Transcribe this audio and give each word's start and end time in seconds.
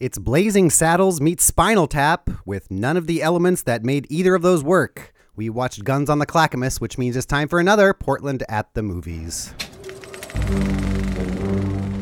It's 0.00 0.16
Blazing 0.16 0.70
Saddles 0.70 1.20
meets 1.20 1.44
Spinal 1.44 1.86
Tap 1.86 2.30
with 2.46 2.70
none 2.70 2.96
of 2.96 3.06
the 3.06 3.22
elements 3.22 3.60
that 3.64 3.84
made 3.84 4.06
either 4.08 4.34
of 4.34 4.40
those 4.40 4.64
work. 4.64 5.12
We 5.36 5.50
watched 5.50 5.84
Guns 5.84 6.08
on 6.08 6.18
the 6.18 6.24
Clackamas, 6.24 6.80
which 6.80 6.96
means 6.96 7.16
it's 7.18 7.26
time 7.26 7.48
for 7.48 7.60
another 7.60 7.92
Portland 7.92 8.42
at 8.48 8.72
the 8.72 8.82
Movies. 8.82 9.52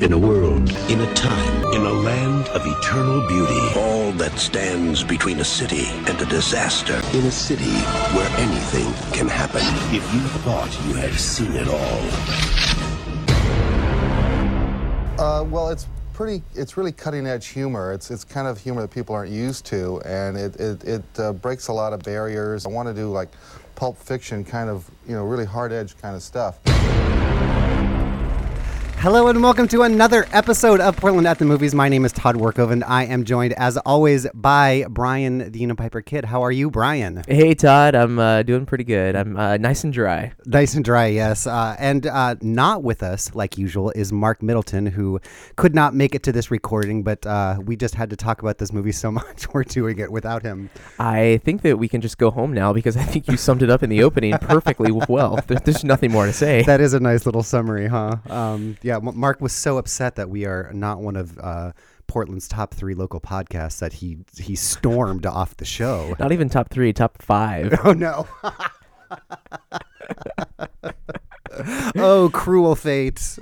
In 0.01 0.13
a 0.13 0.19
world, 0.19 0.71
In 0.89 1.01
a 1.01 1.13
time, 1.15 1.65
in 1.73 1.83
a 1.83 1.91
land 1.93 2.47
of 2.51 2.63
eternal 2.65 3.27
beauty, 3.27 3.61
all 3.77 4.12
that 4.12 4.39
stands 4.39 5.03
between 5.03 5.41
a 5.41 5.45
city 5.45 5.87
and 6.07 6.21
a 6.21 6.27
disaster, 6.27 7.03
in 7.19 7.27
a 7.27 7.33
city 7.33 7.65
where 8.15 8.30
anything 8.39 8.93
can 9.12 9.27
happen. 9.27 9.61
if 9.93 10.15
you 10.15 10.21
thought 10.46 10.71
you 10.87 10.95
had 10.95 11.15
seen 11.15 11.51
it 11.53 11.67
all, 11.67 12.03
Uh, 15.19 15.43
well, 15.43 15.69
it's 15.71 15.89
pretty. 16.19 16.43
It's 16.57 16.77
really 16.77 16.91
cutting-edge 16.91 17.46
humor. 17.46 17.93
It's 17.93 18.11
it's 18.11 18.25
kind 18.25 18.48
of 18.48 18.59
humor 18.59 18.82
that 18.82 18.90
people 18.90 19.14
aren't 19.14 19.31
used 19.31 19.64
to, 19.67 20.00
and 20.04 20.36
it 20.36 20.57
it, 20.57 20.82
it 20.82 21.04
uh, 21.17 21.32
breaks 21.32 21.68
a 21.68 21.72
lot 21.72 21.93
of 21.93 22.00
barriers. 22.00 22.67
I 22.67 22.71
want 22.71 22.89
to 22.89 22.94
do 22.94 23.08
like 23.08 23.29
pulp 23.77 23.96
fiction, 23.96 24.44
kind 24.44 24.68
of 24.68 24.91
you 25.07 25.14
know, 25.14 25.25
really 25.25 25.46
hard-edge 25.46 25.96
kind 25.99 26.17
of 26.17 26.22
stuff. 26.25 26.58
Hello 29.00 29.29
and 29.29 29.40
welcome 29.40 29.68
to 29.68 29.82
another 29.82 30.26
episode 30.32 30.80
of 30.80 30.96
Portland 30.96 31.25
at 31.29 31.38
the 31.38 31.44
Movies. 31.44 31.72
My 31.72 31.88
name 31.88 32.05
is 32.05 32.11
Todd 32.11 32.34
Workov 32.34 32.72
and 32.72 32.83
I 32.83 33.05
am 33.05 33.22
joined 33.22 33.52
as 33.52 33.77
always 33.77 34.27
by 34.34 34.86
Brian 34.91 35.52
the 35.52 35.61
Unipiper 35.61 36.05
Kidd. 36.05 36.24
How 36.24 36.42
are 36.42 36.50
you, 36.50 36.69
Brian? 36.69 37.22
Hey 37.28 37.55
Todd, 37.55 37.94
I'm 37.94 38.19
uh, 38.19 38.42
doing 38.42 38.66
pretty 38.66 38.83
good. 38.83 39.14
I'm 39.14 39.36
uh, 39.36 39.56
nice 39.56 39.84
and 39.84 39.92
dry. 39.92 40.33
Nice 40.47 40.74
and 40.74 40.84
dry, 40.84 41.06
yes. 41.06 41.47
Uh, 41.47 41.77
and 41.78 42.08
uh, 42.08 42.34
not 42.42 42.83
with 42.83 43.05
us, 43.05 43.33
like 43.36 43.56
usual, 43.56 43.92
is 43.92 44.12
Mark 44.12 44.42
Middleton, 44.42 44.86
who 44.86 45.20
could 45.55 45.77
not 45.77 45.94
make 45.94 46.16
it 46.16 46.24
to 46.24 46.33
this 46.33 46.50
recording, 46.50 47.05
but 47.05 47.24
uh, 47.24 47.60
we 47.64 47.77
just 47.77 47.94
had 47.94 48.10
to 48.10 48.16
talk 48.16 48.42
about 48.42 48.58
this 48.58 48.72
movie 48.72 48.91
so 48.91 49.12
much 49.12 49.48
we're 49.55 49.62
doing 49.62 50.00
it 50.00 50.10
without 50.10 50.42
him. 50.42 50.70
I 50.98 51.40
think 51.44 51.62
that 51.62 51.78
we 51.78 51.86
can 51.86 52.00
just 52.00 52.18
go 52.18 52.33
home 52.33 52.52
now 52.52 52.72
because 52.72 52.96
I 52.96 53.05
think 53.05 53.28
you 53.28 53.36
summed 53.36 53.62
it 53.62 53.70
up 53.70 53.84
in 53.84 53.90
the 53.90 54.02
opening 54.02 54.36
perfectly 54.38 54.90
well. 54.90 55.38
There, 55.46 55.60
there's 55.60 55.84
nothing 55.84 56.10
more 56.10 56.27
to 56.27 56.33
say. 56.33 56.64
That 56.68 56.80
is 56.80 56.92
a 56.92 57.00
nice 57.00 57.24
little 57.24 57.42
summary, 57.42 57.86
huh? 57.86 58.16
Um, 58.28 58.77
yeah, 58.89 58.98
Mark 59.03 59.42
was 59.42 59.53
so 59.53 59.77
upset 59.77 60.17
that 60.17 60.31
we 60.31 60.47
are 60.47 60.70
not 60.72 61.00
one 61.00 61.14
of 61.14 61.39
uh, 61.39 61.72
Portland's 62.06 62.48
top 62.48 62.72
three 62.72 62.95
local 62.95 63.20
podcasts 63.20 63.80
that 63.80 63.92
he 63.92 64.17
he 64.39 64.56
stormed 64.56 65.27
off 65.27 65.58
the 65.58 65.67
show. 65.67 66.17
Not 66.19 66.33
even 66.33 66.48
top 66.48 66.70
three, 66.70 66.95
top 66.95 67.20
five. 67.20 67.78
Oh 67.84 67.92
no. 67.92 68.27
oh, 71.97 72.30
cruel 72.33 72.75
fate. 72.75 73.39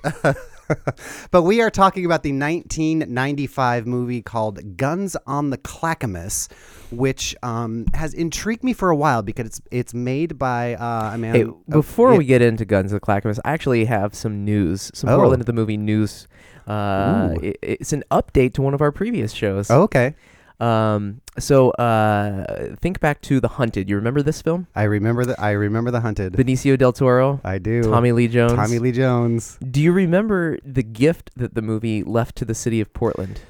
but 1.30 1.42
we 1.42 1.60
are 1.60 1.70
talking 1.70 2.04
about 2.04 2.22
the 2.22 2.32
1995 2.32 3.86
movie 3.86 4.22
called 4.22 4.76
Guns 4.76 5.16
on 5.26 5.50
the 5.50 5.58
Clackamas, 5.58 6.48
which 6.90 7.34
um, 7.42 7.86
has 7.94 8.14
intrigued 8.14 8.64
me 8.64 8.72
for 8.72 8.90
a 8.90 8.96
while 8.96 9.22
because 9.22 9.46
it's 9.46 9.60
it's 9.70 9.94
made 9.94 10.38
by 10.38 10.74
uh, 10.74 11.12
a 11.14 11.18
man. 11.18 11.34
Hey, 11.34 11.44
oh, 11.44 11.60
before 11.68 12.12
yeah. 12.12 12.18
we 12.18 12.24
get 12.24 12.42
into 12.42 12.64
Guns 12.64 12.92
of 12.92 12.96
the 12.96 13.00
Clackamas, 13.00 13.40
I 13.44 13.52
actually 13.52 13.84
have 13.86 14.14
some 14.14 14.44
news, 14.44 14.90
some 14.94 15.10
Oh. 15.10 15.16
Portland 15.16 15.40
at 15.40 15.46
the 15.46 15.52
movie 15.52 15.76
news. 15.76 16.26
Uh, 16.66 17.34
it, 17.42 17.58
it's 17.62 17.92
an 17.92 18.02
update 18.10 18.54
to 18.54 18.62
one 18.62 18.74
of 18.74 18.80
our 18.80 18.90
previous 18.90 19.32
shows. 19.32 19.70
Oh, 19.70 19.82
okay, 19.82 20.14
Um, 20.58 21.20
so 21.38 21.70
uh, 21.72 22.74
think 22.76 23.00
back 23.00 23.20
to 23.22 23.40
The 23.40 23.48
Hunted. 23.48 23.88
You 23.88 23.96
remember 23.96 24.22
this 24.22 24.42
film? 24.42 24.66
I 24.74 24.84
remember 24.84 25.24
the 25.24 25.40
I 25.40 25.52
remember 25.52 25.90
the 25.90 26.00
hunted. 26.00 26.32
Benicio 26.34 26.76
del 26.78 26.92
Toro, 26.92 27.40
I 27.44 27.58
do. 27.58 27.82
Tommy 27.82 28.12
Lee 28.12 28.28
Jones. 28.28 28.52
Tommy 28.54 28.78
Lee 28.78 28.92
Jones. 28.92 29.58
Do 29.70 29.80
you 29.80 29.92
remember 29.92 30.58
the 30.64 30.82
gift 30.82 31.30
that 31.36 31.54
the 31.54 31.62
movie 31.62 32.02
left 32.02 32.36
to 32.36 32.44
the 32.44 32.54
city 32.54 32.80
of 32.80 32.92
Portland? 32.92 33.40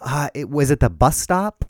Uh, 0.00 0.28
it 0.34 0.50
was 0.50 0.70
it 0.70 0.80
the 0.80 0.90
bus 0.90 1.16
stop, 1.16 1.64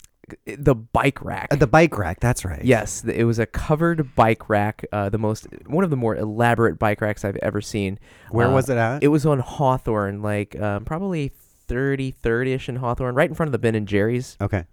The 0.45 0.75
bike 0.75 1.23
rack. 1.23 1.47
uh, 1.51 1.55
the 1.55 1.65
bike 1.67 1.97
rack. 1.97 2.19
That's 2.19 2.43
right. 2.43 2.63
yes, 2.63 3.03
it 3.05 3.23
was 3.23 3.39
a 3.39 3.45
covered 3.45 4.13
bike 4.15 4.49
rack. 4.49 4.85
Uh, 4.91 5.09
the 5.09 5.17
most 5.17 5.47
one 5.65 5.83
of 5.85 5.89
the 5.89 5.95
more 5.95 6.15
elaborate 6.15 6.77
bike 6.77 6.99
racks 7.01 7.23
I've 7.23 7.37
ever 7.37 7.61
seen. 7.61 7.99
Where 8.31 8.47
Uh, 8.47 8.53
was 8.53 8.69
it 8.69 8.77
at? 8.77 9.01
It 9.03 9.07
was 9.07 9.25
on 9.25 9.39
Hawthorne, 9.39 10.21
like 10.21 10.59
um, 10.59 10.83
probably 10.83 11.31
33rd 11.69 12.47
ish 12.47 12.69
in 12.69 12.77
Hawthorne, 12.77 13.15
right 13.15 13.29
in 13.29 13.35
front 13.35 13.47
of 13.47 13.51
the 13.53 13.59
Ben 13.59 13.75
and 13.75 13.87
Jerry's. 13.87 14.37
okay. 14.41 14.65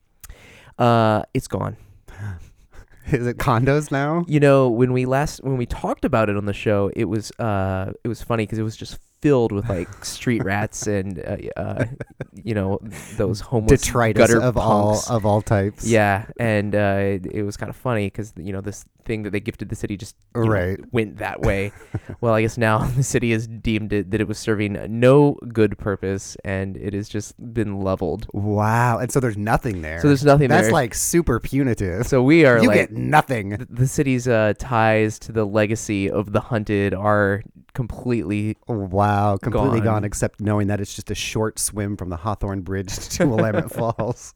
Uh, 0.79 1.23
it's 1.35 1.49
gone. 1.49 1.77
Is 3.11 3.27
it 3.27 3.37
condos 3.37 3.91
now? 3.91 4.25
You 4.27 4.41
know, 4.41 4.69
when 4.71 4.93
we 4.93 5.05
last 5.05 5.43
when 5.45 5.59
we 5.59 5.67
talked 5.67 6.05
about 6.05 6.31
it 6.31 6.37
on 6.37 6.47
the 6.47 6.55
show, 6.55 6.91
it 6.97 7.05
was 7.05 7.31
uh 7.33 7.93
it 8.03 8.09
was 8.09 8.23
funny 8.23 8.45
because 8.45 8.59
it 8.59 8.63
was 8.63 8.77
just 8.77 8.99
filled 9.21 9.53
with 9.53 9.69
like 9.69 9.89
street 10.05 10.43
rats 10.45 10.87
and 10.87 11.19
uh, 11.19 11.37
uh 11.57 11.85
you 12.33 12.55
know 12.55 12.79
those 13.17 13.41
homeless 13.41 13.83
Detritus 13.83 14.19
gutter 14.19 14.41
of 14.41 14.57
all 14.57 15.03
of 15.11 15.27
all 15.27 15.43
types. 15.43 15.87
Yeah, 15.87 16.27
and 16.39 16.75
uh, 16.75 16.97
it, 16.99 17.27
it 17.27 17.43
was 17.43 17.59
kind 17.59 17.69
of 17.69 17.77
funny 17.77 18.07
because 18.07 18.33
you 18.39 18.53
know 18.53 18.63
this 18.63 18.87
thing 19.05 19.23
that 19.25 19.31
they 19.31 19.41
gifted 19.41 19.69
the 19.69 19.77
city 19.77 19.97
just 19.97 20.17
you 20.35 20.43
know, 20.45 20.49
Right. 20.51 20.81
went 20.93 21.19
that 21.19 21.41
way. 21.41 21.73
well, 22.21 22.35
I 22.35 22.43
guess 22.43 22.57
now 22.59 22.79
the 22.97 23.03
city 23.03 23.33
has 23.33 23.47
deemed 23.47 23.93
it 23.93 24.11
that 24.11 24.21
it 24.21 24.29
was 24.29 24.39
serving 24.39 24.79
no 25.01 25.39
good 25.53 25.79
purpose, 25.79 26.37
and 26.45 26.77
it 26.77 26.95
has 26.95 27.09
just 27.09 27.35
been 27.55 27.81
leveled. 27.81 28.27
Wow. 28.33 28.99
And 28.99 29.11
so 29.13 29.21
there's 29.21 29.37
nothing 29.37 29.83
there. 29.83 30.01
So 30.01 30.09
there's 30.09 30.25
nothing 30.25 30.49
That's 30.49 30.67
there. 30.67 30.73
like 30.73 30.95
super 30.95 31.41
punitive. 31.41 32.07
So 32.07 32.23
we 32.23 32.45
are 32.45 32.59
you 32.61 32.69
like 32.69 32.77
get 32.77 32.93
nothing. 32.93 33.57
th- 33.57 33.69
the 33.71 33.87
city's 33.87 34.27
uh, 34.29 34.55
ties 34.59 35.19
to 35.21 35.33
the 35.33 35.45
legacy 35.45 36.11
of 36.11 36.33
the 36.33 36.41
hunted 36.41 36.95
are 36.95 37.43
completely 37.75 38.57
Wow, 38.69 39.37
completely 39.37 39.81
gone. 39.81 39.95
Gone. 39.97 40.05
except 40.05 40.41
knowing 40.41 40.69
that 40.69 40.81
it's 40.81 40.95
just 40.95 41.11
a 41.11 41.15
short 41.15 41.59
swim 41.59 41.97
from 41.97 42.09
the 42.09 42.17
Hawthorne 42.17 42.61
Bridge 42.63 42.97
to 43.11 43.27
Willamette 43.27 43.71
Falls. 43.73 44.35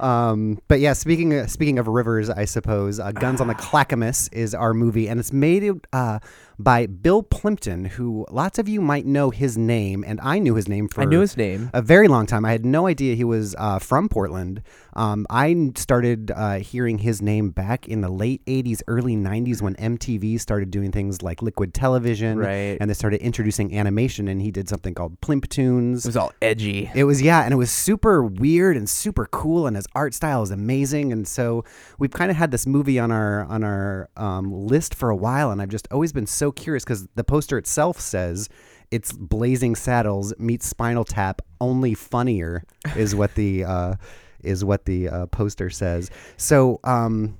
Um, 0.00 0.60
but 0.66 0.80
yeah, 0.80 0.94
speaking 0.94 1.32
of, 1.34 1.50
speaking 1.50 1.78
of 1.78 1.86
rivers, 1.86 2.28
I 2.28 2.44
suppose 2.44 2.98
uh, 2.98 3.12
Guns 3.12 3.40
on 3.40 3.46
the 3.46 3.54
Clackamas 3.62 4.28
is 4.32 4.54
our 4.54 4.74
movie, 4.74 5.08
and 5.08 5.20
it's 5.20 5.32
made 5.32 5.70
uh, 5.92 6.18
by 6.58 6.86
Bill 6.86 7.22
Plympton, 7.22 7.84
who 7.84 8.26
lots 8.30 8.58
of 8.58 8.68
you 8.68 8.80
might 8.80 9.06
know 9.06 9.30
his 9.30 9.56
name, 9.56 10.04
and 10.06 10.20
I 10.20 10.38
knew 10.38 10.54
his 10.54 10.68
name 10.68 10.88
for 10.88 11.02
I 11.02 11.04
knew 11.04 11.20
his 11.20 11.36
name. 11.36 11.70
a 11.72 11.82
very 11.82 12.08
long 12.08 12.26
time. 12.26 12.44
I 12.44 12.50
had 12.50 12.64
no 12.64 12.86
idea 12.88 13.14
he 13.14 13.24
was 13.24 13.54
uh, 13.58 13.78
from 13.78 14.08
Portland. 14.08 14.62
Um, 14.94 15.26
I 15.30 15.72
started 15.76 16.30
uh, 16.30 16.58
hearing 16.58 16.98
his 16.98 17.22
name 17.22 17.50
back 17.50 17.88
in 17.88 18.00
the 18.00 18.08
late 18.08 18.44
80s, 18.46 18.82
early 18.86 19.16
90s 19.16 19.62
when 19.62 19.74
MTV 19.76 20.40
started 20.40 20.70
doing 20.70 20.92
things 20.92 21.22
like 21.22 21.42
Liquid 21.42 21.74
Television. 21.74 22.38
Right. 22.38 22.76
And 22.80 22.90
they 22.90 22.94
started 22.94 23.20
introducing 23.20 23.76
animation, 23.76 24.28
and 24.28 24.42
he 24.42 24.50
did 24.50 24.68
something 24.68 24.94
called 24.94 25.20
Plymptoons. 25.20 26.04
It 26.04 26.08
was 26.08 26.16
all 26.16 26.32
edgy. 26.42 26.90
It 26.94 27.04
was 27.04 27.22
yeah, 27.22 27.42
and 27.42 27.52
it 27.52 27.56
was 27.56 27.70
super 27.70 28.22
weird 28.22 28.76
and 28.76 28.88
super 28.88 29.26
cool, 29.26 29.66
and 29.66 29.76
his 29.76 29.86
art 29.94 30.14
style 30.14 30.42
is 30.42 30.50
amazing. 30.50 31.12
And 31.12 31.26
so 31.26 31.64
we've 31.98 32.12
kind 32.12 32.30
of 32.30 32.36
had 32.36 32.50
this 32.50 32.66
movie 32.66 32.98
on 32.98 33.10
our 33.10 33.44
on 33.44 33.64
our 33.64 34.08
um, 34.16 34.52
list 34.52 34.94
for 34.94 35.10
a 35.10 35.16
while, 35.16 35.50
and 35.50 35.62
I've 35.62 35.70
just 35.70 35.88
always 35.90 36.12
been 36.12 36.26
so 36.26 36.52
curious 36.52 36.84
because 36.84 37.06
the 37.14 37.24
poster 37.24 37.58
itself 37.58 37.98
says 38.00 38.48
it's 38.92 39.10
Blazing 39.10 39.74
Saddles 39.74 40.34
meets 40.38 40.66
Spinal 40.66 41.04
Tap, 41.04 41.40
only 41.62 41.94
funnier 41.94 42.62
is 42.94 43.14
what 43.14 43.34
the 43.36 43.64
uh, 43.64 43.94
is 44.42 44.64
what 44.64 44.84
the 44.84 45.08
uh, 45.08 45.26
poster 45.26 45.70
says. 45.70 46.10
So, 46.36 46.80
um, 46.84 47.38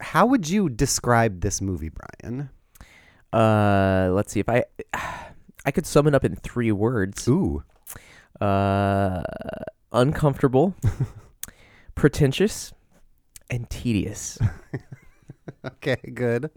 how 0.00 0.26
would 0.26 0.48
you 0.48 0.68
describe 0.68 1.40
this 1.40 1.60
movie, 1.60 1.90
Brian? 1.90 2.50
Uh, 3.32 4.10
let's 4.12 4.32
see 4.32 4.40
if 4.40 4.48
I 4.48 4.64
I 5.64 5.70
could 5.72 5.86
sum 5.86 6.06
it 6.06 6.14
up 6.14 6.24
in 6.24 6.36
three 6.36 6.72
words. 6.72 7.26
Ooh, 7.28 7.62
Uh, 8.40 9.22
uncomfortable, 9.92 10.74
pretentious, 11.94 12.72
and 13.50 13.68
tedious. 13.70 14.38
Okay, 15.64 15.96
good. 16.14 16.50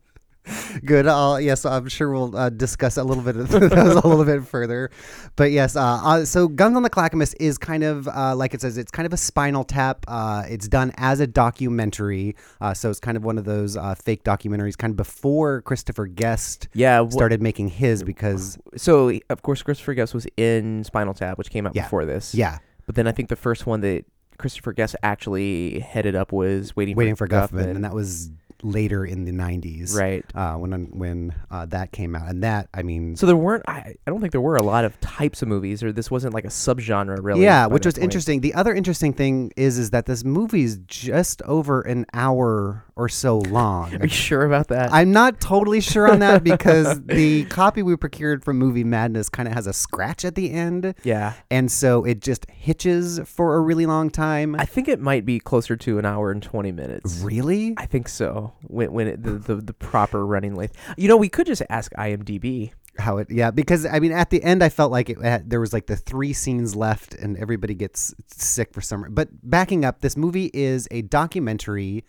Good. 0.86 1.06
I'll, 1.08 1.40
yes, 1.40 1.66
I'm 1.66 1.88
sure 1.90 2.12
we'll 2.12 2.36
uh, 2.36 2.50
discuss 2.50 2.98
a 2.98 3.04
little 3.04 3.24
bit 3.24 3.36
of 3.36 3.50
those 3.50 3.72
a 3.72 4.08
little 4.08 4.26
bit 4.26 4.44
further. 4.48 4.90
But 5.36 5.52
yes, 5.52 5.76
uh, 5.76 5.82
uh, 6.04 6.26
so 6.26 6.48
Guns 6.48 6.76
on 6.76 6.84
the 6.84 6.90
Clackamas 6.90 7.34
is 7.36 7.58
kind 7.58 7.84
of 7.84 8.08
uh, 8.08 8.36
like 8.36 8.54
it 8.54 8.62
says, 8.62 8.78
it's 8.78 8.92
kind 8.92 9.06
of 9.06 9.14
a 9.14 9.18
spinal 9.18 9.64
tap. 9.64 10.06
Uh, 10.08 10.44
it's 10.50 10.68
done 10.68 10.92
as 10.98 11.20
a 11.20 11.28
documentary, 11.28 12.36
uh, 12.62 12.74
so 12.74 12.90
it's 12.90 13.00
kind 13.00 13.16
of 13.18 13.24
one 13.24 13.38
of 13.38 13.46
those 13.46 13.78
uh, 13.78 13.94
fake 13.96 14.24
documentaries, 14.24 14.78
kind 14.78 14.92
of 14.92 14.98
before 14.98 15.62
Christopher 15.62 16.08
Guest 16.08 16.68
Yeah. 16.74 17.06
wh- 17.06 17.12
started 17.12 17.42
making 17.42 17.68
his 17.70 18.04
because 18.04 18.58
so 18.76 19.12
of 19.30 19.42
course 19.44 19.62
Christopher 19.62 19.94
Guest 19.94 20.14
was 20.14 20.26
in 20.38 20.84
Spinal 20.84 21.14
Tap, 21.14 21.38
which 21.38 21.50
came 21.52 21.68
out 21.68 21.76
Yeah. 21.76 21.84
before 21.84 22.06
this. 22.06 22.34
yeah, 22.34 22.58
But 22.86 22.96
then 22.96 23.08
I 23.08 23.12
think 23.12 23.30
the 23.30 23.36
first 23.36 23.68
one 23.68 23.82
that 23.82 24.06
Christopher 24.38 24.72
Guest 24.74 24.96
actually 25.04 25.80
headed 25.80 26.16
up 26.16 26.32
was 26.32 26.76
Waiting, 26.76 26.96
waiting 26.96 27.16
for 27.16 27.28
for, 27.28 27.34
Guffman, 27.34 27.70
and 27.76 27.84
that 27.84 27.94
was 27.94 28.32
later 28.64 29.06
in 29.06 29.26
the 29.26 29.32
90s, 29.32 29.96
right. 29.96 30.26
Uh, 30.36 30.56
when 30.56 30.72
when 30.92 31.34
uh, 31.52 31.66
that 31.68 31.92
came 31.92 32.16
out, 32.16 32.28
and 32.30 32.44
that 32.44 32.70
I 32.74 32.84
mean, 32.84 33.16
So 33.16 33.26
there 33.26 33.36
weren't. 33.36 33.64
I, 33.68 33.96
I 34.06 34.10
don't 34.10 34.20
think 34.22 34.32
there 34.32 34.42
were 34.42 34.58
a 34.58 34.64
lot 34.64 34.86
of 34.86 35.00
types 35.02 35.42
of 35.42 35.48
movies, 35.48 35.84
or 35.84 35.92
this 35.92 36.10
wasn't 36.12 36.34
like 36.34 36.46
a 36.46 36.50
subgenre 36.50 37.18
really. 37.22 37.44
Yeah, 37.44 37.68
which 37.68 37.86
was 37.86 37.96
point. 37.96 38.04
interesting. 38.04 38.42
The 38.42 38.54
other 38.54 38.74
interesting 38.74 39.14
thing 39.14 39.52
is 39.56 39.78
is 39.78 39.92
that 39.92 40.06
this 40.06 40.24
movie's 40.24 40.78
just 40.88 41.42
over 41.44 41.82
an 41.82 42.06
hour 42.14 42.84
or 43.00 43.10
so 43.10 43.40
long. 43.40 43.96
Are 43.96 44.04
you 44.04 44.10
sure 44.10 44.44
about 44.44 44.68
that? 44.70 44.92
I'm 44.92 45.12
not 45.12 45.40
totally 45.40 45.82
sure 45.82 46.12
on 46.12 46.20
that 46.20 46.44
because 46.44 47.02
the 47.06 47.46
copy 47.46 47.82
we 47.82 47.96
procured 47.96 48.44
from 48.44 48.58
Movie 48.58 48.84
Madness 48.84 49.30
kind 49.30 49.48
of 49.48 49.54
has 49.54 49.68
a 49.68 49.74
scratch 49.74 50.26
at 50.26 50.36
the 50.36 50.52
end. 50.52 50.94
yeah. 51.04 51.34
And 51.50 51.72
so 51.72 52.04
it 52.04 52.22
just 52.22 52.46
hitches 52.50 53.20
for 53.26 53.56
a 53.56 53.62
really 53.62 53.86
long 53.86 54.10
time. 54.10 54.56
I 54.56 54.66
think 54.66 54.88
it 54.88 55.00
might 55.00 55.26
be 55.26 55.40
closer 55.40 55.76
to 55.78 56.00
an 56.00 56.06
hour 56.06 56.32
and 56.32 56.44
20 56.44 56.72
minutes. 56.72 57.20
really? 57.22 57.76
I 57.78 57.86
think 57.86 58.08
so. 58.08 58.54
When 58.64 58.92
when 58.92 59.08
it, 59.08 59.24
the, 59.24 59.32
the 59.32 59.56
the 59.56 59.74
proper 59.74 60.26
running 60.26 60.56
length. 60.56 60.76
You 60.98 61.08
know, 61.08 61.18
we 61.18 61.30
could 61.30 61.48
just 61.48 61.62
ask 61.70 61.92
IMDb. 61.94 62.72
How 62.98 63.18
it? 63.18 63.30
Yeah, 63.30 63.52
because 63.52 63.86
I 63.86 64.00
mean, 64.00 64.12
at 64.12 64.30
the 64.30 64.44
end, 64.44 64.62
I 64.64 64.70
felt 64.70 64.92
like 64.92 65.10
it 65.10 65.22
had, 65.22 65.50
there 65.50 65.62
was 65.62 65.72
like 65.72 65.86
the 65.86 65.96
three 65.96 66.34
scenes 66.34 66.76
left, 66.76 67.14
and 67.14 67.38
everybody 67.38 67.74
gets 67.74 68.14
sick 68.28 68.74
for 68.74 68.82
some. 68.82 69.06
But 69.12 69.30
backing 69.42 69.86
up, 69.86 70.02
this 70.02 70.18
movie 70.18 70.50
is 70.54 70.88
a 70.92 71.04
documentary, 71.04 72.04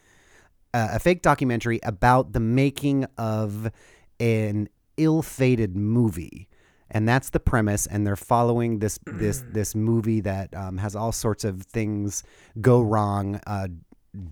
a 0.72 0.98
fake 0.98 1.22
documentary 1.22 1.80
about 1.82 2.32
the 2.32 2.40
making 2.40 3.06
of 3.18 3.70
an 4.18 4.68
ill-fated 4.96 5.76
movie. 5.76 6.48
And 6.92 7.08
that's 7.08 7.30
the 7.30 7.40
premise, 7.40 7.86
and 7.86 8.04
they're 8.04 8.16
following 8.16 8.80
this 8.80 8.98
this 9.06 9.44
this 9.52 9.76
movie 9.76 10.20
that 10.22 10.52
um, 10.56 10.78
has 10.78 10.96
all 10.96 11.12
sorts 11.12 11.44
of 11.44 11.62
things 11.62 12.24
go 12.60 12.80
wrong 12.80 13.40
uh, 13.46 13.68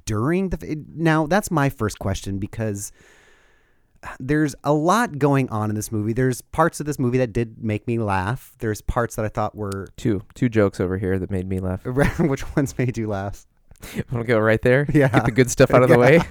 during 0.05 0.49
the. 0.49 0.85
Now, 0.93 1.29
that's 1.29 1.53
my 1.53 1.69
first 1.69 2.01
question 2.01 2.39
because 2.39 2.91
there's 4.19 4.57
a 4.65 4.73
lot 4.73 5.19
going 5.19 5.49
on 5.51 5.71
in 5.71 5.77
this 5.77 5.93
movie. 5.93 6.13
There's 6.13 6.41
parts 6.41 6.81
of 6.81 6.87
this 6.87 6.99
movie 6.99 7.19
that 7.19 7.33
did 7.33 7.63
make 7.63 7.87
me 7.87 7.99
laugh. 7.99 8.55
There's 8.59 8.81
parts 8.81 9.15
that 9.15 9.25
I 9.25 9.29
thought 9.29 9.55
were. 9.55 9.87
Two 9.97 10.23
two 10.35 10.49
jokes 10.49 10.81
over 10.81 10.99
here 10.99 11.17
that 11.19 11.31
made 11.31 11.49
me 11.49 11.61
laugh. 11.61 11.85
Which 12.19 12.57
ones 12.57 12.77
made 12.77 12.99
you 12.99 13.07
laugh? 13.07 13.47
Want 14.13 14.25
to 14.27 14.33
go 14.33 14.39
right 14.39 14.61
there? 14.63 14.87
Yeah. 14.93 15.09
Get 15.09 15.25
the 15.25 15.31
good 15.33 15.51
stuff 15.51 15.73
out 15.73 15.83
of 15.83 15.89
the 15.89 15.99
way. 15.99 16.21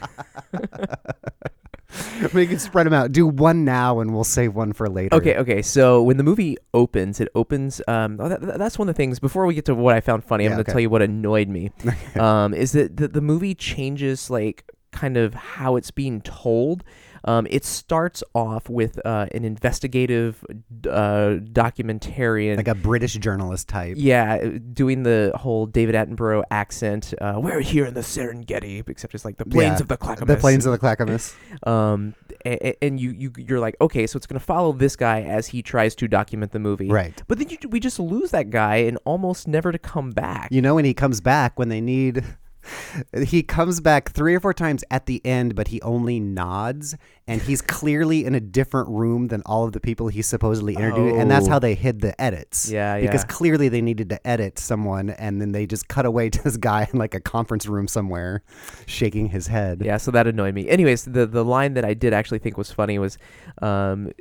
we 2.34 2.46
can 2.46 2.60
spread 2.60 2.86
them 2.86 2.94
out. 2.94 3.12
Do 3.12 3.26
one 3.26 3.64
now, 3.64 4.00
and 4.00 4.14
we'll 4.14 4.24
save 4.24 4.54
one 4.56 4.74
for 4.74 4.90
later. 4.90 5.16
Okay, 5.16 5.36
okay. 5.38 5.62
So 5.62 6.04
when 6.04 6.18
the 6.18 6.24
movie 6.24 6.58
opens, 6.74 7.20
it 7.20 7.30
opens. 7.34 7.82
Um, 7.88 8.18
oh, 8.20 8.30
that, 8.30 8.58
that's 8.58 8.78
one 8.78 8.90
of 8.90 8.96
the 8.96 8.98
things. 8.98 9.20
Before 9.20 9.46
we 9.46 9.54
get 9.54 9.66
to 9.66 9.76
what 9.76 9.96
I 9.96 10.02
found 10.02 10.24
funny, 10.24 10.46
I'm 10.46 10.52
Yeah, 10.52 10.56
going 10.58 10.66
to 10.66 10.70
okay. 10.72 10.76
tell 10.76 10.82
you 10.82 10.90
what 10.90 11.02
annoyed 11.02 11.48
me. 11.48 11.72
um, 12.20 12.54
is 12.54 12.74
that 12.74 12.98
the, 12.98 13.08
the 13.08 13.22
movie 13.22 13.56
changes 13.56 14.30
like 14.30 14.70
kind 14.92 15.18
of 15.18 15.34
how 15.34 15.76
it's 15.76 15.92
being 15.92 16.22
told. 16.22 16.84
Um, 17.28 17.46
it 17.50 17.66
starts 17.66 18.24
off 18.34 18.70
with 18.70 19.06
uh, 19.06 19.28
an 19.34 19.44
investigative 19.44 20.44
uh, 20.90 21.38
documentarian. 21.52 22.58
Like 22.58 22.68
a 22.68 22.76
British 22.76 23.14
journalist 23.16 23.68
type. 23.68 23.96
yeah, 24.00 24.44
doing 24.74 25.04
the 25.04 25.32
whole 25.36 25.66
David 25.66 25.96
Attenborough 25.96 26.44
accent. 26.52 27.14
Uh, 27.20 27.36
we're 27.38 27.60
here 27.60 27.86
in 27.86 27.94
the 27.94 28.00
Serengeti, 28.02 28.88
except 28.88 29.14
it's 29.14 29.26
like 29.26 29.38
the 29.38 29.46
plains 29.46 29.80
Yeah, 29.80 29.82
of 29.82 29.88
the 29.88 29.98
Clackamas. 29.98 30.28
The 30.36 30.40
plains 30.40 30.66
of 30.66 30.72
the 30.72 30.78
Clackamas. 30.78 31.36
Um, 31.64 32.14
and, 32.46 32.76
and 32.82 33.00
you 33.00 33.12
you 33.12 33.34
you're 33.38 33.60
like, 33.60 33.76
okay, 33.82 34.06
so 34.08 34.16
it's 34.16 34.28
gonna 34.28 34.40
follow 34.40 34.72
this 34.72 34.96
guy 34.96 35.24
as 35.24 35.48
he 35.48 35.62
tries 35.62 35.96
to 35.96 36.08
document 36.08 36.52
the 36.52 36.60
movie, 36.60 36.88
Right. 36.88 37.22
But 37.28 37.40
then 37.40 37.50
you, 37.50 37.58
we 37.70 37.80
just 37.80 38.00
lose 38.00 38.32
that 38.32 38.50
guy 38.52 38.78
and 38.78 38.98
almost 39.06 39.48
never 39.48 39.72
to 39.72 39.80
come 39.80 40.12
back. 40.12 40.50
You 40.52 40.62
know, 40.62 40.76
when 40.76 40.86
he 40.86 40.94
comes 40.94 41.20
back, 41.20 41.58
when 41.60 41.70
they 41.70 41.82
need. 41.82 42.24
He 43.26 43.44
comes 43.44 43.80
back 43.82 44.12
three 44.12 44.36
or 44.36 44.40
four 44.40 44.54
times 44.54 44.84
at 44.92 45.06
the 45.06 45.26
end, 45.26 45.56
but 45.56 45.70
he 45.70 45.82
only 45.82 46.20
nods, 46.20 46.96
and 47.28 47.42
he's 47.42 47.62
clearly 47.62 48.26
in 48.26 48.36
a 48.36 48.40
different 48.40 48.90
room 48.90 49.28
than 49.28 49.42
all 49.46 49.64
of 49.66 49.72
the 49.74 49.80
people 49.80 50.08
he 50.08 50.22
supposedly 50.22 50.74
interviewed, 50.76 51.16
and 51.16 51.30
that's 51.30 51.48
Oh. 51.48 51.52
how 51.52 51.60
they 51.60 51.76
hid 51.76 52.02
the 52.02 52.20
edits. 52.22 52.70
Yeah, 52.70 53.00
because 53.00 53.22
yeah. 53.24 53.28
clearly 53.28 53.70
they 53.70 53.82
needed 53.82 54.10
to 54.10 54.28
edit 54.28 54.60
someone, 54.60 55.10
and 55.12 55.42
then 55.42 55.52
they 55.52 55.66
just 55.66 55.88
cut 55.88 56.06
away 56.06 56.30
to 56.36 56.44
this 56.44 56.58
guy 56.58 56.88
in 56.92 57.00
like 57.00 57.14
a 57.14 57.20
conference 57.20 57.66
room 57.68 57.88
somewhere, 57.88 58.44
shaking 58.86 59.28
his 59.30 59.48
head. 59.48 59.82
Yeah, 59.84 59.98
so 59.98 60.12
that 60.12 60.28
annoyed 60.28 60.54
me. 60.56 60.68
Anyways, 60.70 61.06
the 61.06 61.26
the 61.26 61.44
line 61.46 61.74
that 61.76 61.86
I 61.86 61.94
did 61.94 62.14
actually 62.14 62.40
think 62.40 62.58
was 62.58 62.72
funny 62.72 63.00
was, 63.00 63.18
um, 63.62 64.12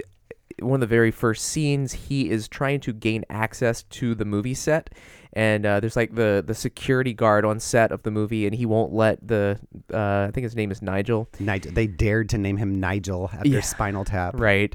one 0.61 0.75
of 0.77 0.81
the 0.81 0.87
very 0.87 1.11
first 1.11 1.45
scenes. 1.45 1.93
He 1.93 2.31
is 2.31 2.49
trying 2.49 2.81
to 2.81 2.93
gain 2.93 3.25
access 3.29 3.83
to 3.83 4.15
the 4.15 4.25
movie 4.25 4.55
set, 4.55 4.89
and 5.37 5.65
uh, 5.67 5.79
there's 5.79 5.95
like 5.95 6.15
the 6.17 6.43
the 6.45 6.55
security 6.55 7.13
guard 7.13 7.45
on 7.45 7.61
set 7.61 7.93
of 7.93 8.03
the 8.03 8.11
movie, 8.11 8.47
and 8.47 8.55
he 8.55 8.67
won't 8.67 8.93
let 8.93 9.25
the 9.27 9.61
uh, 9.95 10.27
I 10.29 10.31
think 10.33 10.43
his 10.45 10.57
name 10.57 10.73
is 10.73 10.83
Nigel. 10.83 11.29
Nigel, 11.39 11.71
they 11.73 11.87
dared 11.87 12.29
to 12.31 12.39
name 12.39 12.57
him 12.57 12.81
Nigel 12.81 13.31
after 13.33 13.49
Yeah. 13.49 13.61
Spinal 13.61 14.05
Tap. 14.05 14.35
Right. 14.37 14.75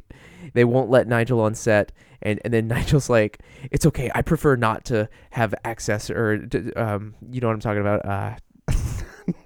They 0.54 0.64
won't 0.64 0.90
let 0.90 1.08
Nigel 1.08 1.42
on 1.42 1.56
set. 1.56 1.92
And, 2.22 2.40
and 2.46 2.54
then 2.54 2.68
Nigel's 2.76 3.10
like, 3.10 3.40
it's 3.72 3.86
okay. 3.88 4.12
I 4.14 4.22
prefer 4.22 4.56
not 4.56 4.86
to 4.86 5.10
have 5.32 5.56
access 5.64 6.10
or, 6.12 6.38
d- 6.38 6.72
um, 6.74 7.16
you 7.32 7.42
know 7.42 7.48
what 7.48 7.54
I'm 7.54 7.60
talking 7.60 7.82
about. 7.82 8.06
Uh, 8.06 8.36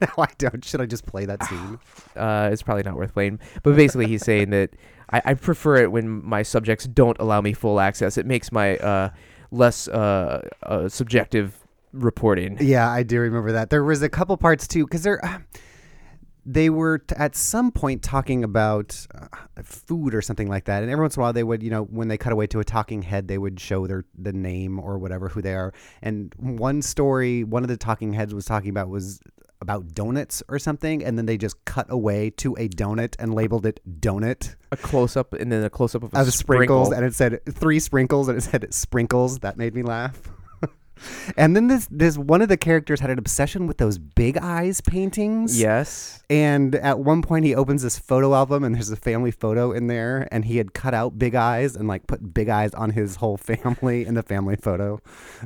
no, 0.02 0.08
I 0.18 0.28
don't. 0.38 0.64
Should 0.66 0.82
I 0.82 0.86
just 0.86 1.06
play 1.06 1.26
that 1.26 1.44
scene? 1.48 1.80
uh, 2.18 2.50
it's 2.52 2.62
probably 2.64 2.84
not 2.84 2.96
worth 2.98 3.14
playing. 3.14 3.40
But 3.64 3.76
basically, 3.76 4.08
he's 4.08 4.24
saying 4.26 4.50
that 4.50 4.72
I, 5.10 5.22
I 5.26 5.34
prefer 5.36 5.78
it 5.78 5.92
when 5.92 6.26
my 6.26 6.44
subjects 6.44 6.86
don't 6.86 7.18
allow 7.20 7.40
me 7.42 7.54
full 7.54 7.80
access. 7.80 8.18
It 8.18 8.26
makes 8.26 8.52
my 8.52 8.78
uh, 8.78 9.10
less 9.56 9.88
uh, 9.88 10.48
uh, 10.64 10.90
subjective 10.90 11.58
reporting. 11.94 12.58
Yeah, 12.60 12.90
I 12.90 13.04
do 13.04 13.20
remember 13.20 13.54
that. 13.54 13.70
There 13.70 13.84
was 13.84 14.02
a 14.02 14.10
couple 14.10 14.36
parts 14.38 14.68
too, 14.68 14.86
because 14.86 15.04
there, 15.04 15.22
they 16.46 16.70
were 16.70 17.00
t- 17.00 17.16
at 17.18 17.36
some 17.36 17.72
point 17.72 18.04
talking 18.04 18.44
about 18.44 19.08
uh, 19.16 19.28
food 19.64 20.14
or 20.14 20.22
something 20.22 20.48
like 20.48 20.66
that, 20.66 20.84
and 20.84 20.92
every 20.92 21.04
once 21.04 21.16
in 21.16 21.22
a 21.22 21.24
while 21.24 21.34
they 21.34 21.44
would, 21.44 21.64
you 21.64 21.70
know, 21.70 21.84
when 21.84 22.08
they 22.08 22.18
cut 22.18 22.34
away 22.34 22.48
to 22.48 22.60
a 22.60 22.64
talking 22.64 23.02
head, 23.02 23.28
they 23.28 23.38
would 23.38 23.60
show 23.60 23.88
their 23.88 24.06
the 24.18 24.34
name 24.34 24.80
or 24.80 24.98
whatever 24.98 25.30
who 25.30 25.42
they 25.42 25.56
are. 25.56 25.74
And 26.02 26.34
one 26.38 26.82
story, 26.82 27.44
one 27.44 27.64
of 27.64 27.70
the 27.70 27.78
talking 27.78 28.14
heads 28.14 28.34
was 28.34 28.46
talking 28.46 28.70
about 28.70 28.90
was 28.90 29.22
about 29.66 29.96
donuts 29.96 30.44
or 30.48 30.60
something, 30.60 31.04
and 31.04 31.18
then 31.18 31.26
they 31.26 31.38
just 31.38 31.66
cut 31.66 31.88
away 31.90 32.30
to 32.30 32.54
a 32.54 32.70
donut 32.70 33.16
and 33.18 33.34
labeled 33.34 33.66
it 33.66 33.80
donut 34.00 34.54
A 34.72 34.78
close 34.78 35.18
up 35.18 35.34
and 35.34 35.52
then 35.52 35.64
a 35.64 35.72
close 35.72 35.96
up 35.96 36.04
of 36.04 36.14
a 36.14 36.20
of 36.20 36.32
sprinkles, 36.32 36.90
sprinkle. 36.90 36.94
and 36.94 37.04
it 37.04 37.16
said 37.16 37.40
three 37.52 37.80
sprinkles, 37.80 38.28
and 38.28 38.38
it 38.38 38.42
said 38.42 38.72
sprinkles. 38.72 39.40
That 39.40 39.58
made 39.58 39.74
me 39.74 39.82
laugh. 39.82 40.22
and 41.38 41.56
then 41.56 41.66
this 41.66 41.88
this 41.90 42.16
one 42.16 42.44
of 42.44 42.48
the 42.48 42.58
characters 42.58 43.00
had 43.00 43.10
an 43.10 43.18
obsession 43.18 43.66
with 43.66 43.78
those 43.78 43.98
big 43.98 44.38
eyes 44.38 44.82
paintings. 44.82 45.60
Yes. 45.60 46.22
And 46.30 46.76
at 46.76 47.00
one 47.00 47.24
point, 47.24 47.46
he 47.46 47.56
opens 47.56 47.82
this 47.82 47.98
photo 47.98 48.36
album, 48.36 48.64
and 48.64 48.76
there's 48.76 48.92
a 48.92 48.96
family 48.96 49.32
photo 49.32 49.72
in 49.72 49.88
there, 49.88 50.28
and 50.32 50.46
he 50.46 50.58
had 50.58 50.76
cut 50.76 50.94
out 50.94 51.18
big 51.18 51.34
eyes 51.34 51.76
and 51.76 51.88
like 51.88 52.06
put 52.06 52.36
big 52.36 52.50
eyes 52.50 52.76
on 52.76 52.92
his 52.92 53.16
whole 53.16 53.38
family 53.38 54.06
in 54.06 54.14
the 54.14 54.24
family 54.24 54.58
photo. 54.58 55.02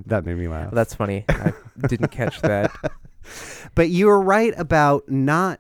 That 0.06 0.25
made 0.25 0.38
me 0.38 0.50
laugh. 0.50 0.72
That's 0.74 0.94
funny. 0.94 1.24
I 1.30 1.54
didn't 1.88 2.10
catch 2.10 2.42
that. 2.42 2.72
But 3.75 3.89
you 3.89 4.07
were 4.07 4.21
right 4.21 4.54
about 4.57 5.10
not 5.10 5.60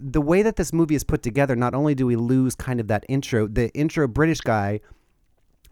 the 0.00 0.20
way 0.20 0.42
that 0.42 0.56
this 0.56 0.72
movie 0.72 0.94
is 0.94 1.04
put 1.04 1.22
together. 1.22 1.54
Not 1.54 1.74
only 1.74 1.94
do 1.94 2.06
we 2.06 2.16
lose 2.16 2.54
kind 2.54 2.80
of 2.80 2.88
that 2.88 3.04
intro, 3.08 3.46
the 3.46 3.70
intro 3.74 4.08
British 4.08 4.40
guy 4.40 4.80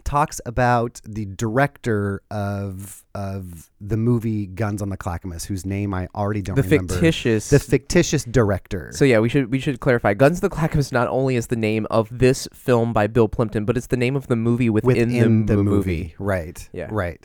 talks 0.02 0.41
about 0.47 1.00
the 1.05 1.26
director 1.26 2.23
of 2.31 3.05
of 3.14 3.70
the 3.81 3.97
movie 3.97 4.47
Guns 4.47 4.81
on 4.81 4.88
the 4.88 4.97
Clackamas, 4.97 5.44
whose 5.44 5.67
name 5.67 5.93
I 5.93 6.08
already 6.15 6.43
don't 6.43 6.56
The 6.56 6.63
remember. 6.63 6.94
fictitious. 6.94 7.51
the 7.51 7.58
fictitious 7.58 8.25
director. 8.25 8.91
So 8.94 9.05
yeah, 9.05 9.19
we 9.19 9.29
should 9.29 9.51
we 9.51 9.58
should 9.58 9.81
clarify. 9.81 10.15
Guns 10.15 10.39
of 10.39 10.43
the 10.43 10.48
Clackamas 10.48 10.91
not 10.93 11.08
only 11.08 11.36
is 11.36 11.48
the 11.48 11.56
name 11.56 11.86
of 11.91 12.08
this 12.17 12.48
film 12.55 12.93
by 12.93 13.08
Bill 13.08 13.29
Plympton, 13.29 13.65
but 13.65 13.77
it's 13.77 13.89
the 13.89 13.96
name 13.96 14.17
of 14.17 14.29
the 14.29 14.36
movie 14.36 14.70
within, 14.70 14.89
within 15.08 15.46
the, 15.46 15.56
the, 15.56 15.63
movie. 15.63 15.77
movie. 15.77 16.15
Right. 16.19 16.69
Yeah. 16.72 16.89
Right. 16.91 17.25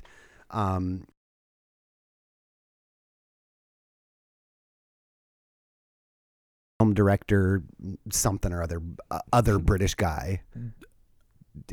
Um, 0.52 1.06
film 6.80 6.94
director, 6.94 7.64
something 8.12 8.52
or 8.52 8.62
other, 8.64 8.82
uh, 9.12 9.20
other 9.32 9.60
British 9.60 9.96
guy 9.96 10.42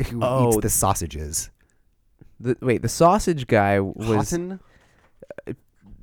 who 0.08 0.22
Oh. 0.22 0.48
eats 0.48 0.58
the 0.62 0.70
sausages. 0.70 1.50
The, 2.40 2.56
wait, 2.60 2.82
the 2.82 2.88
sausage 2.88 3.46
guy 3.46 3.80
was 3.80 4.30
Houghton? 4.30 4.60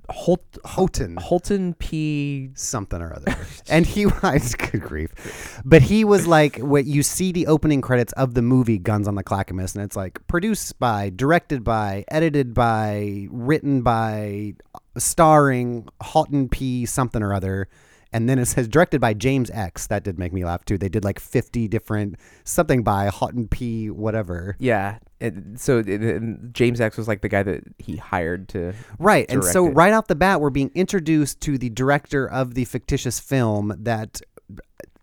Holt, 0.09 0.57
Houghton. 0.65 1.17
Holton 1.17 1.75
P. 1.75 2.49
Something 2.55 2.99
or 3.01 3.15
other, 3.15 3.35
and 3.69 3.85
he 3.85 4.05
was 4.23 4.55
good 4.55 4.81
grief, 4.81 5.61
but 5.63 5.83
he 5.83 6.03
was 6.03 6.25
like 6.25 6.57
what 6.57 6.85
you 6.85 7.03
see 7.03 7.31
the 7.31 7.45
opening 7.45 7.79
credits 7.79 8.11
of 8.13 8.33
the 8.33 8.41
movie 8.41 8.79
Guns 8.79 9.07
on 9.07 9.13
the 9.15 9.23
Clackamas, 9.23 9.75
and 9.75 9.83
it's 9.83 9.95
like 9.95 10.25
produced 10.27 10.79
by, 10.79 11.11
directed 11.11 11.63
by, 11.63 12.05
edited 12.07 12.55
by, 12.55 13.27
written 13.29 13.81
by, 13.83 14.55
starring 14.97 15.87
Houghton 16.01 16.49
P. 16.49 16.87
Something 16.87 17.21
or 17.21 17.31
other, 17.31 17.67
and 18.11 18.27
then 18.27 18.39
it 18.39 18.45
says 18.45 18.67
directed 18.67 18.99
by 18.99 19.13
James 19.13 19.49
X. 19.51 19.87
That 19.87 20.03
did 20.03 20.17
make 20.17 20.33
me 20.33 20.43
laugh 20.43 20.65
too. 20.65 20.77
They 20.77 20.89
did 20.89 21.03
like 21.03 21.19
fifty 21.19 21.67
different 21.67 22.15
something 22.43 22.83
by 22.83 23.09
Houghton 23.09 23.47
P. 23.47 23.89
Whatever. 23.89 24.55
Yeah. 24.59 24.99
And 25.21 25.59
so 25.59 25.83
it- 25.85 26.53
James 26.53 26.81
X 26.81 26.97
was 26.97 27.07
like 27.07 27.21
the 27.21 27.29
guy 27.29 27.43
that 27.43 27.63
he 27.77 27.97
hired 27.97 28.49
to. 28.49 28.73
Right. 28.97 29.25
And 29.29 29.43
so 29.43 29.67
it. 29.67 29.71
right 29.71 29.93
off 29.93 30.07
the 30.07 30.15
bat, 30.15 30.41
we're 30.41 30.49
being 30.49 30.71
introduced 30.73 31.41
to 31.41 31.57
the 31.57 31.69
director 31.69 32.27
of 32.27 32.53
the 32.53 32.65
fictitious 32.65 33.19
film 33.19 33.73
that 33.77 34.21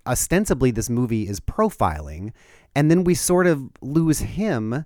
ostensibly 0.06 0.70
this 0.70 0.88
movie 0.88 1.28
is 1.28 1.40
profiling. 1.40 2.32
And 2.74 2.90
then 2.90 3.04
we 3.04 3.14
sort 3.14 3.46
of 3.46 3.62
lose 3.80 4.18
him 4.20 4.84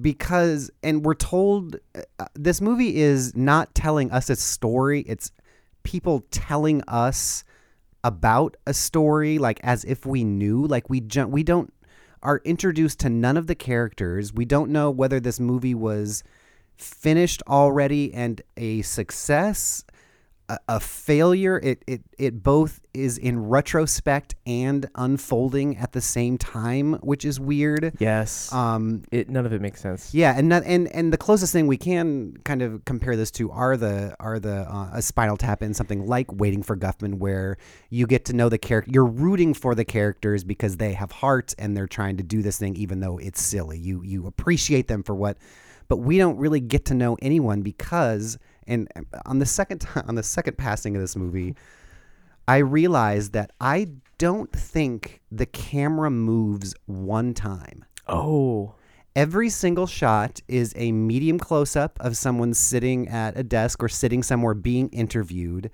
because, 0.00 0.70
and 0.82 1.04
we're 1.04 1.14
told 1.14 1.76
uh, 1.94 2.26
this 2.34 2.60
movie 2.60 2.96
is 2.96 3.36
not 3.36 3.74
telling 3.74 4.10
us 4.10 4.30
a 4.30 4.36
story, 4.36 5.02
it's 5.02 5.30
people 5.82 6.24
telling 6.30 6.82
us 6.88 7.44
about 8.04 8.56
a 8.66 8.74
story 8.74 9.38
like 9.38 9.60
as 9.62 9.84
if 9.84 10.04
we 10.04 10.24
knew 10.24 10.66
like 10.66 10.90
we 10.90 11.00
ju- 11.00 11.26
we 11.26 11.42
don't 11.42 11.72
are 12.22 12.40
introduced 12.44 13.00
to 13.00 13.10
none 13.10 13.36
of 13.36 13.46
the 13.46 13.54
characters. 13.54 14.32
We 14.32 14.44
don't 14.44 14.70
know 14.70 14.90
whether 14.90 15.18
this 15.18 15.40
movie 15.40 15.74
was 15.74 16.22
finished 16.76 17.42
already 17.48 18.12
and 18.14 18.40
a 18.56 18.82
success 18.82 19.84
a, 20.52 20.76
a 20.76 20.80
failure 20.80 21.58
it, 21.62 21.82
it 21.86 22.02
it 22.18 22.42
both 22.42 22.80
is 22.94 23.16
in 23.18 23.38
retrospect 23.48 24.34
and 24.46 24.88
unfolding 24.96 25.76
at 25.78 25.92
the 25.92 26.00
same 26.00 26.36
time 26.38 26.94
which 27.02 27.24
is 27.24 27.40
weird 27.40 27.94
Yes. 27.98 28.52
um 28.52 29.02
it 29.10 29.28
none 29.30 29.46
of 29.46 29.52
it 29.52 29.60
makes 29.60 29.80
sense. 29.80 30.12
yeah, 30.14 30.34
and 30.36 30.48
not, 30.48 30.62
and 30.64 30.88
and 30.88 31.12
the 31.12 31.16
closest 31.16 31.52
thing 31.52 31.66
we 31.66 31.76
can 31.76 32.36
kind 32.44 32.62
of 32.62 32.84
compare 32.84 33.16
this 33.16 33.30
to 33.32 33.50
are 33.50 33.76
the 33.76 34.14
are 34.20 34.38
the 34.38 34.66
uh, 34.70 34.90
a 34.94 35.02
Spinal 35.02 35.36
Tap 35.36 35.62
in 35.62 35.74
something 35.74 36.06
like 36.06 36.30
Waiting 36.32 36.62
for 36.62 36.76
Guffman, 36.76 37.14
where 37.18 37.56
you 37.90 38.06
get 38.06 38.24
to 38.26 38.32
know 38.32 38.48
the 38.48 38.58
character. 38.58 38.90
You're 38.92 39.06
rooting 39.06 39.54
for 39.54 39.74
the 39.74 39.84
characters 39.84 40.44
because 40.44 40.76
they 40.76 40.92
have 40.92 41.10
heart 41.12 41.54
and 41.58 41.76
they're 41.76 41.86
trying 41.86 42.16
to 42.18 42.22
do 42.22 42.42
this 42.42 42.58
thing, 42.58 42.76
even 42.76 43.00
though 43.00 43.18
it's 43.18 43.40
silly. 43.42 43.78
You 43.78 44.02
you 44.02 44.26
appreciate 44.26 44.88
them 44.88 45.02
for 45.02 45.14
what, 45.14 45.38
but 45.88 45.98
we 45.98 46.18
don't 46.18 46.36
really 46.38 46.60
get 46.60 46.84
to 46.86 46.94
know 46.94 47.16
anyone 47.22 47.62
because. 47.62 48.38
And 48.66 48.88
on 49.26 49.38
the 49.38 49.46
second 49.46 49.80
time, 49.80 50.04
on 50.08 50.14
the 50.14 50.22
second 50.22 50.58
passing 50.58 50.96
of 50.96 51.02
this 51.02 51.16
movie, 51.16 51.54
I 52.48 52.58
realized 52.58 53.32
that 53.32 53.52
I 53.60 53.88
don't 54.18 54.52
think 54.52 55.20
the 55.30 55.46
camera 55.46 56.10
moves 56.10 56.74
one 56.86 57.34
time. 57.34 57.84
Oh. 58.06 58.74
Every 59.14 59.50
single 59.50 59.86
shot 59.86 60.40
is 60.48 60.72
a 60.76 60.90
medium 60.90 61.38
close 61.38 61.76
up 61.76 61.98
of 62.00 62.16
someone 62.16 62.54
sitting 62.54 63.08
at 63.08 63.36
a 63.36 63.42
desk 63.42 63.82
or 63.82 63.88
sitting 63.88 64.22
somewhere 64.22 64.54
being 64.54 64.88
interviewed. 64.88 65.70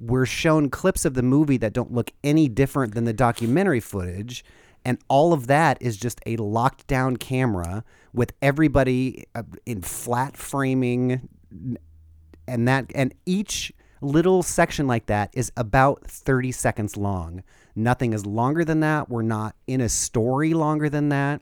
We're 0.00 0.26
shown 0.26 0.70
clips 0.70 1.04
of 1.04 1.14
the 1.14 1.22
movie 1.22 1.56
that 1.58 1.72
don't 1.72 1.92
look 1.92 2.10
any 2.24 2.48
different 2.48 2.94
than 2.94 3.04
the 3.04 3.12
documentary 3.12 3.80
footage. 3.80 4.44
And 4.84 4.98
all 5.08 5.32
of 5.32 5.46
that 5.46 5.78
is 5.80 5.96
just 5.96 6.20
a 6.26 6.36
locked 6.36 6.86
down 6.88 7.16
camera 7.16 7.84
with 8.12 8.32
everybody 8.42 9.24
uh, 9.34 9.44
in 9.64 9.82
flat 9.82 10.36
framing. 10.36 11.28
And 12.46 12.68
that, 12.68 12.90
and 12.94 13.14
each 13.26 13.72
little 14.00 14.42
section 14.42 14.86
like 14.86 15.06
that 15.06 15.30
is 15.32 15.50
about 15.56 16.06
30 16.06 16.52
seconds 16.52 16.96
long. 16.96 17.42
Nothing 17.74 18.12
is 18.12 18.26
longer 18.26 18.64
than 18.64 18.80
that. 18.80 19.08
We're 19.08 19.22
not 19.22 19.56
in 19.66 19.80
a 19.80 19.88
story 19.88 20.54
longer 20.54 20.88
than 20.88 21.08
that. 21.08 21.40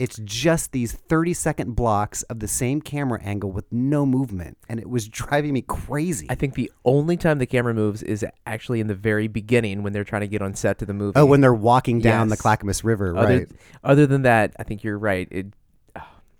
It's 0.00 0.18
just 0.24 0.72
these 0.72 0.92
30 0.92 1.34
second 1.34 1.76
blocks 1.76 2.22
of 2.24 2.40
the 2.40 2.48
same 2.48 2.80
camera 2.80 3.20
angle 3.22 3.52
with 3.52 3.70
no 3.70 4.06
movement. 4.06 4.56
And 4.66 4.80
it 4.80 4.88
was 4.88 5.06
driving 5.08 5.52
me 5.52 5.60
crazy. 5.60 6.26
I 6.30 6.34
think 6.36 6.54
the 6.54 6.72
only 6.86 7.18
time 7.18 7.38
the 7.38 7.46
camera 7.46 7.74
moves 7.74 8.02
is 8.02 8.24
actually 8.46 8.80
in 8.80 8.86
the 8.86 8.94
very 8.94 9.28
beginning 9.28 9.82
when 9.82 9.92
they're 9.92 10.04
trying 10.04 10.22
to 10.22 10.26
get 10.26 10.40
on 10.40 10.54
set 10.54 10.78
to 10.78 10.86
the 10.86 10.94
movie. 10.94 11.18
oh, 11.18 11.26
when 11.26 11.42
they're 11.42 11.52
walking 11.52 12.00
down 12.00 12.28
the 12.28 12.38
Clackamas 12.38 12.82
River, 12.82 13.14
other, 13.16 13.38
right? 13.40 13.48
other 13.84 14.06
than 14.06 14.22
that, 14.22 14.54
I 14.58 14.62
think 14.62 14.82
you're 14.82 14.98
right. 14.98 15.28
It, 15.30 15.52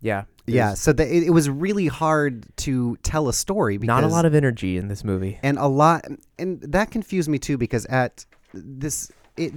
yeah. 0.00 0.25
Yeah. 0.47 0.75
So 0.75 0.92
the, 0.92 1.04
it, 1.07 1.25
it 1.25 1.30
was 1.30 1.49
really 1.49 1.87
hard 1.87 2.45
to 2.59 2.97
tell 3.04 3.28
a 3.28 3.33
story 3.33 3.76
because 3.76 3.87
Not 3.87 4.02
a 4.04 4.09
lot 4.09 4.25
of 4.25 4.35
energy 4.35 4.76
in 4.76 4.88
this 4.88 5.04
movie. 5.04 5.38
and 5.45 5.59
a 5.59 5.66
lot 5.69 6.04
and 6.38 6.61
that 6.62 6.90
confused 6.90 7.28
me 7.28 7.38
too 7.38 7.57
because 7.57 7.87
at 7.87 8.26
this 8.52 9.12
it 9.37 9.52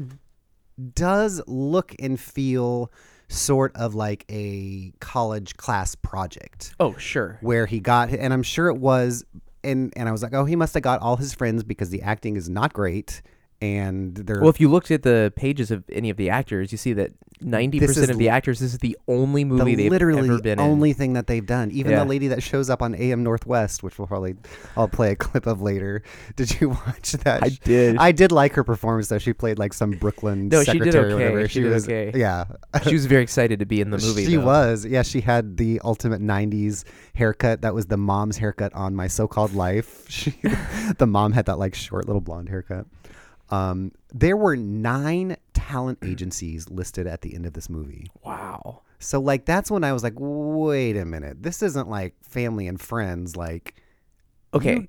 does 0.93 1.41
look 1.47 1.95
and 1.99 2.19
feel 2.19 2.91
sort 3.29 3.75
of 3.75 3.95
like 3.95 4.25
a 4.29 4.91
college 4.99 5.55
class 5.57 5.95
project 5.95 6.75
Oh, 6.79 6.95
sure. 6.97 7.37
where 7.41 7.65
he 7.65 7.79
got 7.79 8.09
and 8.11 8.31
I'm 8.33 8.43
sure 8.43 8.67
it 8.67 8.77
was 8.77 9.25
and 9.63 9.91
and 9.95 10.07
I 10.07 10.11
was 10.11 10.21
like 10.21 10.33
oh 10.33 10.45
he 10.45 10.55
must 10.55 10.73
have 10.75 10.83
got 10.83 11.01
all 11.01 11.15
his 11.17 11.33
friends 11.33 11.63
because 11.63 11.89
the 11.89 12.01
acting 12.03 12.35
is 12.35 12.49
not 12.49 12.73
great 12.73 13.21
and 13.63 14.15
they're 14.15 14.41
Well, 14.41 14.49
if 14.49 14.59
you 14.59 14.67
looked 14.69 14.91
at 14.91 15.03
the 15.03 15.31
pages 15.37 15.71
of 15.71 15.83
any 15.89 16.09
of 16.09 16.17
the 16.17 16.29
actors, 16.29 16.71
you 16.73 16.77
see 16.77 16.91
that 16.93 17.11
90% 17.41 17.81
is 17.81 18.09
of 18.09 18.17
the 18.17 18.29
actors, 18.29 18.59
this 18.59 18.73
is 18.73 18.79
the 18.79 18.97
only 19.07 19.43
movie 19.43 19.75
the 19.75 19.83
they've 19.83 19.91
literally 19.91 20.27
ever 20.29 20.41
been 20.41 20.59
only 20.59 20.89
in. 20.91 20.95
thing 20.95 21.13
that 21.13 21.27
they've 21.27 21.45
done. 21.45 21.71
Even 21.71 21.91
Yeah. 21.93 21.99
the 22.03 22.05
lady 22.09 22.27
that 22.29 22.43
shows 22.43 22.69
up 22.69 22.81
on 22.81 22.93
AM 22.95 23.23
Northwest, 23.23 23.83
which 23.83 23.97
we'll 23.97 24.07
probably 24.07 24.35
I'll 24.77 24.87
play 24.89 25.11
a 25.11 25.15
clip 25.25 25.45
of 25.47 25.61
later. 25.61 26.03
Did 26.35 26.59
you 26.59 26.69
watch 26.87 27.13
that? 27.13 27.43
I 27.43 27.49
did. 27.49 27.97
I 27.97 28.11
did 28.11 28.31
like 28.31 28.53
her 28.53 28.63
performance 28.63 29.07
though. 29.07 29.17
She 29.17 29.33
played 29.33 29.59
like 29.59 29.73
some 29.73 29.91
Brooklyn 29.91 30.49
No, 30.49 30.63
she 30.63 30.73
did 30.79 30.93
secretary 30.93 31.11
or 31.11 31.15
okay. 31.15 31.23
whatever. 31.31 31.47
She 31.47 31.61
did 31.61 31.71
was 31.71 31.85
okay. 31.85 32.11
yeah. 32.15 32.45
She 32.83 32.93
was 32.93 33.05
very 33.07 33.23
excited 33.23 33.59
to 33.59 33.65
be 33.65 33.79
in 33.81 33.89
the 33.91 33.97
movie. 34.07 34.25
she 34.25 34.35
though. 34.37 34.45
was. 34.45 34.85
Yeah, 34.85 35.01
she 35.03 35.21
had 35.21 35.57
the 35.57 35.79
ultimate 35.83 36.21
90s 36.21 36.83
haircut. 37.15 37.61
That 37.61 37.73
was 37.73 37.85
the 37.87 37.97
mom's 37.97 38.37
haircut 38.37 38.73
on 38.73 38.93
My 38.95 39.07
So-Called 39.07 39.53
Life. 39.53 40.05
She, 40.09 40.31
the 40.97 41.07
mom 41.07 41.31
had 41.33 41.45
that 41.47 41.59
like 41.59 41.75
short 41.75 42.05
little 42.07 42.21
blonde 42.21 42.49
haircut. 42.49 42.85
Um, 43.49 43.91
there 44.13 44.37
were 44.37 44.55
nine 44.55 45.37
talent 45.53 45.99
agencies 46.03 46.69
listed 46.69 47.07
at 47.07 47.21
the 47.21 47.35
end 47.35 47.45
of 47.45 47.53
this 47.53 47.69
movie. 47.69 48.07
Wow. 48.23 48.81
So 48.99 49.19
like 49.19 49.45
that's 49.45 49.69
when 49.69 49.83
I 49.83 49.91
was 49.93 50.03
like, 50.03 50.13
wait 50.17 50.95
a 50.97 51.05
minute, 51.05 51.43
this 51.43 51.61
isn't 51.61 51.89
like 51.89 52.15
family 52.23 52.67
and 52.67 52.79
friends. 52.79 53.35
Like 53.35 53.75
Okay. 54.53 54.73
You- 54.75 54.87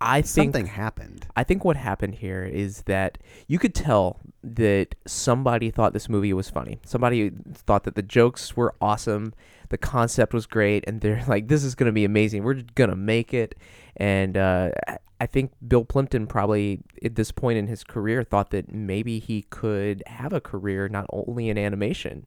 I 0.00 0.20
think 0.20 0.52
something 0.52 0.66
happened. 0.66 1.26
I 1.34 1.44
think 1.44 1.64
what 1.64 1.76
happened 1.76 2.16
here 2.16 2.42
is 2.44 2.82
that 2.82 3.16
you 3.46 3.58
could 3.58 3.74
tell 3.74 4.20
that 4.42 4.94
somebody 5.06 5.70
thought 5.70 5.94
this 5.94 6.10
movie 6.10 6.34
was 6.34 6.50
funny. 6.50 6.78
Somebody 6.84 7.30
thought 7.54 7.84
that 7.84 7.94
the 7.94 8.02
jokes 8.02 8.54
were 8.54 8.74
awesome, 8.82 9.32
the 9.74 9.78
concept 9.78 10.32
was 10.32 10.46
great, 10.46 10.84
and 10.86 11.00
they're 11.00 11.24
like, 11.28 11.48
"This 11.48 11.64
is 11.64 11.74
going 11.74 11.88
to 11.88 11.92
be 11.92 12.04
amazing. 12.04 12.44
We're 12.44 12.62
gonna 12.76 12.94
make 12.94 13.34
it." 13.34 13.56
And 13.96 14.36
uh, 14.36 14.70
I- 14.86 14.98
I 15.20 15.26
think 15.26 15.52
Bill 15.66 15.84
Plympton 15.84 16.26
probably 16.26 16.80
at 17.02 17.14
this 17.14 17.30
point 17.30 17.56
in 17.56 17.66
his 17.66 17.82
career 17.82 18.22
thought 18.24 18.50
that 18.50 18.70
maybe 18.72 19.20
he 19.20 19.42
could 19.48 20.02
have 20.06 20.32
a 20.32 20.40
career 20.40 20.88
not 20.88 21.06
only 21.10 21.48
in 21.48 21.56
animation. 21.56 22.26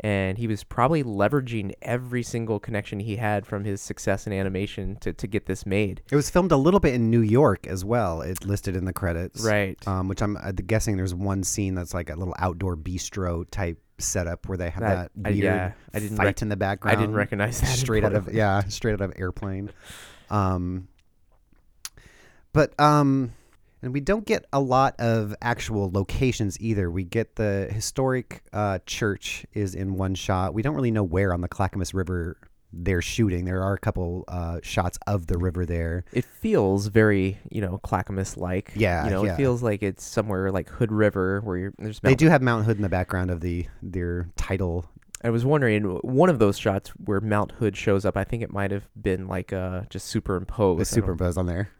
And 0.00 0.36
he 0.36 0.46
was 0.46 0.62
probably 0.62 1.02
leveraging 1.02 1.72
every 1.80 2.22
single 2.22 2.60
connection 2.60 3.00
he 3.00 3.16
had 3.16 3.46
from 3.46 3.64
his 3.64 3.80
success 3.80 4.26
in 4.26 4.32
animation 4.34 4.96
to, 5.00 5.12
to 5.14 5.26
get 5.26 5.46
this 5.46 5.64
made. 5.64 6.02
It 6.10 6.16
was 6.16 6.28
filmed 6.28 6.52
a 6.52 6.56
little 6.58 6.80
bit 6.80 6.92
in 6.94 7.10
New 7.10 7.22
York 7.22 7.66
as 7.66 7.82
well. 7.84 8.20
It 8.20 8.44
listed 8.44 8.76
in 8.76 8.84
the 8.84 8.92
credits, 8.92 9.42
Right. 9.42 9.78
Um, 9.88 10.08
which 10.08 10.20
I'm 10.22 10.36
guessing 10.66 10.98
there's 10.98 11.14
one 11.14 11.42
scene 11.44 11.74
that's 11.74 11.94
like 11.94 12.10
a 12.10 12.14
little 12.14 12.34
outdoor 12.38 12.76
bistro 12.76 13.44
type 13.50 13.80
setup 13.98 14.46
where 14.48 14.58
they 14.58 14.68
have 14.68 14.82
That- 14.82 15.10
that, 15.16 15.28
I- 15.28 15.30
yeah, 15.30 15.72
I 15.94 15.98
didn't 16.00 16.18
fight 16.18 16.24
rec- 16.26 16.42
in 16.42 16.50
the 16.50 16.56
background. 16.56 16.96
I 16.96 17.00
didn't 17.00 17.14
recognize 17.16 17.60
that 17.62 17.68
straight 17.78 18.04
out 18.04 18.14
of 18.14 18.30
yeah, 18.34 18.64
straight 18.68 18.92
out 18.92 19.00
of 19.00 19.14
airplane. 19.16 19.70
Um, 20.28 20.88
but 22.52 22.78
um, 22.80 23.32
and 23.86 23.94
we 23.94 24.00
don't 24.00 24.26
get 24.26 24.44
a 24.52 24.58
lot 24.58 24.96
of 24.98 25.32
actual 25.40 25.88
locations 25.92 26.60
either. 26.60 26.90
We 26.90 27.04
get 27.04 27.36
the 27.36 27.68
historic 27.70 28.42
uh, 28.52 28.80
church 28.84 29.46
is 29.54 29.76
in 29.76 29.94
one 29.94 30.16
shot. 30.16 30.54
We 30.54 30.62
don't 30.62 30.74
really 30.74 30.90
know 30.90 31.04
where 31.04 31.32
on 31.32 31.40
the 31.40 31.46
Clackamas 31.46 31.94
River 31.94 32.36
they're 32.72 33.00
shooting. 33.00 33.44
There 33.44 33.62
are 33.62 33.74
a 33.74 33.78
couple 33.78 34.24
uh, 34.26 34.58
shots 34.64 34.98
of 35.06 35.28
the 35.28 35.38
river 35.38 35.64
there. 35.64 36.04
it 36.12 36.24
feels 36.24 36.88
very 36.88 37.38
you 37.48 37.60
know 37.60 37.78
clackamas 37.78 38.36
like 38.36 38.72
Yeah, 38.74 39.04
you 39.04 39.10
know 39.10 39.24
yeah. 39.24 39.34
it 39.34 39.36
feels 39.36 39.62
like 39.62 39.84
it's 39.84 40.02
somewhere 40.04 40.50
like 40.50 40.68
hood 40.68 40.90
river 40.90 41.40
where 41.42 41.56
you're 41.56 41.72
there's 41.78 42.00
They 42.00 42.16
do 42.16 42.28
have 42.28 42.42
Mount 42.42 42.64
Hood 42.64 42.76
in 42.76 42.82
the 42.82 42.88
background 42.88 43.30
of 43.30 43.40
the 43.40 43.66
their 43.82 44.28
title. 44.34 44.84
i 45.22 45.30
was 45.30 45.44
wondering 45.44 45.84
one 46.02 46.28
of 46.28 46.38
those 46.40 46.58
shots 46.58 46.90
where 47.04 47.20
mount 47.20 47.52
hood 47.52 47.74
shows 47.76 48.04
up 48.04 48.16
i 48.16 48.24
think 48.24 48.42
it 48.42 48.52
might 48.52 48.70
have 48.70 48.86
been 49.00 49.26
like 49.28 49.52
uh 49.52 49.82
just 49.88 50.08
superimposed 50.08 50.78
was 50.80 50.88
superimposed 50.90 51.38
on 51.38 51.46
there. 51.46 51.70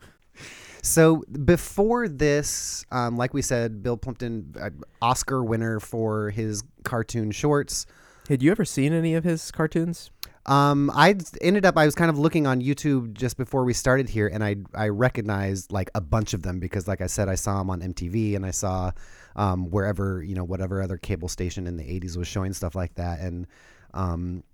So 0.87 1.25
before 1.45 2.09
this, 2.09 2.87
um, 2.93 3.17
like 3.17 3.35
we 3.35 3.43
said, 3.43 3.83
Bill 3.83 3.97
Plympton, 3.97 4.55
uh, 4.59 4.71
Oscar 5.03 5.43
winner 5.43 5.81
for 5.81 6.31
his 6.31 6.63
cartoon 6.85 7.33
shorts. 7.33 7.87
had 8.29 8.41
you 8.41 8.53
ever 8.53 8.65
seen 8.65 8.93
any 8.93 9.15
of 9.15 9.25
his 9.25 9.51
cartoons 9.51 10.11
Um, 10.47 10.93
I 10.95 11.17
ended 11.41 11.67
up 11.67 11.77
I 11.77 11.87
was 11.87 11.97
kind 11.97 12.09
of 12.09 12.21
looking 12.21 12.47
on 12.47 12.63
YouTube 12.63 13.15
just 13.15 13.37
before 13.37 13.65
we 13.65 13.73
started 13.73 14.09
here, 14.09 14.29
and 14.29 14.45
I 14.45 14.57
I 14.77 14.89
recognized 14.91 15.73
like 15.73 15.91
a 15.97 16.01
bunch 16.01 16.35
of 16.35 16.43
them 16.43 16.61
because, 16.61 16.87
like 16.87 17.01
I 17.01 17.09
said, 17.09 17.29
I 17.29 17.35
saw 17.35 17.59
them 17.59 17.69
on 17.69 17.81
MTV 17.81 18.37
and 18.37 18.47
I 18.47 18.53
saw 18.53 18.93
um, 19.35 19.69
wherever 19.71 20.23
you 20.23 20.37
know 20.37 20.45
whatever 20.45 20.81
other 20.81 20.99
cable 20.99 21.27
station 21.27 21.67
in 21.67 21.77
the 21.77 21.83
'80s 21.83 22.17
was 22.17 22.29
showing 22.29 22.53
stuff 22.53 22.77
like 22.77 22.95
that, 22.95 23.19
and 23.19 23.49
um, 23.93 24.45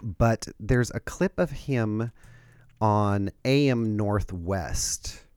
but 0.00 0.48
there's 0.58 0.90
a 0.92 1.00
clip 1.00 1.38
of 1.38 1.50
him 1.50 2.10
on 2.80 3.30
AM 3.44 3.98
Northwest 3.98 5.27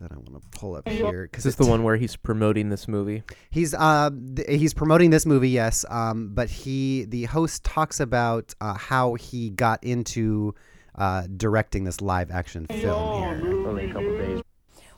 that 0.00 0.12
I 0.12 0.16
want 0.16 0.42
to 0.42 0.58
pull 0.58 0.76
up 0.76 0.88
here 0.88 1.24
is 1.24 1.30
because 1.30 1.44
this 1.44 1.54
the 1.54 1.66
one 1.66 1.82
where 1.82 1.96
he's 1.96 2.16
promoting 2.16 2.68
this 2.68 2.86
movie 2.86 3.22
He's 3.50 3.74
uh 3.74 4.10
th- 4.36 4.48
he's 4.48 4.74
promoting 4.74 5.10
this 5.10 5.26
movie, 5.26 5.50
yes. 5.50 5.84
Um, 5.88 6.30
but 6.34 6.50
he 6.50 7.04
the 7.04 7.24
host 7.24 7.64
talks 7.64 8.00
about 8.00 8.54
uh, 8.60 8.74
how 8.74 9.14
he 9.14 9.50
got 9.50 9.82
into 9.82 10.54
uh, 10.94 11.26
directing 11.36 11.84
this 11.84 12.00
live 12.00 12.30
action 12.30 12.66
film 12.66 13.40
here. 13.40 14.42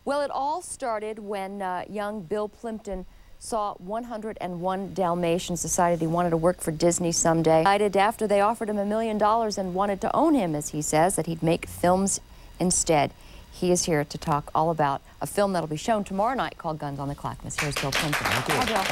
Well, 0.05 0.23
it 0.23 0.31
all 0.31 0.63
started 0.63 1.19
when 1.19 1.61
uh, 1.61 1.85
young 1.89 2.23
Bill 2.23 2.49
Plympton 2.49 3.05
saw 3.39 3.75
101 3.75 4.95
Dalmatians, 4.95 5.63
decided 5.63 6.01
he 6.01 6.07
wanted 6.07 6.31
to 6.31 6.37
work 6.37 6.61
for 6.61 6.71
Disney 6.73 7.13
someday. 7.13 7.61
Decided 7.61 7.97
after 7.97 8.27
they 8.27 8.41
offered 8.41 8.69
him 8.69 8.79
a 8.79 8.85
million 8.85 9.19
dollars 9.19 9.59
and 9.59 9.75
wanted 9.75 10.01
to 10.01 10.17
own 10.17 10.35
him, 10.35 10.55
as 10.55 10.71
he 10.71 10.83
says, 10.83 11.17
that 11.17 11.27
he'd 11.27 11.43
make 11.43 11.67
films 11.67 12.21
instead. 12.59 13.13
He 13.53 13.73
is 13.73 13.85
here 13.85 14.05
to 14.05 14.19
talk 14.19 14.51
all 14.55 14.71
about 14.71 15.03
a 15.21 15.27
film 15.27 15.53
that'll 15.53 15.69
be 15.69 15.77
shown 15.77 16.05
tomorrow 16.05 16.35
night 16.35 16.59
called 16.59 16.79
Guns 16.79 17.01
on 17.01 17.09
the 17.09 17.15
Clackamas. 17.15 17.59
Here's 17.59 17.75
Bill 17.75 17.91
Plympton. 17.91 18.27
Hi, 18.27 18.65
Bill. 18.65 18.85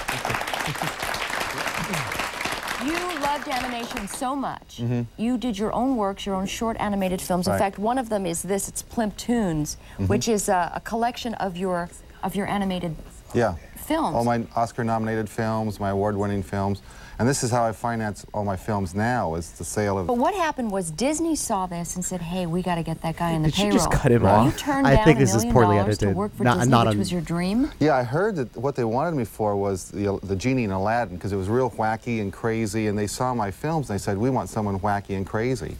You 2.87 3.21
loved 3.21 3.49
animation 3.49 4.09
so 4.09 4.37
much. 4.37 4.79
Mm-hmm. 4.79 5.03
You 5.17 5.39
did 5.39 5.57
your 5.59 5.73
own 5.73 5.97
works, 5.97 6.27
your 6.27 6.35
own 6.35 6.47
short 6.47 6.77
animated 6.79 7.21
films. 7.21 7.49
In 7.49 7.57
fact, 7.57 7.79
one 7.79 7.97
of 7.97 8.09
them 8.09 8.27
is 8.27 8.43
this. 8.43 8.69
It's 8.69 8.83
Plymptoons, 8.83 9.77
mm-hmm. 9.77 10.07
which 10.09 10.29
is 10.29 10.49
a, 10.49 10.73
a 10.75 10.81
collection 10.81 11.35
of 11.35 11.57
your 11.57 11.89
of 12.23 12.35
your 12.35 12.47
animated 12.47 12.97
Yeah. 13.35 13.55
films. 13.77 14.15
All 14.17 14.25
my 14.25 14.45
Oscar-nominated 14.57 15.29
films, 15.29 15.79
my 15.79 15.91
award-winning 15.91 16.43
films, 16.43 16.83
and 17.19 17.27
this 17.29 17.43
is 17.43 17.51
how 17.51 17.65
I 17.65 17.73
finance 17.73 18.27
all 18.35 18.45
my 18.45 18.57
films 18.57 18.95
now: 18.95 19.37
is 19.37 19.53
the 19.53 19.65
sale 19.65 19.99
of. 19.99 20.07
But 20.07 20.19
what 20.19 20.35
happened 20.35 20.71
was 20.71 20.91
Disney 20.91 21.35
saw 21.37 21.67
this 21.67 21.97
and 21.97 22.05
said, 22.05 22.21
"Hey, 22.21 22.45
we 22.47 22.61
got 22.63 22.75
to 22.75 22.83
get 22.83 23.01
that 23.03 23.17
guy 23.17 23.31
in 23.31 23.43
the 23.43 23.49
Did 23.49 23.55
she 23.55 23.63
payroll." 23.63 23.79
just 23.79 23.91
cut 23.91 24.13
him 24.13 24.23
You 24.23 24.29
off? 24.29 24.57
turned 24.59 24.87
I 24.87 24.97
down 24.97 25.05
think 25.07 25.17
a 25.17 25.21
this 25.21 25.31
is 25.31 25.37
million 25.45 25.53
poorly 25.55 25.77
dollars 25.79 25.99
to 25.99 26.05
edited. 26.07 26.17
work 26.17 26.37
for 26.37 26.45
Not- 26.45 26.59
Disney, 26.59 26.71
not 26.71 26.87
which 26.87 26.93
on- 26.95 26.99
was 26.99 27.13
your 27.13 27.21
dream. 27.23 27.71
Yeah, 27.79 27.97
I 27.97 28.03
heard 28.03 28.37
that 28.37 28.55
what 28.57 28.75
they 28.77 28.85
wanted 28.85 29.15
me 29.15 29.25
for 29.25 29.57
was 29.57 29.91
the 29.91 30.19
the 30.25 30.37
genie 30.37 30.65
in 30.65 30.73
Aladdin 30.73 31.17
because 31.17 31.33
it 31.33 31.37
was 31.37 31.49
real 31.49 31.71
wacky 31.71 32.21
and 32.21 32.31
crazy, 32.33 32.87
and 32.89 32.99
they 32.99 33.07
saw 33.07 33.33
my 33.35 33.51
films 33.51 33.89
and 33.89 33.99
they 33.99 34.03
said, 34.03 34.19
"We 34.19 34.29
want 34.29 34.51
someone 34.51 34.79
wacky 34.81 35.17
and 35.17 35.27
crazy," 35.27 35.77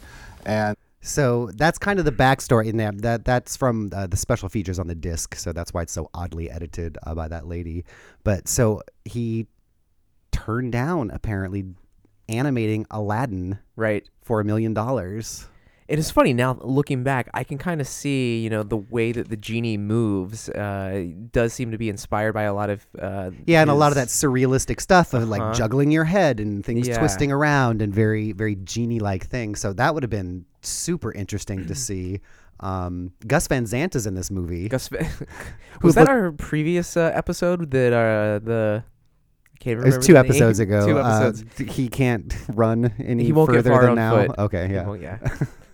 and 0.47 0.75
So 1.07 1.51
that's 1.55 1.79
kind 1.79 1.99
of 1.99 2.05
the 2.05 2.13
backstory 2.13 2.67
in 2.67 2.77
that. 2.79 3.01
That 3.03 3.25
that's 3.25 3.57
from 3.57 3.91
uh, 3.95 4.07
the 4.09 4.17
special 4.17 4.49
features 4.49 4.79
on 4.79 4.89
the 4.89 4.95
disc. 4.95 5.35
So 5.37 5.53
that's 5.53 5.73
why 5.73 5.83
it's 5.83 5.93
so 5.93 6.11
oddly 6.13 6.51
edited 6.51 6.99
uh, 7.07 7.15
by 7.15 7.29
that 7.29 7.47
lady. 7.47 7.85
But 8.25 8.49
so 8.49 8.83
he 9.05 9.47
turned 10.33 10.73
down 10.73 11.11
apparently 11.11 11.65
animating 12.29 12.87
Aladdin 12.91 13.59
Right. 13.77 14.09
for 14.23 14.41
a 14.41 14.45
million 14.45 14.75
dollars. 14.75 15.47
It 15.89 16.01
is 16.01 16.11
funny 16.11 16.33
now 16.33 16.59
looking 16.63 17.05
back. 17.05 17.29
I 17.33 17.45
can 17.45 17.59
kind 17.59 17.81
of 17.81 17.87
see, 17.87 18.41
you 18.41 18.51
know, 18.51 18.65
the 18.65 18.77
way 18.77 19.13
that 19.13 19.29
the 19.29 19.37
genie 19.37 19.77
moves 19.77 20.49
uh, 20.49 21.07
does 21.31 21.53
seem 21.53 21.71
to 21.71 21.79
be 21.79 21.89
inspired 21.89 22.33
by 22.33 22.43
a 22.43 22.53
lot 22.55 22.71
of. 22.71 22.85
Uh, 23.01 23.31
Yeah, 23.47 23.61
and 23.63 23.71
a 23.71 23.75
lot 23.75 23.93
of 23.93 23.95
that 23.97 24.09
surrealistic 24.09 24.81
stuff 24.81 25.15
of 25.15 25.29
like 25.29 25.41
Uh-huh. 25.41 25.55
juggling 25.55 25.93
your 25.93 26.05
head 26.05 26.41
and 26.41 26.65
things 26.65 26.89
Yeah. 26.89 26.99
twisting 26.99 27.31
around 27.31 27.83
and 27.83 27.95
very 27.95 28.33
very 28.33 28.57
genie 28.57 28.99
like 28.99 29.27
things. 29.27 29.61
So 29.61 29.73
that 29.75 29.95
would 29.95 30.03
have 30.03 30.11
been 30.11 30.45
super 30.61 31.13
interesting 31.13 31.67
to 31.67 31.75
see. 31.89 32.21
Um, 32.59 33.13
Gus 33.27 33.47
Van 33.47 33.67
Sant 33.67 33.95
is 33.95 34.07
in 34.07 34.15
this 34.15 34.31
movie. 34.31 34.69
Gus. 34.69 34.89
Who 34.89 34.99
was 35.83 35.95
that 35.95 36.01
looked- 36.03 36.11
our 36.11 36.33
previous 36.33 36.97
uh, 36.97 37.13
episode 37.15 37.71
that 37.71 37.93
uh, 37.93 38.39
the? 38.45 38.83
I 39.55 39.59
can't 39.59 39.73
It 39.75 39.77
remember. 39.79 39.97
was 39.99 40.07
two 40.07 40.15
the 40.15 40.23
name. 40.23 40.31
episodes 40.31 40.59
ago. 40.59 40.87
Two 40.87 40.99
Uh, 40.99 41.21
episodes. 41.29 41.55
d- 41.57 41.65
he 41.73 41.89
can't 41.89 42.35
run 42.55 42.93
any 42.99 43.25
he 43.25 43.33
won't 43.33 43.51
get 43.51 43.59
further 43.59 43.71
far 43.71 43.81
than 43.83 43.91
on 43.91 43.95
now. 43.97 44.27
foot. 44.27 44.39
Okay, 44.39 44.71
yeah. 44.73 44.95
yeah. 44.95 45.19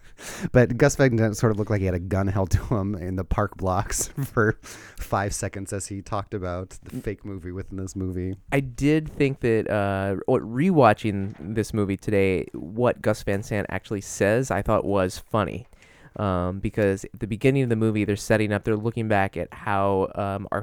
But 0.52 0.76
Gus 0.76 0.96
Van 0.96 1.16
Sant 1.16 1.36
sort 1.36 1.52
of 1.52 1.58
looked 1.58 1.70
like 1.70 1.80
he 1.80 1.86
had 1.86 1.94
a 1.94 2.00
gun 2.00 2.26
held 2.26 2.50
to 2.50 2.62
him 2.74 2.94
in 2.94 3.16
the 3.16 3.24
park 3.24 3.56
blocks 3.56 4.08
for 4.24 4.58
five 4.62 5.34
seconds 5.34 5.72
as 5.72 5.86
he 5.86 6.02
talked 6.02 6.34
about 6.34 6.78
the 6.82 7.00
fake 7.00 7.24
movie 7.24 7.52
within 7.52 7.76
this 7.76 7.96
movie. 7.96 8.36
I 8.50 8.60
did 8.60 9.08
think 9.08 9.40
that 9.40 9.70
uh, 9.70 10.16
rewatching 10.28 11.34
this 11.38 11.72
movie 11.74 11.96
today, 11.96 12.46
what 12.52 13.02
Gus 13.02 13.22
Van 13.22 13.42
Sant 13.42 13.66
actually 13.70 14.00
says, 14.00 14.50
I 14.50 14.62
thought 14.62 14.84
was 14.84 15.18
funny. 15.18 15.66
Um, 16.16 16.60
because 16.60 17.06
at 17.06 17.20
the 17.20 17.26
beginning 17.26 17.62
of 17.62 17.68
the 17.70 17.76
movie, 17.76 18.04
they're 18.04 18.16
setting 18.16 18.52
up, 18.52 18.64
they're 18.64 18.76
looking 18.76 19.08
back 19.08 19.38
at 19.38 19.52
how 19.52 20.10
um, 20.14 20.46
our 20.52 20.62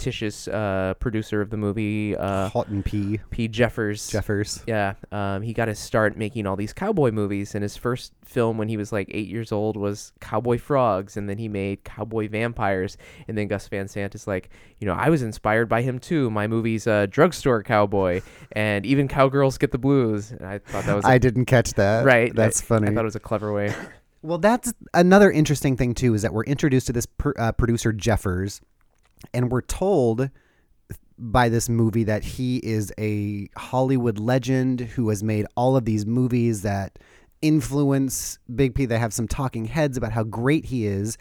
fictitious 0.00 0.48
uh, 0.48 0.94
producer 0.98 1.42
of 1.42 1.50
the 1.50 1.56
movie, 1.58 2.16
uh, 2.16 2.48
Houghton 2.48 2.82
P. 2.82 3.20
P. 3.30 3.48
Jeffers, 3.48 4.08
Jeffers. 4.08 4.62
yeah, 4.66 4.94
um, 5.12 5.42
he 5.42 5.52
got 5.52 5.66
to 5.66 5.74
start 5.74 6.16
making 6.16 6.46
all 6.46 6.56
these 6.56 6.72
cowboy 6.72 7.10
movies, 7.10 7.54
and 7.54 7.62
his 7.62 7.76
first 7.76 8.12
film 8.24 8.56
when 8.56 8.68
he 8.68 8.78
was 8.78 8.92
like 8.92 9.08
eight 9.10 9.28
years 9.28 9.52
old 9.52 9.76
was 9.76 10.12
Cowboy 10.20 10.56
Frogs, 10.58 11.18
and 11.18 11.28
then 11.28 11.36
he 11.36 11.48
made 11.48 11.84
Cowboy 11.84 12.28
Vampires, 12.28 12.96
and 13.28 13.36
then 13.36 13.46
Gus 13.46 13.68
Van 13.68 13.88
Sant 13.88 14.14
is 14.14 14.26
like, 14.26 14.48
you 14.78 14.86
know, 14.86 14.94
I 14.94 15.10
was 15.10 15.22
inspired 15.22 15.68
by 15.68 15.82
him 15.82 15.98
too. 15.98 16.30
My 16.30 16.46
movie's 16.46 16.86
uh, 16.86 17.06
Drugstore 17.10 17.62
Cowboy, 17.62 18.22
and 18.52 18.86
even 18.86 19.06
Cowgirls 19.06 19.58
Get 19.58 19.70
the 19.70 19.78
Blues. 19.78 20.30
And 20.30 20.46
I 20.46 20.58
thought 20.58 20.84
that 20.86 20.94
was 20.96 21.04
a- 21.04 21.08
I 21.08 21.18
didn't 21.18 21.44
catch 21.44 21.74
that. 21.74 22.06
right. 22.06 22.34
That's 22.34 22.62
I- 22.62 22.64
funny. 22.64 22.88
I 22.88 22.94
thought 22.94 23.02
it 23.02 23.04
was 23.04 23.16
a 23.16 23.20
clever 23.20 23.52
way. 23.52 23.74
Well, 24.22 24.36
that's 24.38 24.72
another 24.92 25.30
interesting 25.30 25.76
thing 25.78 25.94
too 25.94 26.12
is 26.14 26.20
that 26.22 26.32
we're 26.34 26.44
introduced 26.44 26.86
to 26.88 26.92
this 26.92 27.06
pr- 27.06 27.30
uh, 27.38 27.52
producer 27.52 27.90
Jeffers, 27.90 28.60
and 29.34 29.50
we're 29.50 29.60
told 29.62 30.30
by 31.18 31.48
this 31.48 31.68
movie 31.68 32.04
that 32.04 32.24
he 32.24 32.56
is 32.58 32.92
a 32.98 33.48
Hollywood 33.56 34.18
legend 34.18 34.80
who 34.80 35.08
has 35.10 35.22
made 35.22 35.46
all 35.56 35.76
of 35.76 35.84
these 35.84 36.06
movies 36.06 36.62
that 36.62 36.98
influence 37.42 38.38
Big 38.54 38.74
P. 38.74 38.86
They 38.86 38.98
have 38.98 39.12
some 39.12 39.28
talking 39.28 39.66
heads 39.66 39.96
about 39.96 40.12
how 40.12 40.22
great 40.24 40.66
he 40.66 40.86
is, 40.86 41.18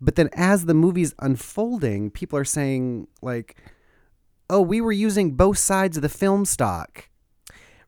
but 0.00 0.14
then 0.16 0.28
as 0.34 0.66
the 0.66 0.74
movie's 0.74 1.14
unfolding, 1.20 2.10
people 2.10 2.38
are 2.38 2.44
saying 2.44 3.06
like, 3.22 3.56
"Oh, 4.48 4.60
we 4.60 4.80
were 4.80 4.92
using 4.92 5.32
both 5.32 5.58
sides 5.58 5.96
of 5.96 6.02
the 6.02 6.08
film 6.08 6.44
stock." 6.44 7.08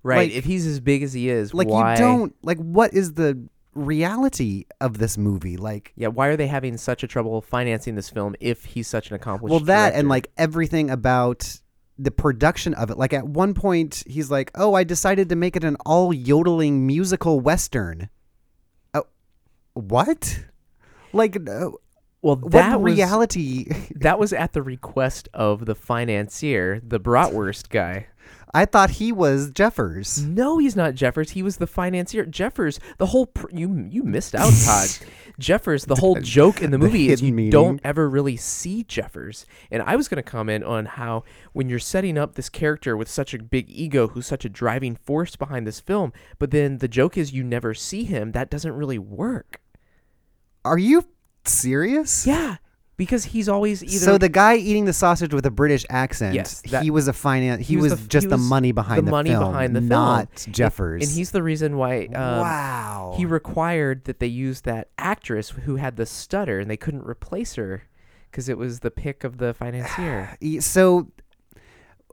Right. 0.04 0.28
Like- 0.30 0.36
if 0.36 0.44
he's 0.44 0.66
as 0.66 0.80
big 0.80 1.02
as 1.04 1.12
he 1.12 1.28
is, 1.28 1.54
Like 1.54 1.68
why? 1.68 1.92
you 1.92 1.98
don't 1.98 2.34
like 2.42 2.58
what 2.58 2.92
is 2.92 3.14
the 3.14 3.48
reality 3.74 4.64
of 4.80 4.98
this 4.98 5.16
movie? 5.18 5.56
Like 5.56 5.92
Yeah, 5.96 6.08
why 6.08 6.28
are 6.28 6.36
they 6.36 6.46
having 6.46 6.76
such 6.76 7.02
a 7.02 7.06
trouble 7.06 7.40
financing 7.40 7.94
this 7.94 8.10
film 8.10 8.34
if 8.40 8.64
he's 8.64 8.88
such 8.88 9.10
an 9.10 9.16
accomplished? 9.16 9.50
well 9.50 9.60
that 9.60 9.94
and 9.94 10.08
like 10.08 10.30
everything 10.36 10.90
about 10.90 11.58
the 11.98 12.10
production 12.10 12.72
of 12.74 12.90
it 12.90 12.96
like 12.96 13.12
at 13.12 13.26
one 13.26 13.52
point 13.52 14.02
he's 14.06 14.30
like 14.30 14.50
oh 14.54 14.72
i 14.72 14.82
decided 14.82 15.28
to 15.28 15.36
make 15.36 15.54
it 15.56 15.62
an 15.62 15.76
all 15.84 16.12
yodeling 16.12 16.86
musical 16.86 17.38
western 17.38 18.08
oh 18.94 19.04
what 19.74 20.42
like 21.12 21.36
uh, 21.36 21.70
well, 22.22 22.36
what 22.36 22.52
that 22.52 22.80
was 22.80 22.94
reality 22.94 23.66
that 23.96 24.18
was 24.18 24.32
at 24.32 24.52
the 24.52 24.62
request 24.62 25.28
of 25.34 25.66
the 25.66 25.74
financier, 25.74 26.80
the 26.86 27.00
Bratwurst 27.00 27.68
guy. 27.68 28.06
I 28.54 28.64
thought 28.64 28.90
he 28.90 29.10
was 29.12 29.50
jeffers 29.50 30.22
No, 30.22 30.58
he's 30.58 30.76
not 30.76 30.94
Jeffers. 30.94 31.30
He 31.30 31.42
was 31.42 31.56
the 31.56 31.66
financier. 31.66 32.24
Jeffers, 32.26 32.78
the 32.98 33.06
whole 33.06 33.26
pr- 33.26 33.48
you 33.52 33.88
you 33.90 34.02
missed 34.02 34.34
out, 34.34 34.52
Todd. 34.64 34.88
Jeffers, 35.38 35.86
the 35.86 35.94
whole 35.96 36.16
joke 36.20 36.60
in 36.60 36.70
the 36.70 36.76
The 36.78 36.84
movie 36.86 37.08
is 37.08 37.22
you 37.22 37.32
meaning. 37.32 37.50
don't 37.50 37.80
ever 37.82 38.08
really 38.08 38.36
see 38.36 38.84
Jeffers. 38.84 39.46
And 39.70 39.82
I 39.82 39.96
was 39.96 40.06
going 40.08 40.22
to 40.22 40.30
comment 40.30 40.64
on 40.64 40.84
how 40.84 41.24
when 41.54 41.70
you're 41.70 41.78
setting 41.78 42.18
up 42.18 42.34
this 42.34 42.50
character 42.50 42.96
with 42.96 43.08
such 43.08 43.32
a 43.32 43.42
big 43.42 43.70
ego, 43.70 44.08
who's 44.08 44.26
such 44.26 44.44
a 44.44 44.50
driving 44.50 44.96
force 44.96 45.34
behind 45.36 45.66
this 45.66 45.80
film, 45.80 46.12
but 46.38 46.50
then 46.50 46.78
the 46.78 46.88
joke 46.88 47.16
is 47.16 47.32
you 47.32 47.42
never 47.42 47.72
see 47.72 48.04
him. 48.04 48.32
That 48.32 48.50
doesn't 48.50 48.74
really 48.74 48.98
work. 48.98 49.60
are 50.64 50.78
you 50.78 51.04
serious 51.44 52.26
Yeah, 52.26 52.56
because 53.04 53.24
he's 53.24 53.48
always 53.48 53.82
either 53.82 53.92
so 54.04 54.16
the 54.16 54.28
guy 54.28 54.54
eating 54.54 54.84
the 54.84 54.92
sausage 54.92 55.34
with 55.34 55.44
a 55.44 55.50
British 55.50 55.84
accent, 55.90 56.34
Yes, 56.36 56.62
that- 56.70 56.84
he 56.84 56.90
was 56.92 57.08
a 57.08 57.12
finance. 57.12 57.66
He, 57.66 57.76
was 57.76 58.00
the- 58.00 58.06
just 58.08 58.24
he 58.26 58.28
the 58.28 58.36
was 58.36 58.48
money 58.48 58.70
behind 58.70 58.98
the 58.98 59.02
the, 59.02 59.10
money 59.10 59.30
film, 59.30 59.44
behind 59.50 59.74
the 59.74 59.80
film. 59.80 59.88
not 59.88 60.28
And- 60.46 60.54
Jeffers. 60.54 61.02
and 61.02 61.10
he's 61.16 61.32
the 61.32 61.42
reason 61.42 61.76
why. 61.76 62.06
Um, 62.06 62.14
wow. 62.40 63.14
he 63.16 63.26
required 63.26 64.04
that 64.04 64.20
they 64.20 64.28
use 64.28 64.60
that 64.60 64.88
actress 64.98 65.50
who 65.50 65.76
had 65.76 65.96
the 65.96 66.06
stutter 66.06 66.60
and 66.60 66.70
they 66.70 66.76
couldn't 66.76 67.04
replace 67.04 67.56
her 67.56 67.82
because 68.30 68.48
it 68.48 68.56
was 68.56 68.80
the 68.80 68.90
pick 68.90 69.24
of 69.24 69.38
the 69.38 69.52
financier. 69.52 70.36
So, 70.60 71.08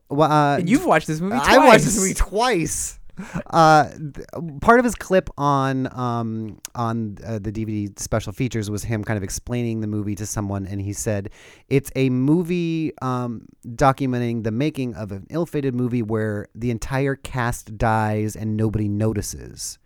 well, 0.09 0.31
uh, 0.31 0.57
and 0.57 0.67
you've 0.69 0.85
watched 0.85 1.07
this 1.07 1.21
movie 1.21 1.35
twice. 1.37 1.47
I 1.49 1.57
watched 1.65 1.83
this 1.85 1.97
movie 1.99 2.13
twice. 2.15 2.98
Uh, 3.47 3.89
th- 3.89 4.27
part 4.61 4.79
of 4.79 4.85
his 4.85 4.95
clip 4.95 5.29
on 5.37 5.87
um 5.97 6.59
on 6.75 7.17
uh, 7.25 7.39
the 7.39 7.51
DVD 7.51 7.97
special 7.99 8.31
features 8.33 8.69
was 8.69 8.83
him 8.83 9.03
kind 9.03 9.17
of 9.17 9.23
explaining 9.23 9.81
the 9.81 9.87
movie 9.87 10.15
to 10.15 10.25
someone, 10.25 10.65
and 10.65 10.81
he 10.81 10.93
said 10.93 11.29
it's 11.67 11.91
a 11.95 12.09
movie 12.09 12.91
um 13.01 13.45
documenting 13.67 14.43
the 14.43 14.51
making 14.51 14.93
of 14.95 15.11
an 15.11 15.25
ill-fated 15.29 15.73
movie 15.75 16.01
where 16.01 16.47
the 16.55 16.71
entire 16.71 17.15
cast 17.15 17.77
dies 17.77 18.35
and 18.35 18.55
nobody 18.57 18.87
notices. 18.87 19.77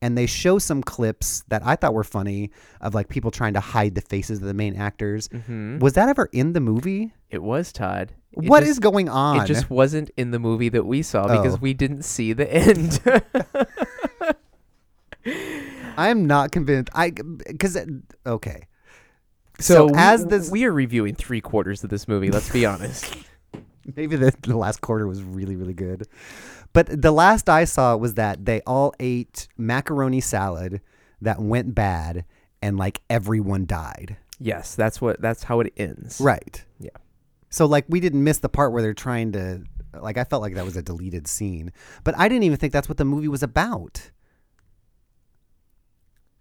And 0.00 0.18
they 0.18 0.26
show 0.26 0.58
some 0.58 0.82
clips 0.82 1.44
that 1.48 1.64
I 1.64 1.76
thought 1.76 1.94
were 1.94 2.02
funny 2.02 2.50
of 2.80 2.92
like 2.92 3.08
people 3.08 3.30
trying 3.30 3.54
to 3.54 3.60
hide 3.60 3.94
the 3.94 4.00
faces 4.00 4.38
of 4.40 4.44
the 4.44 4.52
main 4.54 4.74
actors. 4.74 5.28
Mhm. 5.28 5.78
Was 5.80 5.92
that 5.92 6.08
ever 6.08 6.28
in 6.32 6.54
the 6.54 6.60
movie? 6.60 7.14
It 7.30 7.40
was 7.42 7.72
Todd. 7.72 8.12
It 8.32 8.48
What 8.48 8.62
is 8.62 8.70
just- 8.70 8.80
going 8.82 9.08
on? 9.08 9.40
It 9.40 9.46
just 9.46 9.68
wasn't 9.70 10.10
in 10.16 10.30
the 10.30 10.38
movie 10.38 10.68
that 10.70 10.84
we 10.86 11.02
saw 11.02 11.24
oh. 11.24 11.36
because 11.36 11.54
Oh. 11.56 11.58
we 11.60 11.74
didn't 11.74 12.02
see 12.02 12.32
the 12.32 12.52
end. 12.52 13.00
I'm 15.96 16.26
not 16.26 16.50
convinced. 16.52 16.90
I 16.94 17.10
because 17.10 17.76
okay. 18.26 18.66
so 19.60 19.88
So, 19.88 19.94
as 19.94 20.26
this, 20.26 20.50
we 20.50 20.64
are 20.64 20.72
reviewing 20.72 21.14
three 21.14 21.40
quarters 21.40 21.84
of 21.84 21.90
this 21.90 22.08
movie. 22.08 22.30
Let's 22.30 22.50
be 22.50 22.64
honest. 22.72 23.14
maybe 23.96 24.16
the, 24.16 24.34
the 24.42 24.56
last 24.56 24.80
quarter 24.80 25.06
was 25.06 25.22
really 25.22 25.54
really 25.54 25.74
good, 25.74 26.08
but 26.72 27.02
the 27.02 27.12
last 27.12 27.48
I 27.48 27.64
saw 27.64 27.94
was 27.96 28.14
that 28.14 28.44
they 28.46 28.62
all 28.66 28.94
ate 28.98 29.48
macaroni 29.58 30.20
salad 30.20 30.80
that 31.20 31.40
went 31.40 31.74
bad, 31.74 32.24
and 32.62 32.76
like 32.78 33.00
everyone 33.10 33.66
died. 33.66 34.16
yes, 34.40 34.74
that's 34.74 35.00
what. 35.00 35.20
That's 35.20 35.44
how 35.44 35.60
it 35.60 35.72
ends. 35.76 36.20
Right. 36.20 36.64
Yeah. 36.80 36.90
So 37.52 37.66
like 37.66 37.84
we 37.88 38.00
didn't 38.00 38.24
miss 38.24 38.38
the 38.38 38.48
part 38.48 38.72
where 38.72 38.82
they're 38.82 38.94
trying 38.94 39.32
to 39.32 39.62
like 40.00 40.16
I 40.16 40.24
felt 40.24 40.40
like 40.40 40.54
that 40.54 40.64
was 40.64 40.76
a 40.76 40.82
deleted 40.82 41.28
scene, 41.28 41.70
but 42.02 42.18
I 42.18 42.26
didn't 42.26 42.44
even 42.44 42.56
think 42.56 42.72
that's 42.72 42.88
what 42.88 42.96
the 42.96 43.04
movie 43.04 43.28
was 43.28 43.42
about. 43.42 44.10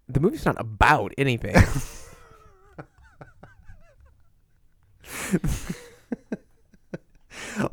The 0.08 0.22
movie's 0.22 0.46
not 0.46 0.60
about 0.60 1.14
anything. 1.18 1.56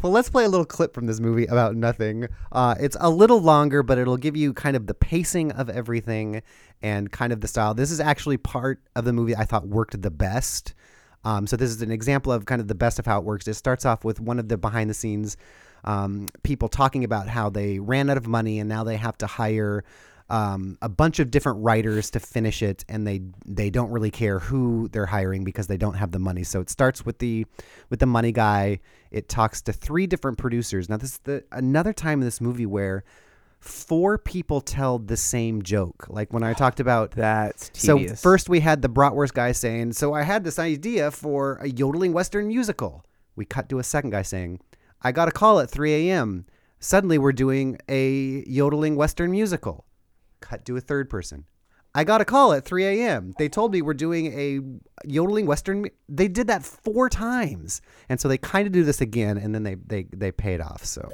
well, 0.03 0.13
let's 0.13 0.31
play 0.31 0.45
a 0.45 0.49
little 0.49 0.67
clip 0.67 0.93
from 0.93 1.07
this 1.07 1.21
movie 1.21 1.47
about 1.47 1.77
nothing. 1.77 2.27
Uh, 2.51 2.75
it's 2.81 2.97
a 3.01 3.09
little 3.09 3.41
longer, 3.41 3.85
but 3.85 3.99
it'll 3.99 4.17
give 4.17 4.37
you 4.37 4.53
kind 4.53 4.77
of 4.77 4.89
the 4.89 4.95
pacing 4.95 5.53
of 5.53 5.71
everything 5.71 6.43
and 6.83 7.13
kind 7.13 7.33
of 7.33 7.41
the 7.41 7.49
style. 7.49 7.75
This 7.75 7.93
is 7.93 8.01
actually 8.01 8.37
part 8.37 8.81
of 8.97 9.05
the 9.05 9.13
movie 9.13 9.37
I 9.37 9.45
thought 9.45 9.69
worked 9.69 10.01
the 10.01 10.11
best. 10.11 10.75
Um, 11.25 11.47
so 11.47 11.57
this 11.57 11.71
is 11.71 11.83
an 11.83 11.91
example 11.91 12.33
of 12.33 12.47
kind 12.47 12.61
of 12.61 12.69
the 12.69 12.75
best 12.75 12.99
of 12.99 13.07
how 13.07 13.19
it 13.19 13.25
works. 13.25 13.47
It 13.49 13.55
starts 13.55 13.85
off 13.85 14.05
with 14.05 14.21
one 14.21 14.39
of 14.39 14.49
the 14.49 14.57
behind 14.57 14.89
the 14.89 14.95
scenes 14.95 15.37
um, 15.85 16.29
people 16.43 16.69
talking 16.69 17.05
about 17.05 17.29
how 17.29 17.51
they 17.51 17.79
ran 17.79 18.11
out 18.11 18.17
of 18.17 18.27
money 18.27 18.59
and 18.59 18.69
now 18.69 18.85
they 18.85 18.97
have 18.97 19.17
to 19.19 19.27
hire 19.27 19.85
um, 20.31 20.77
a 20.83 20.89
bunch 20.89 21.21
of 21.21 21.31
different 21.31 21.63
writers 21.63 22.11
to 22.11 22.21
finish 22.21 22.63
it, 22.63 22.85
and 22.89 23.07
they 23.07 23.23
they 23.47 23.71
don't 23.71 23.91
really 23.91 24.11
care 24.11 24.39
who 24.39 24.89
they're 24.89 25.07
hiring 25.07 25.43
because 25.43 25.69
they 25.69 25.79
don't 25.79 25.95
have 25.95 26.13
the 26.13 26.19
money. 26.19 26.45
So 26.45 26.61
it 26.61 26.69
starts 26.69 27.07
with 27.07 27.19
the 27.19 27.47
with 27.89 28.01
the 28.01 28.07
money 28.07 28.33
guy. 28.33 28.81
It 29.11 29.31
talks 29.31 29.63
to 29.63 29.73
three 29.73 30.07
different 30.07 30.37
producers. 30.37 30.89
Now 30.89 30.99
this 30.99 31.13
is 31.13 31.19
the 31.25 31.45
another 31.51 31.95
time 31.95 32.21
in 32.21 32.27
this 32.27 32.43
movie 32.43 32.67
where 32.67 33.05
four 33.61 34.19
people 34.19 34.61
tell 34.61 34.99
the 34.99 35.17
same 35.17 35.63
joke. 35.63 36.07
Like 36.09 36.33
when 36.33 36.43
I 36.43 36.53
talked 36.63 36.81
about 36.81 37.13
that. 37.13 37.71
so 37.73 37.99
first 38.17 38.49
we 38.49 38.61
had 38.61 38.83
the 38.83 38.89
Bratwurst 38.89 39.35
guy 39.35 39.53
saying, 39.53 39.93
"So 39.93 40.15
I 40.15 40.23
had 40.23 40.45
this 40.45 40.59
idea 40.59 41.11
for 41.11 41.55
a 41.57 41.69
yodeling 41.69 42.13
western 42.13 42.49
musical." 42.49 43.05
We 43.37 43.45
cut 43.45 43.69
to 43.69 43.79
a 43.79 43.85
second 43.85 44.11
guy 44.11 44.23
saying, 44.23 44.61
"I 45.03 45.13
got 45.13 45.29
a 45.29 45.33
call 45.33 45.61
at 45.61 45.71
3 45.71 46.11
a.m. 46.11 46.47
Suddenly 46.81 47.19
we're 47.19 47.33
doing 47.33 47.79
a 47.89 48.45
yodeling 48.47 48.97
western 48.97 49.31
musical." 49.31 49.85
Cut 50.41 50.65
to 50.67 50.77
a 50.77 50.81
third 50.81 51.11
person. 51.11 51.45
I 51.95 52.05
got 52.05 52.21
a 52.21 52.25
call 52.25 52.53
at 52.53 52.65
3 52.65 52.85
a.m. 52.85 53.35
They 53.39 53.49
told 53.49 53.73
me 53.73 53.83
we're 53.83 53.95
doing 53.95 54.27
a 54.27 54.61
yodeling 55.05 55.47
western. 55.47 55.83
mu-" 55.83 55.89
They 56.09 56.29
did 56.29 56.47
that 56.47 56.63
four 56.65 57.09
times, 57.09 57.81
and 58.09 58.21
so 58.21 58.29
they 58.29 58.39
kind 58.39 58.67
of 58.67 58.73
do 58.73 58.85
this 58.85 59.01
again, 59.01 59.37
and 59.37 59.55
then 59.55 59.65
they 59.65 59.75
they 59.75 60.05
they 60.13 60.31
paid 60.31 60.61
off. 60.61 60.85
So 60.85 61.11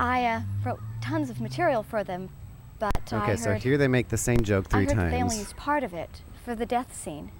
I 0.00 0.24
uh, 0.24 0.40
wrote 0.64 0.80
tons 1.02 1.28
of 1.28 1.42
material 1.42 1.82
for 1.82 2.02
them, 2.02 2.30
but 2.78 3.12
I 3.12 3.18
okay, 3.18 3.26
heard, 3.32 3.38
so 3.38 3.52
here 3.52 3.76
they 3.76 3.86
make 3.86 4.08
the 4.08 4.16
same 4.16 4.42
joke 4.42 4.64
I 4.68 4.70
three 4.70 4.86
heard 4.86 4.96
that 4.96 5.10
they 5.10 5.16
only 5.16 5.36
times. 5.36 5.38
used 5.38 5.56
part 5.58 5.84
of 5.84 5.92
it 5.92 6.22
for 6.42 6.54
the 6.54 6.64
death 6.64 6.96
scene. 6.96 7.30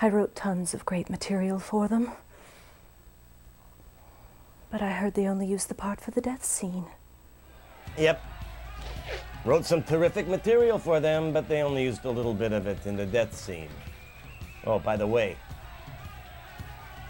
I 0.00 0.08
wrote 0.08 0.34
tons 0.34 0.72
of 0.72 0.86
great 0.86 1.10
material 1.10 1.58
for 1.58 1.86
them. 1.86 2.12
But 4.70 4.80
I 4.80 4.90
heard 4.90 5.12
they 5.12 5.26
only 5.28 5.46
used 5.46 5.68
the 5.68 5.74
part 5.74 6.00
for 6.00 6.12
the 6.12 6.22
death 6.22 6.46
scene. 6.46 6.86
Yep. 7.98 8.24
Wrote 9.44 9.66
some 9.66 9.82
terrific 9.82 10.28
material 10.28 10.78
for 10.78 10.98
them, 10.98 11.30
but 11.30 11.46
they 11.46 11.62
only 11.62 11.82
used 11.82 12.06
a 12.06 12.10
little 12.10 12.34
bit 12.34 12.52
of 12.52 12.66
it 12.66 12.86
in 12.86 12.96
the 12.96 13.06
death 13.06 13.36
scene. 13.36 13.68
Oh, 14.64 14.78
by 14.78 14.96
the 14.96 15.06
way, 15.06 15.36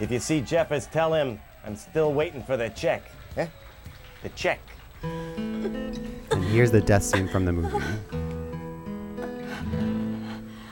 if 0.00 0.11
you 0.11 0.18
see 0.18 0.40
Jeffers, 0.40 0.87
tell 0.87 1.14
him 1.14 1.38
I'm 1.64 1.76
still 1.76 2.12
waiting 2.12 2.42
for 2.42 2.57
the 2.57 2.68
check. 2.70 3.05
Eh? 3.37 3.46
The 4.26 4.30
check. 4.30 4.58
And 5.04 6.44
here's 6.46 6.72
the 6.72 6.80
death 6.80 7.04
scene 7.04 7.28
from 7.28 7.44
the 7.44 7.52
movie. 7.52 7.78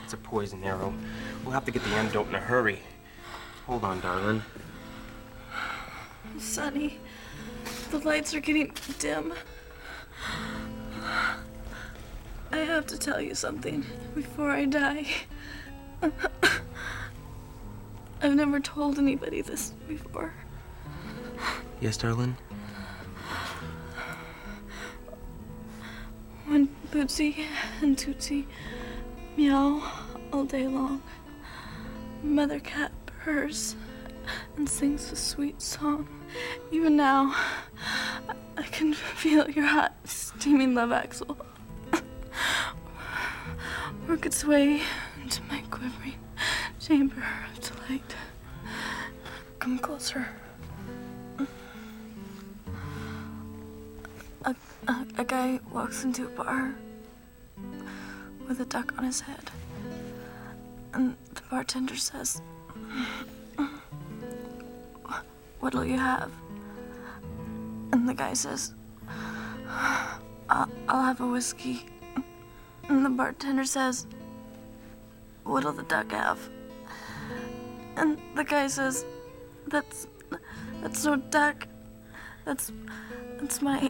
It's 0.03 0.11
a 0.11 0.17
poison 0.17 0.61
arrow. 0.61 0.93
We'll 1.41 1.53
have 1.53 1.63
to 1.63 1.71
get 1.71 1.81
the 1.85 1.91
antidote 1.91 2.27
in 2.27 2.35
a 2.35 2.39
hurry. 2.39 2.79
Hold 3.65 3.85
on, 3.85 4.01
darling. 4.01 4.43
Sonny, 6.37 6.99
the 7.91 7.99
lights 7.99 8.33
are 8.33 8.41
getting 8.41 8.73
dim. 8.99 9.33
I 12.51 12.57
have 12.57 12.85
to 12.87 12.97
tell 12.97 13.21
you 13.21 13.35
something 13.35 13.85
before 14.13 14.51
I 14.51 14.65
die. 14.65 15.07
I've 18.21 18.35
never 18.35 18.59
told 18.59 18.99
anybody 18.99 19.39
this 19.39 19.69
before. 19.87 20.33
Yes, 21.79 21.95
darling? 21.95 22.35
Bootsy 26.95 27.45
and 27.81 27.97
Tootsie 27.97 28.47
meow 29.35 29.83
all 30.31 30.45
day 30.45 30.65
long, 30.65 31.03
Mother 32.23 32.61
Cat 32.61 32.93
purrs 33.05 33.75
and 34.55 34.69
sings 34.69 35.11
a 35.11 35.17
sweet 35.17 35.61
song. 35.61 36.07
Even 36.71 36.95
now, 36.95 37.35
I- 38.57 38.63
can 38.63 38.93
feel 38.93 39.49
your 39.49 39.65
hot, 39.65 39.93
steaming 40.05 40.73
love 40.73 40.93
axle 40.93 41.37
work 44.07 44.25
its 44.25 44.45
way 44.45 44.81
into 45.21 45.43
my 45.49 45.61
quivering 45.69 46.15
chamber 46.79 47.25
of 47.51 47.59
delight. 47.59 48.15
Come 49.59 49.79
closer. 49.79 50.29
A, 54.45 54.55
a, 54.87 55.05
a 55.17 55.25
guy 55.25 55.59
walks 55.73 56.05
into 56.05 56.27
a 56.27 56.29
bar 56.29 56.73
with 58.47 58.59
a 58.59 58.65
duck 58.65 58.93
on 58.97 59.03
his 59.03 59.21
head. 59.21 59.51
And 60.93 61.15
the 61.33 61.41
bartender 61.49 61.95
says, 61.95 62.41
What'll 65.59 65.85
you 65.85 65.97
have? 65.97 66.31
And 67.91 68.07
the 68.07 68.13
guy 68.13 68.33
says, 68.33 68.73
I'll, 69.67 70.69
I'll 70.87 71.03
have 71.03 71.21
a 71.21 71.27
whiskey. 71.27 71.85
And 72.87 73.03
the 73.03 73.09
bartender 73.09 73.65
says, 73.65 74.05
What'll 75.43 75.73
the 75.73 75.83
duck 75.83 76.11
have? 76.11 76.39
And 77.95 78.17
the 78.35 78.43
guy 78.43 78.67
says, 78.67 79.05
That's 79.67 80.07
that's 80.81 81.03
no 81.03 81.15
duck. 81.15 81.67
That's 82.45 82.71
that's 83.39 83.61
my 83.61 83.89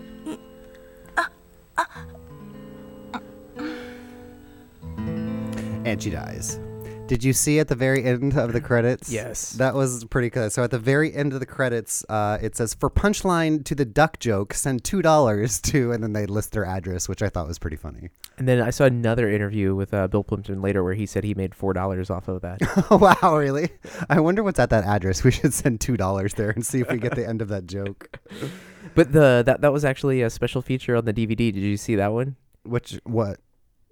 and 5.86 6.02
she 6.02 6.10
dies. 6.10 6.60
Did 7.08 7.24
you 7.24 7.34
see 7.34 7.60
at 7.60 7.68
the 7.68 7.76
very 7.76 8.04
end 8.04 8.36
of 8.36 8.52
the 8.52 8.60
credits? 8.60 9.12
Yes. 9.12 9.52
That 9.52 9.76
was 9.76 10.06
pretty 10.06 10.32
good. 10.32 10.52
So 10.52 10.64
at 10.64 10.72
the 10.72 10.80
very 10.80 11.14
end 11.14 11.34
of 11.34 11.40
the 11.40 11.46
credits, 11.46 12.04
uh, 12.10 12.40
it 12.42 12.56
says, 12.56 12.74
for 12.74 12.90
punchline 12.90 13.64
to 13.66 13.76
the 13.76 13.86
duck 13.86 14.18
joke, 14.18 14.56
send 14.56 14.84
$2 14.84 15.62
to, 15.72 15.92
and 15.92 16.02
then 16.02 16.14
they 16.14 16.26
list 16.26 16.54
their 16.54 16.66
address, 16.66 17.08
which 17.08 17.22
I 17.22 17.30
thought 17.30 17.48
was 17.48 17.60
pretty 17.60 17.78
funny. 17.78 18.10
And 18.40 18.48
then 18.48 18.60
I 18.60 18.72
saw 18.72 18.86
another 18.86 19.30
interview 19.30 19.76
with 19.76 19.94
uh, 19.94 20.08
Bill 20.08 20.24
Plympton 20.24 20.64
later 20.64 20.84
where 20.84 20.96
he 20.96 21.06
said 21.06 21.24
he 21.24 21.36
made 21.36 21.54
four 21.54 21.74
dollars 21.74 22.10
off 22.10 22.28
of 22.28 22.42
that. 22.42 22.58
oh, 22.90 22.98
wow, 22.98 23.38
really? 23.38 23.70
I 24.10 24.20
wonder 24.20 24.42
what's 24.42 24.60
at 24.60 24.72
that 24.72 24.86
address. 24.86 25.24
We 25.24 25.30
should 25.30 25.54
send 25.54 25.82
$2 25.82 26.36
there 26.36 26.50
and 26.50 26.66
see 26.66 26.80
if 26.80 26.90
we 26.90 26.98
get 26.98 27.16
the 27.16 27.28
end 27.28 27.44
of 27.44 27.50
that 27.50 27.68
joke. 27.68 28.18
but 28.96 29.12
the 29.12 29.44
that 29.46 29.62
that 29.62 29.72
was 29.72 29.86
actually 29.86 30.24
a 30.24 30.32
special 30.32 30.64
feature 30.64 30.96
on 30.96 31.06
the 31.06 31.14
DVD. 31.14 31.54
Did 31.54 31.58
you 31.58 31.78
see 31.78 31.96
that 31.96 32.14
one? 32.14 32.36
Which, 32.64 33.00
what? 33.04 33.40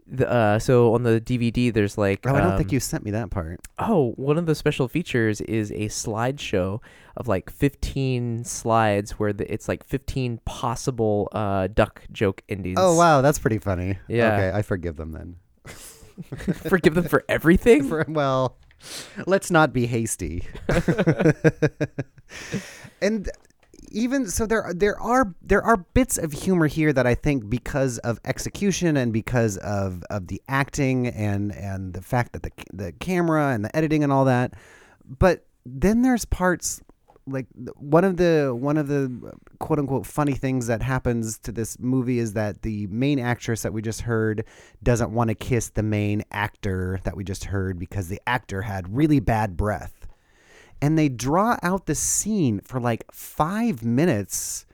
The, 0.06 0.30
uh, 0.30 0.60
so 0.60 0.94
on 0.94 1.04
the 1.04 1.22
DVD, 1.22 1.74
there's 1.74 1.98
like 1.98 2.26
Oh, 2.26 2.36
I 2.36 2.42
don't 2.42 2.52
um, 2.52 2.58
think 2.58 2.72
you 2.72 2.80
sent 2.80 3.04
me 3.04 3.12
that 3.12 3.30
part. 3.30 3.62
Oh, 3.80 4.14
one 4.16 4.38
of 4.38 4.46
the 4.46 4.56
special 4.56 4.88
features 4.88 5.42
is 5.42 5.72
a 5.72 5.88
slideshow 5.88 6.82
of 7.16 7.28
like 7.28 7.50
15 7.50 8.44
slides 8.44 9.20
where 9.20 9.32
the, 9.32 9.52
it's 9.52 9.68
like 9.68 9.86
15 9.86 10.40
possible 10.46 11.30
uh, 11.32 11.68
duck 11.68 12.04
joke 12.12 12.44
endings. 12.50 12.78
Oh, 12.80 12.96
wow, 12.96 13.22
that's 13.22 13.40
pretty 13.40 13.60
funny. 13.60 13.98
Yeah. 14.08 14.34
Okay, 14.34 14.58
I 14.58 14.62
forgive 14.62 14.98
them 14.98 15.12
then. 15.12 15.36
Forgive 16.70 16.96
them 16.96 17.08
for 17.08 17.24
everything? 17.28 17.84
For, 17.90 18.06
well, 18.08 18.58
let's 19.26 19.50
not 19.50 19.74
be 19.74 19.88
hasty. 19.88 20.48
and 23.02 23.30
even 23.94 24.28
so 24.28 24.46
there 24.46 24.72
there 24.76 25.00
are 25.00 25.34
there 25.42 25.64
are 25.64 25.78
bits 25.78 26.18
of 26.18 26.34
humor 26.34 26.68
here 26.68 26.92
that 26.92 27.08
I 27.08 27.16
think 27.16 27.50
because 27.50 28.00
of 28.00 28.20
execution 28.26 28.98
and 28.98 29.14
because 29.14 29.58
of 29.58 30.04
of 30.10 30.28
the 30.28 30.42
acting 30.48 31.08
and 31.08 31.56
and 31.56 31.94
the 31.94 32.02
fact 32.02 32.34
that 32.34 32.44
the 32.44 32.52
the 32.74 32.92
camera 32.94 33.50
and 33.50 33.64
the 33.64 33.76
editing 33.76 34.04
and 34.04 34.12
all 34.12 34.26
that 34.26 34.54
but 35.06 35.46
then 35.66 36.02
there's 36.02 36.26
parts 36.26 36.82
like 37.26 37.48
one 37.78 38.04
of 38.04 38.18
the 38.18 38.54
one 38.54 38.78
of 38.78 38.88
the 38.88 39.32
quote 39.60 39.80
unquote 39.80 40.06
funny 40.06 40.34
things 40.34 40.68
that 40.68 40.82
happens 40.82 41.38
to 41.40 41.52
this 41.52 41.80
movie 41.80 42.20
is 42.20 42.34
that 42.34 42.64
the 42.64 42.88
main 42.88 43.20
actress 43.20 43.62
that 43.62 43.72
we 43.72 43.82
just 43.82 44.02
heard 44.02 44.44
doesn't 44.82 45.12
want 45.12 45.30
to 45.30 45.36
kiss 45.36 45.70
the 45.70 45.84
main 45.84 46.24
actor 46.32 47.00
that 47.04 47.16
we 47.16 47.24
just 47.24 47.46
heard 47.46 47.80
because 47.80 48.10
the 48.10 48.20
actor 48.28 48.62
had 48.64 48.94
really 48.94 49.20
bad 49.20 49.56
breath 49.56 50.03
and 50.84 51.00
they 51.00 51.08
draw 51.08 51.56
out 51.64 51.86
the 51.86 51.96
scene 51.96 52.60
for 52.60 52.78
like 52.78 53.06
five 53.10 53.86
minutes 53.86 54.66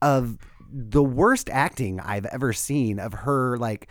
of 0.00 0.38
the 0.70 1.02
worst 1.02 1.50
acting 1.50 1.98
I've 1.98 2.26
ever 2.26 2.52
seen 2.52 3.00
of 3.00 3.12
her 3.12 3.56
like 3.56 3.88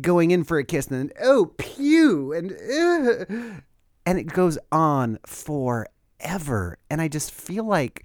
going 0.00 0.32
in 0.32 0.42
for 0.42 0.58
a 0.58 0.64
kiss 0.64 0.88
and 0.88 0.98
then 0.98 1.12
oh 1.22 1.54
pew 1.58 2.32
and 2.32 2.50
uh, 2.50 3.60
and 4.04 4.18
it 4.18 4.24
goes 4.24 4.58
on 4.72 5.20
forever. 5.24 6.78
And 6.90 7.00
I 7.00 7.06
just 7.06 7.30
feel 7.30 7.62
like 7.62 8.04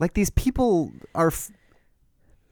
like 0.00 0.14
these 0.14 0.30
people 0.30 0.90
are 1.14 1.28
f- 1.28 1.52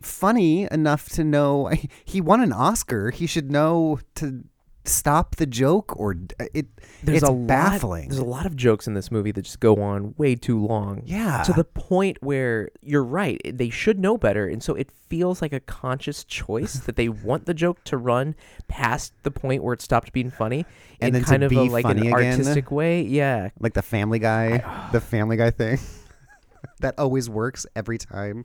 funny 0.00 0.68
enough 0.70 1.09
to 1.09 1.24
know 1.24 1.68
he 2.05 2.20
won 2.20 2.44
an 2.44 2.52
Oscar. 2.52 3.11
He 3.11 3.26
should 3.26 3.50
know 3.50 3.98
to 4.14 4.44
stop 4.84 5.36
the 5.36 5.46
joke 5.46 5.92
or 5.98 6.16
uh, 6.40 6.44
it 6.54 6.66
There's 7.04 7.18
it's 7.22 7.28
a 7.28 7.32
lot- 7.32 7.46
baffling. 7.46 8.08
there's 8.08 8.18
a 8.20 8.24
lot 8.24 8.46
of 8.46 8.56
jokes 8.56 8.86
in 8.88 8.94
this 8.94 9.10
movie 9.10 9.30
that 9.32 9.42
just 9.42 9.60
go 9.60 9.80
on 9.82 10.14
way 10.18 10.34
too 10.34 10.58
long. 10.64 11.02
Yeah. 11.04 11.42
To 11.44 11.52
the 11.52 11.64
point 11.64 12.18
where 12.20 12.70
you're 12.80 13.04
right. 13.04 13.40
They 13.44 13.70
should 13.70 13.98
know 14.00 14.18
better. 14.18 14.46
And 14.48 14.62
so 14.62 14.74
it 14.74 14.90
feels 15.08 15.40
like 15.40 15.52
a 15.52 15.60
conscious 15.60 16.24
choice 16.24 16.74
that 16.80 16.96
they 16.96 17.08
want 17.08 17.46
the 17.46 17.54
joke 17.54 17.84
to 17.84 17.96
run 17.96 18.34
past 18.68 19.12
the 19.22 19.30
point 19.30 19.62
where 19.62 19.74
it 19.74 19.82
stopped 19.82 20.12
being 20.12 20.30
funny 20.30 20.64
And 21.00 21.08
in 21.08 21.12
then 21.14 21.22
to 21.22 21.28
kind 21.28 21.42
of 21.44 21.50
be 21.50 21.58
a, 21.58 21.62
like 21.62 21.84
funny 21.84 22.08
an 22.08 22.14
again. 22.14 22.30
artistic 22.32 22.70
way. 22.72 23.02
Yeah. 23.02 23.50
like 23.60 23.74
the 23.74 23.82
Family 23.82 24.18
Guy, 24.18 24.88
the 24.90 25.00
Family 25.00 25.36
Guy 25.36 25.50
thing. 25.50 25.78
that 26.80 26.98
always 26.98 27.30
works 27.30 27.66
every 27.76 27.98
time. 27.98 28.44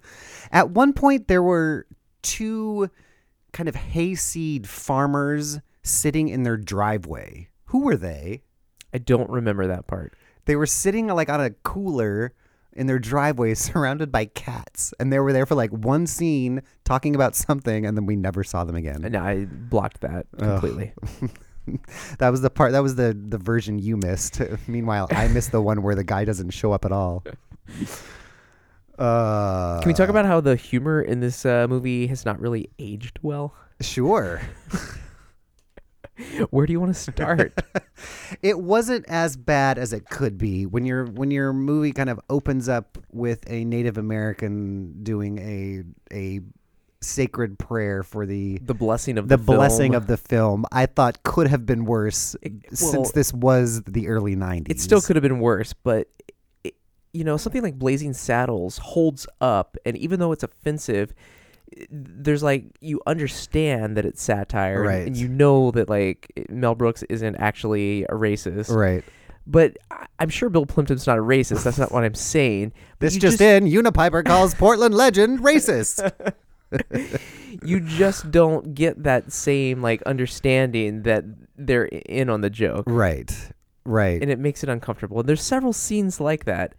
At 0.52 0.70
one 0.70 0.94
point, 0.94 1.28
there 1.28 1.42
were 1.42 1.88
two 2.22 2.90
kind 3.54 3.68
of 3.70 3.76
hayseed 3.76 4.68
farmers 4.68 5.60
sitting 5.90 6.30
in 6.30 6.44
their 6.44 6.58
driveway. 6.58 7.50
Who 7.66 7.82
were 7.82 7.98
they? 7.98 8.44
I 8.94 9.00
don't 9.00 9.30
remember 9.30 9.68
that 9.68 9.88
part. 9.88 10.14
They 10.46 10.56
were 10.56 10.66
sitting 10.66 11.08
like 11.08 11.30
on 11.30 11.42
a 11.42 11.50
cooler 11.50 12.34
in 12.78 12.88
their 12.88 13.00
driveway 13.00 13.54
surrounded 13.56 14.12
by 14.12 14.26
cats. 14.26 14.94
And 15.00 15.12
they 15.12 15.20
were 15.20 15.34
there 15.34 15.46
for 15.46 15.56
like 15.56 15.72
one 15.72 16.08
scene 16.08 16.62
talking 16.86 17.16
about 17.16 17.36
something 17.36 17.86
and 17.86 17.98
then 17.98 18.06
we 18.06 18.16
never 18.16 18.44
saw 18.44 18.64
them 18.64 18.76
again. 18.76 19.04
And 19.04 19.18
I 19.18 19.46
blocked 19.46 20.02
that 20.02 20.28
completely. 20.38 20.94
that 22.20 22.30
was 22.30 22.42
the 22.42 22.50
part 22.50 22.72
that 22.72 22.84
was 22.84 22.96
the 22.96 23.18
the 23.28 23.38
version 23.38 23.80
you 23.80 23.98
missed. 23.98 24.42
Meanwhile, 24.68 25.10
I 25.12 25.28
missed 25.28 25.52
the 25.52 25.62
one 25.62 25.82
where 25.82 25.96
the 25.96 26.04
guy 26.04 26.24
doesn't 26.24 26.52
show 26.52 26.72
up 26.72 26.86
at 26.86 26.92
all. 26.92 27.24
Uh 28.98 29.80
Can 29.82 29.90
we 29.90 29.94
talk 29.94 30.10
about 30.10 30.26
how 30.26 30.40
the 30.40 30.56
humor 30.56 31.02
in 31.02 31.20
this 31.20 31.46
uh, 31.46 31.68
movie 31.68 32.08
has 32.08 32.26
not 32.26 32.40
really 32.40 32.70
aged 32.80 33.20
well? 33.22 33.54
Sure. 33.82 34.42
Where 36.50 36.66
do 36.66 36.74
you 36.74 36.80
want 36.80 36.96
to 36.96 37.00
start? 37.00 37.60
it 38.42 38.60
wasn't 38.60 39.06
as 39.08 39.38
bad 39.38 39.78
as 39.78 39.94
it 39.94 40.10
could 40.10 40.38
be 40.38 40.66
when 40.66 40.86
your 40.86 41.06
when 41.06 41.32
your 41.32 41.54
movie 41.54 41.92
kind 41.92 42.10
of 42.10 42.20
opens 42.30 42.68
up 42.70 42.98
with 43.12 43.44
a 43.50 43.66
Native 43.66 43.98
American 43.98 45.04
doing 45.04 45.38
a 45.40 46.16
a 46.16 46.42
sacred 47.02 47.60
prayer 47.60 48.04
for 48.04 48.26
the 48.26 48.58
the 48.64 48.74
blessing 48.74 49.18
of 49.18 49.28
the, 49.28 49.38
the 49.38 49.44
blessing 49.44 49.92
film. 49.92 50.02
of 50.02 50.08
the 50.08 50.18
film. 50.18 50.66
I 50.72 50.86
thought 50.88 51.24
could 51.24 51.48
have 51.48 51.66
been 51.66 51.86
worse 51.86 52.36
since 52.74 52.94
well, 52.94 53.12
this 53.14 53.34
was 53.34 53.84
the 53.84 54.08
early 54.08 54.36
'90s. 54.36 54.70
It 54.70 54.80
still 54.80 55.02
could 55.02 55.16
have 55.16 55.24
been 55.24 55.40
worse, 55.40 55.74
but 55.74 56.10
it, 56.64 56.76
you 57.14 57.24
know, 57.24 57.38
something 57.38 57.62
like 57.62 57.78
Blazing 57.78 58.14
Saddles 58.14 58.78
holds 58.80 59.28
up, 59.42 59.78
and 59.86 59.96
even 59.98 60.20
though 60.20 60.32
it's 60.32 60.44
offensive, 60.44 61.14
there's 61.92 62.44
like 62.44 62.66
you 62.82 63.02
understand 63.08 63.98
that 63.98 64.06
it's 64.06 64.22
satire, 64.22 64.78
and- 64.82 64.86
Right. 64.88 65.08
And, 65.08 65.18
you 65.18 65.28
know 65.28 65.72
that 65.72 65.90
like 65.90 66.32
Mel 66.50 66.76
Brooks 66.76 67.04
isn't 67.10 67.36
actually 67.38 68.04
a 68.04 68.14
racist, 68.14 68.74
Right. 68.76 69.04
But 69.46 69.78
I- 69.92 70.06
I'm 70.20 70.30
sure 70.30 70.50
Bill 70.50 70.66
Plympton's 70.66 71.08
not 71.08 71.18
a 71.18 71.22
racist. 71.22 71.64
That's 71.64 71.78
not 71.78 71.92
what 71.92 72.04
I'm 72.04 72.16
saying. 72.16 72.74
This 73.00 73.14
you 73.16 73.20
just, 73.22 73.40
in: 73.40 73.66
Unipiper 73.66 74.26
calls 74.26 74.54
Portland 74.56 74.94
legend 74.96 75.40
racist. 75.40 76.12
you 77.64 77.80
just 77.80 78.30
don't 78.32 78.74
get 78.74 79.04
that 79.04 79.32
same 79.32 79.82
like 79.82 80.02
understanding 80.04 81.04
that 81.04 81.24
they're 81.58 81.86
in 81.86 82.30
on 82.30 82.42
the 82.42 82.50
joke. 82.50 82.84
Right. 82.88 83.32
Right. 83.86 84.22
And 84.22 84.30
it 84.30 84.38
makes 84.40 84.64
it 84.64 84.70
uncomfortable. 84.70 85.20
And 85.22 85.30
there's 85.30 85.42
several 85.42 85.74
scenes 85.74 86.20
like 86.20 86.46
that. 86.46 86.76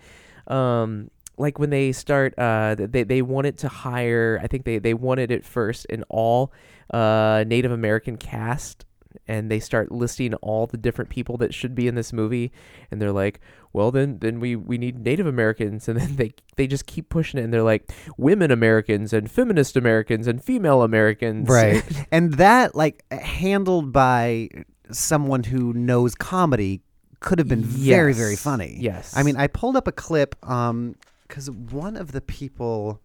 Um 0.46 1.10
like 1.38 1.58
when 1.58 1.70
they 1.70 1.92
start 1.92 2.34
uh 2.38 2.74
they 2.78 3.02
they 3.04 3.22
wanted 3.22 3.58
to 3.58 3.68
hire 3.68 4.40
I 4.42 4.46
think 4.46 4.64
they 4.64 4.78
they 4.78 4.94
wanted 4.94 5.30
it 5.30 5.44
first 5.44 5.86
an 5.90 6.04
all 6.08 6.52
uh 6.92 7.44
Native 7.46 7.72
American 7.72 8.16
cast 8.16 8.84
and 9.26 9.50
they 9.50 9.58
start 9.58 9.90
listing 9.90 10.34
all 10.34 10.66
the 10.66 10.76
different 10.76 11.10
people 11.10 11.36
that 11.38 11.52
should 11.54 11.74
be 11.74 11.88
in 11.88 11.94
this 11.94 12.12
movie 12.12 12.52
and 12.90 13.00
they're 13.00 13.12
like 13.12 13.40
well 13.72 13.90
then 13.90 14.18
then 14.18 14.38
we 14.38 14.54
we 14.54 14.76
need 14.78 14.98
native 14.98 15.26
americans 15.26 15.88
and 15.88 15.98
then 15.98 16.16
they 16.16 16.32
they 16.56 16.66
just 16.66 16.86
keep 16.86 17.08
pushing 17.08 17.40
it 17.40 17.42
and 17.42 17.52
they're 17.52 17.62
like 17.62 17.90
women 18.16 18.50
americans 18.50 19.12
and 19.12 19.30
feminist 19.30 19.76
americans 19.76 20.26
and 20.26 20.44
female 20.44 20.82
americans 20.82 21.48
Right. 21.48 21.82
and 22.12 22.34
that 22.34 22.74
like 22.74 23.02
handled 23.10 23.92
by 23.92 24.50
someone 24.90 25.42
who 25.44 25.72
knows 25.72 26.14
comedy 26.14 26.82
could 27.20 27.38
have 27.38 27.48
been 27.48 27.64
very 27.64 28.12
very 28.12 28.36
funny. 28.36 28.76
Yes. 28.78 29.16
I 29.16 29.22
mean, 29.24 29.36
I 29.36 29.48
pulled 29.48 29.76
up 29.76 29.88
a 29.88 29.92
clip 29.92 30.36
um 30.48 30.94
cuz 31.28 31.50
one 31.50 31.96
of 31.96 32.12
the 32.12 32.20
people 32.20 33.00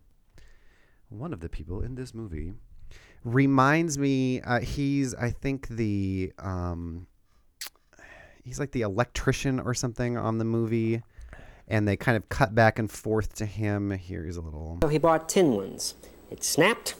one 1.09 1.33
of 1.33 1.39
the 1.41 1.49
people 1.49 1.81
in 1.81 1.95
this 1.95 2.13
movie 2.13 2.53
reminds 3.23 3.97
me 3.97 4.41
uh, 4.41 4.59
he's 4.59 5.13
I 5.15 5.29
think 5.29 5.67
the 5.67 6.33
um 6.39 7.07
he's 8.43 8.59
like 8.59 8.71
the 8.71 8.81
electrician 8.81 9.59
or 9.59 9.73
something 9.73 10.17
on 10.17 10.37
the 10.37 10.45
movie 10.45 11.01
and 11.67 11.87
they 11.87 11.95
kind 11.95 12.17
of 12.17 12.27
cut 12.29 12.53
back 12.53 12.77
and 12.77 12.91
forth 12.91 13.33
to 13.35 13.45
him. 13.45 13.91
Here's 13.91 14.35
a 14.35 14.41
little 14.41 14.79
So 14.81 14.89
he 14.89 14.97
bought 14.97 15.29
tin 15.29 15.53
ones. 15.53 15.95
It 16.29 16.43
snapped, 16.43 16.95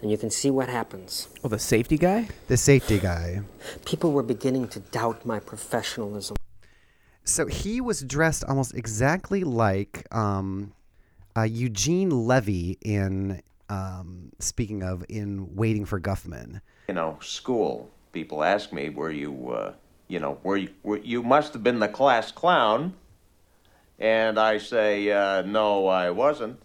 and 0.00 0.10
you 0.10 0.16
can 0.18 0.30
see 0.30 0.50
what 0.50 0.68
happens. 0.68 1.28
oh 1.42 1.48
the 1.48 1.58
safety 1.58 1.98
guy 1.98 2.28
the 2.46 2.56
safety 2.56 2.98
guy. 2.98 3.40
People 3.84 4.12
were 4.12 4.22
beginning 4.22 4.68
to 4.68 4.80
doubt 4.80 5.24
my 5.26 5.40
professionalism. 5.40 6.36
So 7.30 7.46
he 7.46 7.80
was 7.80 8.02
dressed 8.02 8.42
almost 8.44 8.74
exactly 8.74 9.44
like 9.44 10.04
um, 10.12 10.72
uh, 11.36 11.42
Eugene 11.42 12.10
Levy 12.10 12.76
in, 12.82 13.40
um, 13.68 14.32
speaking 14.40 14.82
of, 14.82 15.04
in 15.08 15.54
Waiting 15.54 15.84
for 15.84 16.00
Guffman. 16.00 16.60
you 16.88 16.94
know, 16.94 17.16
school, 17.22 17.88
people 18.10 18.42
ask 18.42 18.72
me, 18.72 18.88
were 18.88 19.12
you, 19.12 19.52
uh, 19.52 19.72
you 20.08 20.18
know, 20.18 20.38
were 20.42 20.56
you, 20.56 20.70
were, 20.82 20.98
you 20.98 21.22
must 21.22 21.52
have 21.52 21.62
been 21.62 21.78
the 21.78 21.86
class 21.86 22.32
clown. 22.32 22.94
And 24.00 24.36
I 24.36 24.58
say, 24.58 25.08
uh, 25.12 25.42
no, 25.42 25.86
I 25.86 26.10
wasn't. 26.10 26.60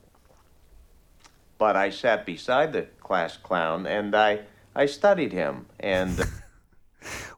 But 1.59 1.75
I 1.75 1.91
sat 1.91 2.25
beside 2.25 2.73
the 2.73 2.87
class 3.03 3.37
clown 3.37 3.85
and 3.85 4.15
I, 4.15 4.39
I 4.75 4.87
studied 4.87 5.31
him. 5.31 5.67
And 5.79 6.19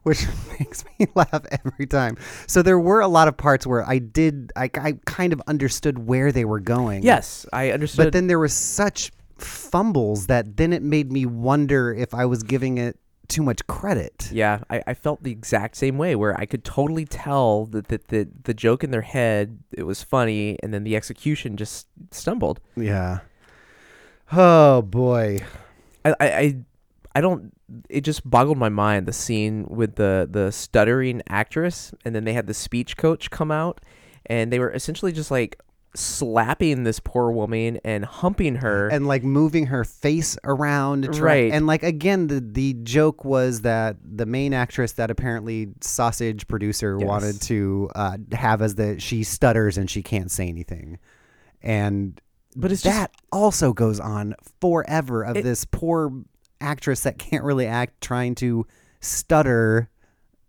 Which 0.02 0.26
makes 0.58 0.84
me 0.98 1.06
laugh 1.14 1.44
every 1.64 1.86
time. 1.86 2.16
So 2.46 2.62
there 2.62 2.78
were 2.78 3.00
a 3.00 3.08
lot 3.08 3.28
of 3.28 3.36
parts 3.36 3.66
where 3.66 3.88
I 3.88 3.98
did, 3.98 4.52
I, 4.56 4.70
I 4.74 4.98
kind 5.04 5.32
of 5.32 5.42
understood 5.46 6.06
where 6.06 6.32
they 6.32 6.44
were 6.44 6.60
going. 6.60 7.02
Yes, 7.02 7.46
I 7.52 7.70
understood. 7.70 8.06
But 8.06 8.12
then 8.12 8.26
there 8.26 8.38
was 8.38 8.52
such 8.52 9.12
fumbles 9.36 10.26
that 10.26 10.56
then 10.56 10.72
it 10.72 10.82
made 10.82 11.12
me 11.12 11.26
wonder 11.26 11.94
if 11.94 12.14
I 12.14 12.26
was 12.26 12.42
giving 12.42 12.78
it 12.78 12.98
too 13.28 13.42
much 13.42 13.66
credit. 13.66 14.30
Yeah, 14.32 14.60
I, 14.70 14.82
I 14.86 14.94
felt 14.94 15.22
the 15.22 15.30
exact 15.30 15.76
same 15.76 15.98
way 15.98 16.16
where 16.16 16.38
I 16.38 16.46
could 16.46 16.64
totally 16.64 17.04
tell 17.04 17.66
that, 17.66 17.88
that, 17.88 18.08
that 18.08 18.44
the 18.44 18.54
joke 18.54 18.82
in 18.82 18.90
their 18.90 19.02
head 19.02 19.58
it 19.70 19.82
was 19.84 20.02
funny 20.02 20.58
and 20.62 20.72
then 20.72 20.82
the 20.82 20.96
execution 20.96 21.56
just 21.56 21.86
stumbled. 22.10 22.60
Yeah. 22.74 23.20
Oh 24.32 24.82
boy. 24.82 25.40
I, 26.04 26.10
I, 26.10 26.14
I 26.20 26.56
I 27.16 27.20
don't 27.20 27.52
it 27.90 28.00
just 28.02 28.28
boggled 28.28 28.58
my 28.58 28.68
mind 28.68 29.06
the 29.06 29.12
scene 29.12 29.66
with 29.68 29.96
the 29.96 30.26
the 30.30 30.50
stuttering 30.50 31.22
actress 31.28 31.92
and 32.04 32.14
then 32.14 32.24
they 32.24 32.32
had 32.32 32.46
the 32.46 32.54
speech 32.54 32.96
coach 32.96 33.30
come 33.30 33.50
out 33.50 33.80
and 34.26 34.52
they 34.52 34.58
were 34.58 34.72
essentially 34.72 35.12
just 35.12 35.30
like 35.30 35.60
slapping 35.94 36.84
this 36.84 37.00
poor 37.00 37.30
woman 37.30 37.78
and 37.84 38.04
humping 38.04 38.56
her 38.56 38.88
and 38.88 39.06
like 39.06 39.24
moving 39.24 39.66
her 39.66 39.84
face 39.84 40.38
around 40.44 41.04
try- 41.12 41.20
Right. 41.20 41.52
and 41.52 41.66
like 41.66 41.82
again 41.82 42.26
the 42.28 42.40
the 42.40 42.74
joke 42.82 43.24
was 43.24 43.62
that 43.62 43.96
the 44.02 44.26
main 44.26 44.54
actress 44.54 44.92
that 44.92 45.10
apparently 45.10 45.68
sausage 45.80 46.46
producer 46.46 46.96
Yes. 47.00 47.06
wanted 47.08 47.40
to 47.42 47.90
uh, 47.94 48.16
have 48.32 48.62
as 48.62 48.76
the 48.76 49.00
she 49.00 49.24
stutters 49.24 49.76
and 49.76 49.90
she 49.90 50.02
can't 50.02 50.30
say 50.30 50.46
anything 50.48 50.98
and 51.62 52.20
But 52.54 52.70
it's 52.72 52.82
just- 52.82 52.94
that 52.96 53.10
also 53.32 53.72
goes 53.72 53.98
on 53.98 54.34
forever 54.60 55.22
of 55.22 55.36
It- 55.38 55.42
this 55.44 55.64
poor 55.64 56.12
actress 56.60 57.02
that 57.02 57.18
can't 57.18 57.44
really 57.44 57.66
act 57.66 58.00
trying 58.00 58.34
to 58.36 58.66
stutter 59.00 59.88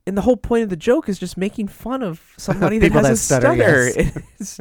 and 0.09 0.17
the 0.17 0.23
whole 0.23 0.37
point 0.37 0.63
of 0.63 0.69
the 0.69 0.75
joke 0.75 1.07
is 1.07 1.19
just 1.19 1.37
making 1.37 1.67
fun 1.67 2.01
of 2.01 2.19
somebody 2.37 2.79
that 2.79 2.91
has 2.91 3.03
that 3.03 3.11
a 3.13 3.15
stutter, 3.15 3.91
stutter. 3.91 4.23
yes. 4.39 4.59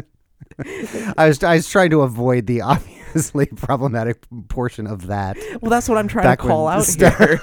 I 1.17 1.29
was 1.29 1.43
I 1.43 1.55
was 1.55 1.69
trying 1.69 1.91
to 1.91 2.03
avoid 2.03 2.47
the 2.47 2.61
obviously 2.63 3.47
problematic 3.47 4.27
portion 4.49 4.87
of 4.87 5.07
that. 5.07 5.39
Well, 5.63 5.71
that's 5.71 5.89
what 5.89 5.97
I'm 5.97 6.09
trying 6.09 6.25
Back 6.25 6.41
to 6.41 6.47
call 6.47 6.69
out 6.69 6.87
here. 6.87 7.41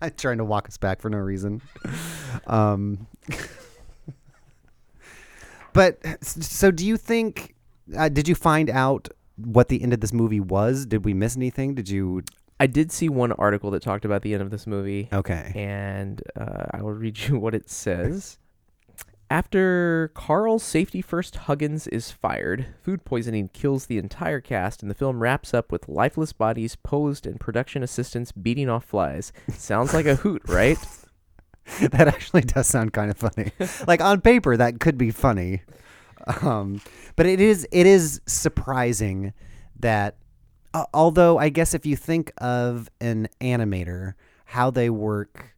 I'm 0.00 0.12
trying 0.16 0.38
to 0.38 0.44
walk 0.44 0.68
us 0.68 0.78
back 0.78 1.00
for 1.00 1.10
no 1.10 1.18
reason. 1.18 1.60
Um, 2.46 3.06
but 5.72 5.98
so, 6.22 6.70
do 6.70 6.86
you 6.86 6.96
think? 6.96 7.54
Uh, 7.96 8.08
did 8.08 8.28
you 8.28 8.34
find 8.34 8.70
out 8.70 9.08
what 9.36 9.68
the 9.68 9.82
end 9.82 9.92
of 9.92 10.00
this 10.00 10.12
movie 10.12 10.40
was? 10.40 10.86
Did 10.86 11.04
we 11.04 11.12
miss 11.12 11.36
anything? 11.36 11.74
Did 11.74 11.88
you? 11.88 12.22
I 12.58 12.66
did 12.66 12.90
see 12.90 13.08
one 13.08 13.32
article 13.32 13.70
that 13.72 13.82
talked 13.82 14.04
about 14.04 14.22
the 14.22 14.32
end 14.32 14.42
of 14.42 14.50
this 14.50 14.66
movie. 14.66 15.08
Okay. 15.12 15.52
And 15.54 16.22
uh, 16.38 16.66
I 16.70 16.82
will 16.82 16.92
read 16.92 17.18
you 17.18 17.38
what 17.38 17.54
it 17.54 17.68
says. 17.68 18.38
After 19.28 20.12
Carl's 20.14 20.62
safety 20.62 21.02
first 21.02 21.34
Huggins 21.34 21.88
is 21.88 22.12
fired, 22.12 22.66
food 22.80 23.04
poisoning 23.04 23.48
kills 23.52 23.86
the 23.86 23.98
entire 23.98 24.40
cast, 24.40 24.82
and 24.82 24.90
the 24.90 24.94
film 24.94 25.20
wraps 25.20 25.52
up 25.52 25.72
with 25.72 25.88
lifeless 25.88 26.32
bodies 26.32 26.76
posed 26.76 27.26
and 27.26 27.40
production 27.40 27.82
assistants 27.82 28.30
beating 28.30 28.68
off 28.68 28.84
flies. 28.84 29.32
Sounds 29.50 29.92
like 29.92 30.06
a 30.06 30.14
hoot, 30.14 30.42
right? 30.48 30.78
that 31.80 32.06
actually 32.06 32.42
does 32.42 32.68
sound 32.68 32.92
kind 32.92 33.10
of 33.10 33.16
funny. 33.16 33.50
like 33.88 34.00
on 34.00 34.20
paper, 34.20 34.56
that 34.56 34.78
could 34.78 34.96
be 34.96 35.10
funny, 35.10 35.62
um, 36.42 36.80
but 37.16 37.26
it 37.26 37.40
is 37.40 37.66
it 37.72 37.86
is 37.86 38.20
surprising 38.26 39.32
that 39.80 40.16
uh, 40.76 40.84
although 40.92 41.38
I 41.38 41.48
guess 41.48 41.72
if 41.72 41.86
you 41.86 41.96
think 41.96 42.32
of 42.38 42.90
an 43.00 43.28
animator, 43.40 44.14
how 44.44 44.70
they 44.70 44.90
work. 44.90 45.54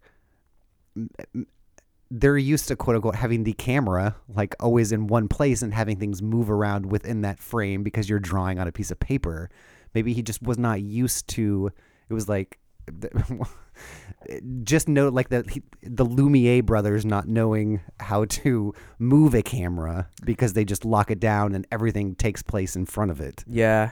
They're 2.10 2.38
used 2.38 2.68
to 2.68 2.76
quote 2.76 2.96
unquote 2.96 3.16
having 3.16 3.44
the 3.44 3.52
camera 3.52 4.16
like 4.28 4.54
always 4.60 4.92
in 4.92 5.08
one 5.08 5.28
place 5.28 5.60
and 5.60 5.74
having 5.74 5.98
things 5.98 6.22
move 6.22 6.50
around 6.50 6.86
within 6.86 7.20
that 7.22 7.38
frame 7.38 7.82
because 7.82 8.08
you're 8.08 8.18
drawing 8.18 8.58
on 8.58 8.66
a 8.66 8.72
piece 8.72 8.90
of 8.90 8.98
paper. 8.98 9.50
Maybe 9.92 10.14
he 10.14 10.22
just 10.22 10.42
was 10.42 10.56
not 10.56 10.80
used 10.80 11.28
to. 11.30 11.70
It 12.08 12.14
was 12.14 12.28
like 12.28 12.58
just 14.62 14.88
note 14.88 15.12
like 15.12 15.28
the 15.28 15.62
the 15.82 16.04
Lumiere 16.04 16.62
brothers 16.62 17.04
not 17.04 17.28
knowing 17.28 17.80
how 18.00 18.24
to 18.24 18.72
move 18.98 19.34
a 19.34 19.42
camera 19.42 20.08
because 20.24 20.54
they 20.54 20.64
just 20.64 20.84
lock 20.84 21.10
it 21.10 21.20
down 21.20 21.54
and 21.54 21.66
everything 21.70 22.14
takes 22.14 22.42
place 22.42 22.76
in 22.76 22.86
front 22.86 23.10
of 23.10 23.20
it. 23.20 23.44
Yeah. 23.46 23.90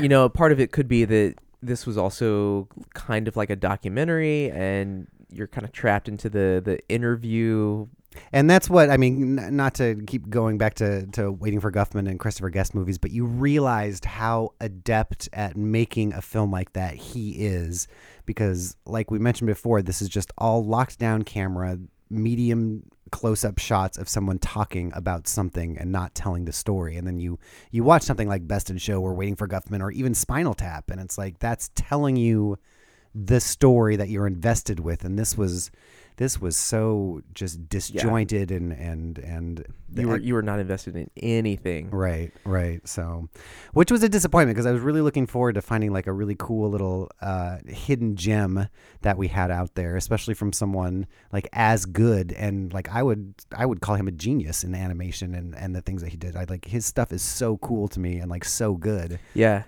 You 0.00 0.08
know, 0.08 0.28
part 0.28 0.52
of 0.52 0.60
it 0.60 0.72
could 0.72 0.88
be 0.88 1.04
that 1.04 1.34
this 1.62 1.86
was 1.86 1.98
also 1.98 2.68
kind 2.94 3.28
of 3.28 3.36
like 3.36 3.50
a 3.50 3.56
documentary 3.56 4.50
and 4.50 5.06
you're 5.30 5.46
kind 5.46 5.64
of 5.64 5.72
trapped 5.72 6.08
into 6.08 6.28
the 6.28 6.60
the 6.64 6.80
interview 6.88 7.86
And 8.32 8.48
that's 8.50 8.68
what 8.68 8.90
I 8.90 8.96
mean. 8.96 9.38
N- 9.38 9.56
not 9.56 9.74
to 9.74 10.02
keep 10.06 10.28
going 10.28 10.58
back 10.58 10.74
to, 10.74 11.06
to 11.12 11.30
Waiting 11.30 11.60
for 11.60 11.70
Guffman 11.70 12.08
and 12.08 12.18
Christopher 12.18 12.50
Guest 12.50 12.74
movies, 12.74 12.98
but 12.98 13.10
you 13.10 13.24
realized 13.24 14.04
how 14.04 14.52
adept 14.60 15.28
at 15.32 15.56
making 15.56 16.12
a 16.12 16.22
film 16.22 16.50
like 16.50 16.72
that 16.72 16.94
he 16.94 17.32
is, 17.32 17.86
because 18.26 18.76
like 18.84 19.10
we 19.10 19.18
mentioned 19.18 19.46
before, 19.46 19.82
this 19.82 20.02
is 20.02 20.08
just 20.08 20.32
all 20.38 20.64
locked 20.64 20.98
down 20.98 21.22
camera, 21.22 21.78
medium 22.10 22.82
close 23.10 23.44
up 23.44 23.58
shots 23.58 23.98
of 23.98 24.08
someone 24.08 24.38
talking 24.38 24.92
about 24.94 25.28
something 25.28 25.76
and 25.78 25.92
not 25.92 26.14
telling 26.14 26.44
the 26.44 26.52
story. 26.52 26.96
And 26.96 27.06
then 27.06 27.18
you 27.18 27.38
you 27.70 27.84
watch 27.84 28.02
something 28.02 28.28
like 28.28 28.48
Best 28.48 28.70
in 28.70 28.78
Show 28.78 29.00
or 29.00 29.14
Waiting 29.14 29.36
for 29.36 29.48
Guffman 29.48 29.80
or 29.80 29.90
even 29.90 30.14
Spinal 30.14 30.54
Tap, 30.54 30.90
and 30.90 31.00
it's 31.00 31.18
like 31.18 31.38
that's 31.38 31.70
telling 31.74 32.16
you 32.16 32.58
the 33.14 33.40
story 33.40 33.96
that 33.96 34.08
you're 34.08 34.26
invested 34.26 34.80
with. 34.80 35.04
And 35.04 35.18
this 35.18 35.36
was 35.36 35.70
this 36.20 36.38
was 36.38 36.54
so 36.54 37.22
just 37.32 37.66
disjointed 37.70 38.50
and 38.50 38.72
and 38.72 39.18
and 39.20 39.64
you 39.94 40.06
were 40.06 40.18
you 40.18 40.34
were 40.34 40.42
not 40.42 40.60
invested 40.60 40.94
in 40.94 41.10
anything. 41.16 41.88
Right, 41.88 42.30
right. 42.44 42.86
So, 42.86 43.30
which 43.72 43.90
was 43.90 44.02
a 44.02 44.08
disappointment 44.08 44.54
because 44.54 44.66
I 44.66 44.72
was 44.72 44.82
really 44.82 45.00
looking 45.00 45.26
forward 45.26 45.54
to 45.54 45.62
finding 45.62 45.94
like 45.94 46.06
a 46.06 46.12
really 46.12 46.36
cool 46.38 46.68
little 46.68 47.10
uh, 47.22 47.56
hidden 47.66 48.16
gem 48.16 48.68
that 49.00 49.16
we 49.16 49.28
had 49.28 49.50
out 49.50 49.76
there, 49.76 49.96
especially 49.96 50.34
from 50.34 50.52
someone 50.52 51.06
like 51.32 51.48
as 51.54 51.86
good 51.86 52.32
and 52.32 52.70
like 52.70 52.94
I 52.94 53.02
would 53.02 53.32
I 53.56 53.64
would 53.64 53.80
call 53.80 53.94
him 53.94 54.06
a 54.06 54.12
genius 54.12 54.62
in 54.62 54.74
animation 54.74 55.34
and 55.34 55.54
and 55.54 55.74
the 55.74 55.80
things 55.80 56.02
that 56.02 56.10
he 56.10 56.18
did. 56.18 56.36
I 56.36 56.44
like 56.44 56.66
his 56.66 56.84
stuff 56.84 57.12
is 57.14 57.22
so 57.22 57.56
cool 57.56 57.88
to 57.88 57.98
me 57.98 58.18
and 58.18 58.30
like 58.30 58.44
so 58.44 58.74
good. 58.74 59.18
Yeah. 59.32 59.62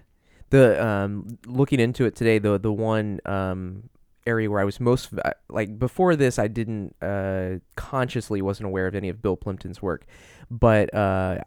The 0.50 0.86
um 0.86 1.38
looking 1.46 1.80
into 1.80 2.04
it 2.04 2.14
today, 2.14 2.38
the 2.38 2.60
the 2.60 2.70
one 2.70 3.20
um 3.24 3.84
area 4.26 4.50
where 4.50 4.61
I 4.61 4.64
was 4.64 4.78
most 4.80 5.11
like 5.48 5.78
before 5.78 6.16
this 6.16 6.38
I 6.38 6.48
didn't 6.48 6.94
uh 7.02 7.58
consciously 7.76 8.40
wasn't 8.42 8.66
aware 8.66 8.87
of 8.87 8.94
any 8.94 9.08
of 9.08 9.20
Bill 9.22 9.37
Plympton's 9.37 9.80
work, 9.82 10.06
but 10.50 10.92
uh 10.94 11.38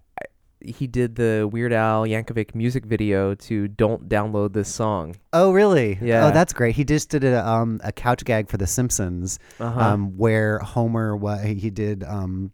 he 0.62 0.88
did 0.88 1.16
the 1.16 1.48
Weird 1.52 1.74
Al 1.74 2.06
Yankovic 2.08 2.56
music 2.56 2.86
video 2.86 3.36
to 3.36 3.68
"Don't 3.68 4.10
Download 4.10 4.52
This 4.54 4.68
Song." 4.74 5.16
Oh, 5.32 5.52
really? 5.52 6.00
Yeah. 6.02 6.26
Oh, 6.26 6.32
that's 6.32 6.54
great. 6.54 6.76
He 6.76 6.84
just 6.84 7.10
did 7.10 7.24
a 7.24 7.48
um 7.48 7.80
a 7.84 7.92
couch 7.92 8.26
gag 8.26 8.50
for 8.50 8.58
The 8.58 8.66
Simpsons, 8.66 9.38
Uh-huh. 9.60 9.80
um, 9.80 10.18
where 10.18 10.58
Homer 10.60 11.16
wa 11.16 11.38
he 11.38 11.70
did 11.70 12.04
um 12.04 12.52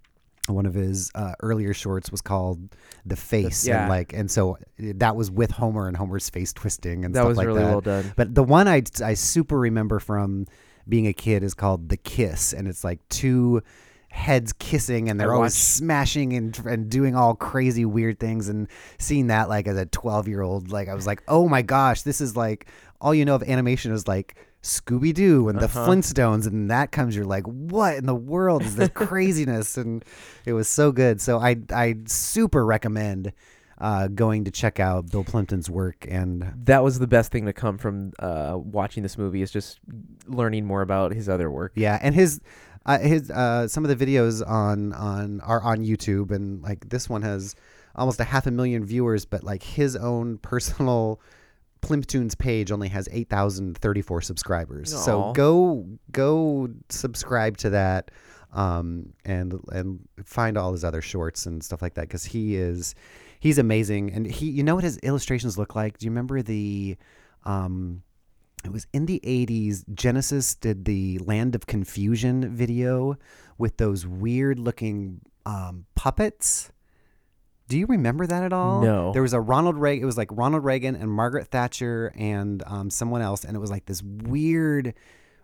one 0.54 0.66
of 0.66 0.74
his 0.74 1.12
uh, 1.16 1.34
earlier 1.42 1.74
shorts 1.74 2.12
was 2.12 2.22
called 2.22 2.60
The 3.06 3.16
Face, 3.16 3.66
yeah. 3.68 3.82
and 3.82 3.90
like 3.90 4.14
and 4.14 4.30
so 4.30 4.58
that 4.78 5.16
was 5.16 5.30
with 5.32 5.52
Homer 5.52 5.88
and 5.88 5.96
Homer's 5.98 6.30
face 6.30 6.54
twisting 6.54 7.06
and 7.06 7.14
That 7.16 7.24
stuff 7.24 7.38
like 7.38 7.48
really 7.48 7.60
that. 7.62 7.70
well 7.70 7.82
done. 7.82 8.14
But 8.16 8.36
the 8.36 8.44
one 8.44 8.68
I 8.68 8.84
I 9.04 9.14
super 9.16 9.60
remember 9.60 10.00
from 10.00 10.48
being 10.90 11.08
a 11.08 11.14
kid 11.14 11.44
is 11.44 11.54
called 11.54 11.90
The 11.90 11.98
Kiss, 11.98 12.54
and 12.54 12.68
it's 12.68 12.84
like 12.84 13.00
two 13.10 13.62
heads 14.10 14.52
kissing 14.60 15.10
and 15.10 15.18
they're 15.18 15.32
I 15.32 15.36
always 15.38 15.54
watched- 15.54 15.64
smashing 15.64 16.34
and, 16.34 16.60
and 16.66 16.90
doing 16.90 17.16
all 17.16 17.34
crazy 17.34 17.86
weird 17.86 18.20
things 18.20 18.50
and 18.50 18.68
seeing 19.00 19.28
that 19.28 19.48
like 19.48 19.70
as 19.70 19.78
a 19.78 19.86
12 19.86 20.28
year 20.28 20.42
old 20.42 20.70
like 20.70 20.90
i 20.90 20.94
was 20.94 21.08
like 21.08 21.24
oh 21.30 21.48
my 21.48 21.62
gosh 21.62 22.02
this 22.02 22.20
is 22.20 22.36
like 22.36 22.66
all 23.00 23.16
you 23.16 23.24
know 23.24 23.36
of 23.36 23.44
animation 23.44 23.94
is 23.94 24.10
like 24.10 24.36
scooby-doo 24.62 25.50
and 25.50 25.60
the 25.60 25.66
Uh-huh. 25.66 25.88
flintstones 25.88 26.46
and 26.46 26.70
that 26.70 26.92
comes 26.92 27.16
you're 27.16 27.26
like 27.26 27.44
what 27.46 27.96
in 27.96 28.06
the 28.06 28.16
world 28.16 28.62
is 28.62 28.76
this 28.76 28.90
craziness 28.94 29.78
and 29.78 30.06
it 30.46 30.54
was 30.54 30.68
so 30.70 30.92
good 30.92 31.20
so 31.20 31.40
i 31.40 31.56
i 31.74 31.96
super 32.06 32.64
recommend 32.66 33.34
uh, 33.80 34.08
going 34.08 34.44
to 34.46 34.52
check 34.52 34.80
out 34.80 35.10
bill 35.10 35.24
plympton's 35.24 35.68
work 35.68 36.06
and 36.08 36.54
That 36.66 36.84
was 36.84 37.00
the 37.00 37.08
best 37.08 37.32
thing 37.32 37.48
to 37.48 37.54
come 37.54 37.80
from 37.80 38.14
uh 38.20 38.56
watching 38.56 39.02
this 39.02 39.18
movie 39.18 39.42
is 39.42 39.50
just 39.50 39.80
learning 40.28 40.66
more 40.66 40.84
about 40.84 41.14
his 41.14 41.28
other 41.28 41.50
work. 41.50 41.72
Yeah, 41.74 41.98
and 42.00 42.14
his 42.14 42.40
uh, 42.86 43.00
his 43.00 43.32
uh, 43.32 43.68
some 43.68 43.84
of 43.84 43.90
the 43.98 44.06
videos 44.06 44.48
on 44.48 44.94
on 44.94 45.40
are 45.42 45.62
on 45.64 45.80
YouTube, 45.80 46.30
and 46.32 46.62
like 46.62 46.90
this 46.90 47.10
one 47.10 47.24
has 47.24 47.56
almost 47.96 48.20
a 48.20 48.24
half 48.24 48.46
a 48.46 48.52
million 48.52 48.86
viewers, 48.86 49.26
but 49.26 49.44
like 49.44 49.64
his 49.64 49.96
own 49.96 50.38
personal 50.52 51.20
Plymptoons 51.82 52.38
page 52.38 52.72
only 52.72 52.88
has 52.90 53.08
eight 53.12 53.30
thousand 53.30 53.78
thirty 53.78 54.02
four 54.02 54.22
subscribers. 54.22 54.92
So 55.04 55.34
go 55.34 55.86
go 56.12 56.70
subscribe 56.90 57.58
to 57.58 57.72
that. 57.72 58.12
Um, 58.54 59.14
and 59.24 59.60
and 59.72 60.00
find 60.26 60.58
all 60.58 60.74
his 60.74 60.84
other 60.84 61.02
shorts 61.02 61.46
and 61.46 61.64
stuff 61.64 61.82
like 61.82 61.94
that 61.94 62.02
because 62.02 62.26
he 62.26 62.58
is 62.58 62.96
he's 63.40 63.58
amazing 63.58 64.12
and 64.14 64.28
he 64.28 64.50
you 64.50 64.62
know 64.62 64.76
what 64.76 64.84
his 64.84 64.98
illustrations 65.00 65.58
look 65.58 65.74
like 65.76 65.98
do 65.98 66.06
you 66.06 66.12
remember 66.12 66.42
the 66.42 66.98
um 67.46 68.04
it 68.66 68.72
was 68.72 68.88
in 68.94 69.06
the 69.06 69.20
80s 69.24 69.84
genesis 69.94 70.54
did 70.56 70.86
the 70.86 71.18
land 71.20 71.56
of 71.56 71.66
confusion 71.66 72.54
video 72.54 73.18
with 73.58 73.78
those 73.78 74.06
weird 74.06 74.60
looking 74.60 75.22
um, 75.46 75.86
puppets 75.96 76.72
do 77.72 77.78
you 77.80 77.86
remember 77.88 78.28
that 78.28 78.44
at 78.44 78.54
all? 78.54 78.82
No. 78.82 79.14
there 79.14 79.22
was 79.22 79.34
a 79.34 79.40
ronald 79.40 79.78
reagan 79.78 80.04
it 80.04 80.06
was 80.06 80.18
like 80.18 80.30
ronald 80.32 80.64
reagan 80.64 80.94
and 80.96 81.10
margaret 81.10 81.48
thatcher 81.48 82.12
and 82.18 82.62
um, 82.68 82.90
someone 82.90 83.22
else 83.22 83.44
and 83.46 83.56
it 83.56 83.60
was 83.60 83.72
like 83.72 83.86
this 83.86 84.02
weird 84.04 84.94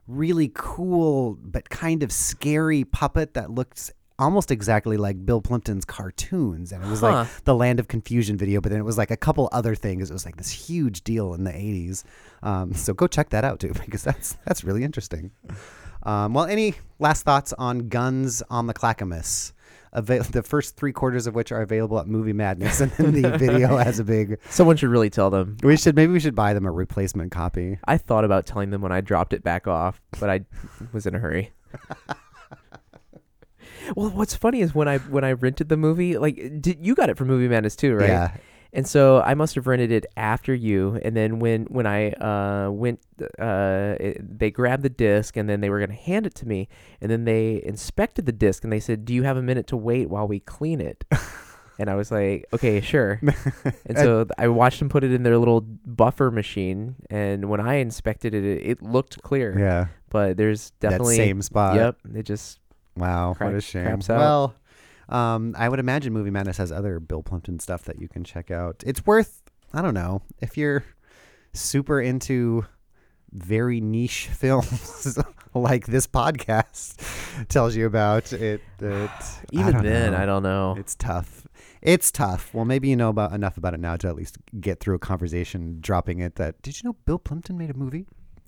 really 0.07 0.51
cool 0.53 1.37
but 1.41 1.69
kind 1.69 2.03
of 2.03 2.11
scary 2.11 2.83
puppet 2.83 3.33
that 3.33 3.49
looked 3.51 3.91
almost 4.19 4.49
exactly 4.51 4.97
like 4.97 5.23
bill 5.25 5.41
plympton's 5.41 5.85
cartoons 5.85 6.71
and 6.71 6.83
it 6.83 6.87
was 6.89 7.01
Huh. 7.01 7.11
like 7.11 7.27
the 7.43 7.53
land 7.53 7.79
of 7.79 7.87
confusion 7.87 8.35
video 8.37 8.59
but 8.61 8.69
then 8.71 8.79
it 8.79 8.85
was 8.85 8.97
like 8.97 9.11
a 9.11 9.17
couple 9.17 9.47
other 9.51 9.75
things. 9.75 10.09
It 10.09 10.13
was 10.13 10.25
like 10.25 10.37
this 10.37 10.49
huge 10.49 11.03
deal 11.03 11.33
in 11.33 11.43
the 11.43 11.51
80s 11.51 12.03
um, 12.43 12.73
so 12.73 12.93
go 12.93 13.05
check 13.07 13.29
that 13.29 13.43
out 13.43 13.59
too 13.59 13.73
because 13.85 14.03
that's 14.03 14.37
that's 14.45 14.63
really 14.63 14.83
interesting. 14.83 15.31
Um, 16.03 16.33
well 16.33 16.45
any 16.45 16.73
last 16.99 17.23
thoughts 17.23 17.53
on 17.53 17.89
guns 17.89 18.41
on 18.49 18.67
the 18.67 18.73
clackamas 18.73 19.53
Ava- 19.97 20.19
the 20.31 20.43
first 20.43 20.75
three 20.77 20.93
quarters 20.93 21.27
of 21.27 21.35
which 21.35 21.51
are 21.51 21.61
available 21.61 21.99
at 21.99 22.07
movie 22.07 22.33
madness 22.33 22.79
and 22.81 22.91
then 22.91 23.21
the 23.21 23.37
video 23.37 23.77
has 23.77 23.99
a 23.99 24.03
big 24.03 24.39
Someone 24.49 24.77
should 24.77 24.89
really 24.89 25.09
tell 25.09 25.29
them. 25.29 25.57
we 25.63 25.75
should 25.77 25.95
maybe 25.95 26.13
we 26.13 26.19
should 26.19 26.35
buy 26.35 26.53
them 26.53 26.65
a 26.65 26.71
replacement 26.71 27.31
copy 27.31 27.79
I 27.87 27.97
thought 27.97 28.23
about 28.23 28.45
telling 28.45 28.69
them 28.69 28.81
when 28.81 28.91
I 28.91 29.01
dropped 29.01 29.33
it 29.33 29.43
back 29.43 29.67
off, 29.67 30.01
but 30.19 30.29
I 30.29 30.41
was 30.93 31.05
in 31.05 31.15
a 31.15 31.19
hurry. 31.19 31.51
well, 33.95 34.09
what's 34.09 34.35
funny 34.35 34.61
is 34.61 34.75
when 34.75 34.87
I 34.87 34.97
when 34.99 35.23
I 35.23 35.33
rented 35.33 35.69
the 35.69 35.77
movie, 35.77 36.17
like 36.17 36.35
did, 36.61 36.85
you 36.85 36.95
got 36.95 37.09
it 37.09 37.17
from 37.17 37.27
Movie 37.27 37.47
Madness 37.47 37.75
too, 37.75 37.95
right? 37.95 38.09
Yeah. 38.09 38.31
And 38.77 38.87
so 38.87 39.21
I 39.21 39.33
must 39.33 39.55
have 39.55 39.65
rented 39.65 39.91
it 39.91 40.05
after 40.15 40.53
you, 40.53 40.99
and 41.03 41.17
then 41.17 41.39
when 41.39 41.63
when 41.63 41.87
I 41.87 42.11
uh, 42.11 42.69
went, 42.69 42.99
uh, 43.39 43.95
it, 43.99 44.37
they 44.37 44.51
grabbed 44.51 44.83
the 44.83 44.89
disc, 44.89 45.35
and 45.35 45.49
then 45.49 45.61
they 45.61 45.71
were 45.71 45.79
gonna 45.79 45.95
hand 45.95 46.27
it 46.27 46.35
to 46.35 46.47
me, 46.47 46.69
and 47.01 47.09
then 47.09 47.25
they 47.25 47.63
inspected 47.65 48.27
the 48.27 48.31
disc, 48.31 48.63
and 48.63 48.71
they 48.71 48.79
said, 48.79 49.03
"Do 49.03 49.15
you 49.15 49.23
have 49.23 49.35
a 49.35 49.41
minute 49.41 49.65
to 49.67 49.77
wait 49.77 50.11
while 50.11 50.27
we 50.27 50.39
clean 50.41 50.79
it?" 50.79 51.05
and 51.79 51.89
I 51.89 51.95
was 51.95 52.11
like, 52.11 52.45
"Okay, 52.53 52.79
sure." 52.79 53.19
and 53.87 53.97
so 53.97 54.27
I 54.37 54.47
watched 54.47 54.77
them 54.77 54.89
put 54.89 55.03
it 55.03 55.11
in 55.11 55.23
their 55.23 55.39
little 55.39 55.61
buffer 55.61 56.29
machine, 56.29 56.97
and 57.09 57.49
when 57.49 57.59
I 57.59 57.77
inspected 57.77 58.35
it, 58.35 58.45
it, 58.45 58.61
it 58.63 58.83
looked 58.83 59.23
clear. 59.23 59.57
Yeah. 59.57 59.87
But 60.11 60.37
there's 60.37 60.69
definitely 60.79 61.17
That 61.17 61.23
same 61.23 61.41
spot. 61.41 61.75
Yep. 61.77 61.97
It 62.13 62.23
just 62.23 62.59
Wow, 62.95 63.35
what 63.39 63.55
a 63.55 63.59
shame. 63.61 63.85
craps 63.85 64.09
out. 64.11 64.53
Um, 65.09 65.55
I 65.57 65.69
would 65.69 65.79
imagine 65.79 66.13
Movie 66.13 66.31
Madness 66.31 66.57
has 66.57 66.71
other 66.71 66.99
Bill 66.99 67.23
Plympton 67.23 67.59
stuff 67.59 67.83
that 67.83 67.99
you 67.99 68.07
can 68.07 68.23
check 68.23 68.51
out. 68.51 68.83
It's 68.85 69.05
worth, 69.05 69.41
I 69.73 69.81
don't 69.81 69.93
know, 69.93 70.21
if 70.41 70.57
you're 70.57 70.83
super 71.53 72.01
into 72.01 72.65
very 73.31 73.81
niche 73.81 74.27
films 74.31 75.17
like 75.53 75.87
this 75.87 76.07
podcast, 76.07 77.47
tells 77.49 77.75
you 77.75 77.85
about 77.85 78.33
it. 78.33 78.61
it 78.79 79.11
Even 79.51 79.73
don't 79.73 79.83
then, 79.83 80.11
know. 80.11 80.17
I 80.17 80.25
don't 80.25 80.43
know. 80.43 80.75
It's 80.77 80.95
tough. 80.95 81.47
It's 81.81 82.11
tough. 82.11 82.53
Well, 82.53 82.65
maybe 82.65 82.89
you 82.89 82.95
know 82.95 83.09
about 83.09 83.33
enough 83.33 83.57
about 83.57 83.73
it 83.73 83.79
now 83.79 83.95
to 83.97 84.07
at 84.07 84.15
least 84.15 84.37
get 84.59 84.79
through 84.79 84.95
a 84.95 84.99
conversation, 84.99 85.77
dropping 85.79 86.19
it. 86.19 86.35
That 86.35 86.61
did 86.61 86.81
you 86.81 86.89
know 86.89 86.95
Bill 87.05 87.19
Plympton 87.19 87.57
made 87.57 87.69
a 87.69 87.75
movie? 87.75 88.05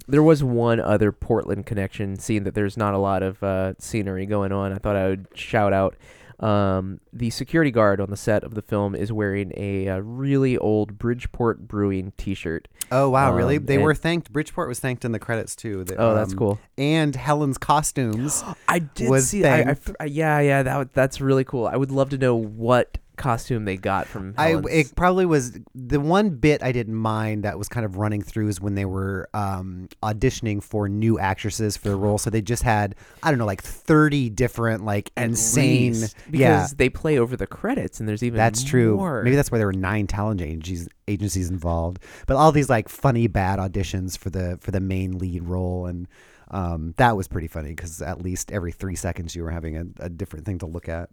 There 0.07 0.23
was 0.23 0.43
one 0.43 0.79
other 0.79 1.11
Portland 1.11 1.67
connection, 1.67 2.17
seeing 2.17 2.43
that 2.45 2.55
there's 2.55 2.75
not 2.75 2.95
a 2.95 2.97
lot 2.97 3.21
of 3.21 3.43
uh, 3.43 3.73
scenery 3.77 4.25
going 4.25 4.51
on. 4.51 4.73
I 4.73 4.77
thought 4.77 4.95
I 4.95 5.09
would 5.09 5.27
shout 5.35 5.71
out. 5.71 5.95
Um, 6.39 7.01
the 7.11 7.29
security 7.29 7.69
guard 7.71 7.99
on 7.99 8.09
the 8.09 8.17
set 8.17 8.43
of 8.43 8.53
the 8.53 8.61
film 8.61 8.95
is 8.95 9.11
wearing 9.11 9.51
a, 9.57 9.89
uh 9.89 9.97
really 9.97 10.57
old 10.57 10.97
Bridgeport 10.97 11.67
Brewing 11.67 12.13
T-shirt. 12.17 12.67
Oh 12.91 13.09
wow, 13.09 13.33
really? 13.33 13.57
Um, 13.57 13.65
They 13.65 13.75
and 13.75 13.83
were 13.83 13.93
thanked. 13.93 14.31
Bridgeport 14.31 14.67
was 14.69 14.79
thanked 14.79 15.03
in 15.03 15.11
the 15.11 15.19
credits 15.19 15.55
too. 15.55 15.83
They- 15.83 15.97
Oh, 15.97 16.15
that's 16.15 16.31
um, 16.31 16.37
cool. 16.39 16.59
And 16.77 17.13
Helen's 17.15 17.57
costumes. 17.57 18.43
I 18.69 18.79
did 18.79 19.21
see. 19.21 19.45
I, 19.45 19.75
I 19.99 20.05
yeah, 20.05 20.39
yeah. 20.39 20.63
That 20.63 20.93
that's 20.93 21.19
really 21.19 21.43
cool. 21.43 21.67
I 21.67 21.75
would 21.75 21.91
love 21.91 22.09
to 22.11 22.17
know 22.17 22.35
what 22.35 22.97
costume 23.19 23.65
they 23.65 23.77
got 23.77 24.07
from. 24.07 24.33
I 24.37 24.59
it 24.71 24.95
probably 24.95 25.27
was 25.27 25.59
the 25.75 25.99
one 25.99 26.31
bit 26.31 26.63
I 26.63 26.71
didn't 26.71 26.95
mind 26.95 27.43
that 27.43 27.57
was 27.57 27.69
kind 27.69 27.85
of 27.85 27.97
running 27.97 28.23
through 28.23 28.47
is 28.47 28.59
when 28.59 28.73
they 28.73 28.85
were 28.85 29.29
um, 29.33 29.89
auditioning 30.01 30.63
for 30.63 30.89
new 30.89 31.19
actresses 31.19 31.77
for 31.77 31.89
the 31.89 31.95
role. 31.95 32.17
So 32.17 32.31
they 32.31 32.41
just 32.41 32.63
had 32.63 32.95
I 33.21 33.29
don't 33.29 33.37
know 33.37 33.45
like 33.45 33.61
thirty 33.61 34.29
different 34.29 34.83
like 34.83 35.11
At 35.15 35.25
insane 35.25 35.93
least, 35.93 36.15
because 36.31 36.39
yeah. 36.39 36.67
they 36.75 36.89
play 36.89 37.19
over 37.19 37.37
the 37.37 37.47
credits, 37.47 37.99
and 37.99 38.09
there's 38.09 38.23
even 38.23 38.37
That's 38.37 38.63
true. 38.63 38.97
more. 38.97 39.21
Maybe 39.21 39.35
that's 39.35 39.51
why 39.51 39.59
there 39.59 39.67
were 39.67 39.73
nine 39.73 40.07
talent 40.07 40.41
agencies 40.41 40.89
agencies 41.07 41.49
involved. 41.49 42.01
But 42.25 42.37
all 42.37 42.51
these 42.51 42.69
like 42.69 42.89
funny 42.89 43.27
bad 43.27 43.59
auditions 43.59 44.17
for 44.17 44.29
the 44.31 44.57
for 44.61 44.71
the 44.71 44.79
main 44.79 45.17
lead 45.19 45.43
role 45.43 45.85
and 45.85 46.07
um, 46.51 46.93
that 46.97 47.15
was 47.15 47.27
pretty 47.27 47.47
funny 47.47 47.69
because 47.69 48.01
at 48.01 48.21
least 48.21 48.51
every 48.51 48.71
three 48.71 48.95
seconds 48.95 49.35
you 49.35 49.43
were 49.43 49.51
having 49.51 49.77
a, 49.77 49.85
a 49.99 50.09
different 50.09 50.45
thing 50.45 50.59
to 50.59 50.65
look 50.65 50.89
at. 50.89 51.09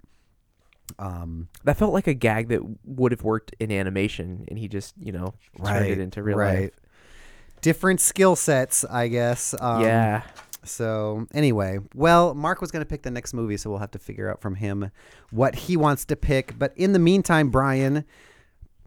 Um, 0.99 1.49
that 1.65 1.77
felt 1.77 1.93
like 1.93 2.07
a 2.07 2.15
gag 2.15 2.49
that 2.49 2.61
would 2.85 3.13
have 3.13 3.23
worked 3.23 3.55
in 3.59 3.71
animation, 3.73 4.45
and 4.49 4.59
he 4.59 4.69
just 4.69 4.95
you 4.99 5.13
know 5.13 5.35
turned 5.65 5.87
it 5.87 5.99
into 5.99 6.23
real 6.23 6.39
right. 6.39 6.61
life. 6.61 6.71
Different 7.61 8.01
skill 8.01 8.37
sets, 8.37 8.85
I 8.85 9.09
guess. 9.09 9.55
Um, 9.59 9.83
Yeah. 9.83 10.23
So 10.65 11.27
anyway, 11.33 11.79
well, 11.95 12.35
Mark 12.35 12.61
was 12.61 12.71
going 12.71 12.81
to 12.81 12.89
pick 12.89 13.03
the 13.03 13.11
next 13.11 13.33
movie, 13.33 13.57
so 13.57 13.71
we'll 13.71 13.79
have 13.79 13.93
to 13.93 13.99
figure 13.99 14.31
out 14.31 14.41
from 14.41 14.57
him 14.57 14.91
what 15.31 15.55
he 15.55 15.77
wants 15.77 16.05
to 16.07 16.17
pick. 16.17 16.59
But 16.59 16.73
in 16.77 16.93
the 16.93 16.99
meantime, 16.99 17.51
Brian, 17.51 18.05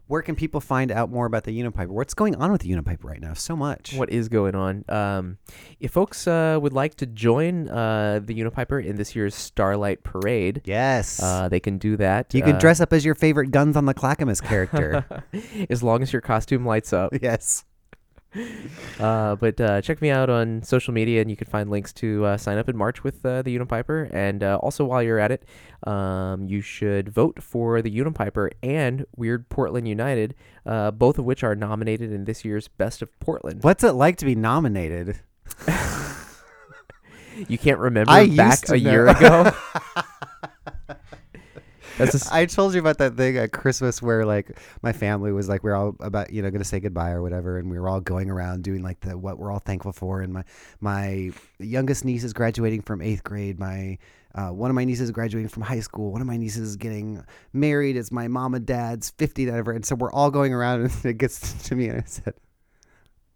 where 0.09 0.23
can 0.23 0.35
people 0.35 0.59
find 0.59 0.91
out 0.91 1.11
more 1.11 1.27
about 1.27 1.43
the 1.43 1.51
Unipiper? 1.57 1.89
What's 1.89 2.15
going 2.15 2.33
on 2.35 2.51
with 2.51 2.61
the 2.61 2.69
Unipiper 2.71 3.03
right 3.03 3.21
now? 3.21 3.33
So 3.35 3.55
much. 3.55 3.93
What 3.93 4.09
is 4.09 4.27
going 4.27 4.55
on? 4.55 4.83
Um, 4.89 5.37
if 5.79 5.91
folks 5.91 6.25
uh, 6.27 6.57
would 6.59 6.73
like 6.73 6.95
to 6.95 7.05
join 7.05 7.69
uh, 7.69 8.19
the 8.23 8.33
Unipiper 8.33 8.83
in 8.83 8.95
this 8.95 9.15
year's 9.15 9.35
Starlight 9.35 10.03
Parade, 10.03 10.63
yes, 10.65 11.21
uh, 11.21 11.47
they 11.47 11.59
can 11.59 11.77
do 11.77 11.95
that. 11.97 12.33
You 12.33 12.41
can 12.41 12.55
Uh, 12.55 12.59
dress 12.59 12.81
up 12.81 12.91
as 12.91 13.05
your 13.05 13.13
favorite 13.13 13.51
Guns 13.51 13.77
on 13.77 13.85
the 13.85 13.93
Clackamas 13.93 14.41
character. 14.41 15.05
as 15.69 15.83
long 15.83 16.01
as 16.01 16.11
your 16.11 16.23
costume 16.23 16.65
lights 16.65 16.91
up. 16.91 17.13
yes. 17.21 17.63
Uh, 18.99 19.33
but 19.37 19.59
uh, 19.61 19.81
check 19.81 20.01
me 20.01 20.09
out 20.09 20.29
on 20.29 20.61
social 20.61 20.93
media, 20.93 21.21
and 21.21 21.29
you 21.29 21.37
can 21.37 21.47
find 21.47 21.69
links 21.69 21.93
to 21.93 22.25
uh, 22.25 22.37
sign 22.37 22.57
up 22.57 22.67
in 22.67 22.75
march 22.75 23.01
with 23.01 23.25
uh, 23.25 23.41
the 23.41 23.57
Unipiper. 23.57 24.09
And 24.13 24.43
uh, 24.43 24.57
also, 24.61 24.83
while 24.83 25.01
you're 25.01 25.19
at 25.19 25.31
it, 25.31 25.45
um, 25.87 26.45
you 26.45 26.59
should 26.59 27.07
vote 27.07 27.41
for 27.41 27.81
the 27.81 27.89
Unipiper 27.89 28.49
and 28.61 29.05
Weird 29.15 29.47
Portland 29.47 29.87
United, 29.87 30.35
uh, 30.65 30.91
both 30.91 31.17
of 31.17 31.23
which 31.23 31.45
are 31.45 31.55
nominated 31.55 32.11
in 32.11 32.25
this 32.25 32.43
year's 32.43 32.67
Best 32.67 33.01
of 33.01 33.17
Portland. 33.21 33.63
What's 33.63 33.85
it 33.85 33.93
like 33.93 34.17
to 34.17 34.25
be 34.25 34.35
nominated? 34.35 35.19
You 37.47 37.57
can't 37.57 37.79
remember 37.79 38.11
I 38.11 38.27
back 38.27 38.67
a 38.67 38.71
know. 38.71 38.91
year 38.91 39.07
ago. 39.07 39.51
That's 41.99 42.31
I 42.31 42.45
told 42.45 42.73
you 42.73 42.79
about 42.79 42.97
that 42.97 43.15
thing 43.15 43.37
at 43.37 43.51
Christmas 43.51 44.01
where 44.01 44.25
like 44.25 44.57
my 44.81 44.93
family 44.93 45.31
was 45.31 45.47
like 45.47 45.63
we 45.63 45.69
are 45.69 45.75
all 45.75 45.95
about 45.99 46.31
you 46.31 46.41
know 46.41 46.49
going 46.49 46.61
to 46.61 46.67
say 46.67 46.79
goodbye 46.79 47.11
or 47.11 47.21
whatever, 47.21 47.59
and 47.59 47.69
we 47.69 47.77
were 47.77 47.87
all 47.87 48.01
going 48.01 48.29
around 48.29 48.63
doing 48.63 48.81
like 48.81 48.99
the 49.01 49.17
what 49.17 49.37
we're 49.37 49.51
all 49.51 49.59
thankful 49.59 49.91
for. 49.91 50.21
And 50.21 50.33
my 50.33 50.43
my 50.79 51.31
youngest 51.59 52.05
niece 52.05 52.23
is 52.23 52.33
graduating 52.33 52.81
from 52.81 53.01
eighth 53.01 53.23
grade. 53.23 53.59
My 53.59 53.99
uh, 54.35 54.49
one 54.49 54.69
of 54.69 54.75
my 54.75 54.85
nieces 54.85 55.05
is 55.05 55.11
graduating 55.11 55.49
from 55.49 55.63
high 55.63 55.79
school. 55.79 56.11
One 56.11 56.21
of 56.21 56.27
my 56.27 56.37
nieces 56.37 56.69
is 56.69 56.75
getting 56.75 57.23
married. 57.51 57.97
It's 57.97 58.11
my 58.11 58.27
mom 58.27 58.53
and 58.53 58.65
dad's 58.65 59.11
50th 59.11 59.51
anniversary. 59.51 59.77
And 59.77 59.85
so 59.85 59.95
we're 59.95 60.11
all 60.11 60.29
going 60.29 60.53
around, 60.53 60.81
and 60.81 61.05
it 61.05 61.17
gets 61.17 61.53
to 61.67 61.75
me, 61.75 61.89
and 61.89 62.01
I 62.01 62.05
said, 62.05 62.35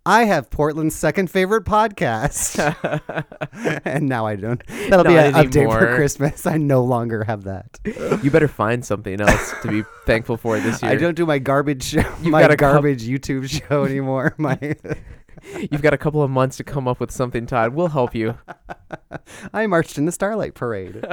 I 0.06 0.26
have 0.26 0.50
Portland's 0.50 0.96
second 0.96 1.32
favorite 1.32 1.64
podcast. 1.64 2.60
and 3.86 4.10
now 4.10 4.26
I 4.26 4.36
don't. 4.36 4.62
That'll 4.90 5.06
be 5.06 5.14
Not 5.14 5.28
an 5.28 5.34
update 5.36 5.72
for. 5.72 5.96
Christmas. 5.96 6.46
I 6.46 6.58
no 6.58 6.84
longer 6.84 7.24
have 7.24 7.46
that. 7.46 7.80
you 8.22 8.30
better 8.30 8.50
find 8.50 8.86
something 8.86 9.22
else 9.22 9.54
to 9.62 9.68
be 9.70 9.84
thankful 10.06 10.36
for 10.36 10.60
this 10.60 10.82
year. 10.82 10.92
I 10.92 10.96
don't 10.96 11.16
do 11.16 11.26
my 11.26 11.40
garbage 11.40 11.84
show, 11.84 12.00
You've 12.22 12.26
my 12.32 12.42
got 12.42 12.52
a 12.52 12.58
garbage 12.58 13.04
YouTube 13.08 13.50
show 13.50 13.84
anymore. 13.86 14.36
My 14.38 14.76
You've 15.72 15.82
got 15.82 15.94
a 15.94 15.98
couple 15.98 16.22
of 16.22 16.30
months 16.30 16.58
to 16.58 16.64
come 16.64 16.88
up 16.88 17.00
with 17.00 17.12
something, 17.12 17.46
Todd. 17.46 17.74
We'll 17.74 17.88
help 17.90 18.14
you. 18.14 18.38
I 19.54 19.68
marched 19.68 19.98
in 19.98 20.06
the 20.06 20.12
Starlight 20.12 20.54
Parade. 20.54 21.04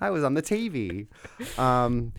I 0.00 0.10
was 0.10 0.24
on 0.24 0.34
the 0.34 0.42
TV. 0.42 1.06
Um, 1.58 2.12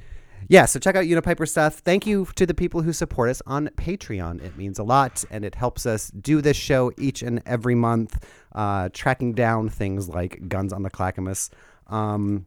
yeah, 0.48 0.66
so 0.66 0.80
check 0.80 0.96
out 0.96 1.06
Unipiper 1.06 1.48
stuff. 1.48 1.76
Thank 1.80 2.06
you 2.06 2.28
to 2.36 2.46
the 2.46 2.54
people 2.54 2.82
who 2.82 2.94
support 2.94 3.30
us 3.30 3.42
on 3.46 3.70
Patreon. 3.70 4.44
It 4.44 4.58
means 4.58 4.80
a 4.80 4.84
lot, 4.84 5.24
and 5.32 5.44
it 5.44 5.56
helps 5.56 5.86
us 5.86 6.10
do 6.10 6.42
this 6.42 6.58
show 6.58 6.92
each 6.98 7.22
and 7.22 7.42
every 7.46 7.76
month, 7.76 8.26
uh, 8.54 8.90
tracking 8.94 9.34
down 9.34 9.70
things 9.70 10.10
like 10.10 10.48
Guns 10.48 10.72
on 10.72 10.84
the 10.84 10.90
Clackamas. 10.90 11.50
Um, 11.88 12.46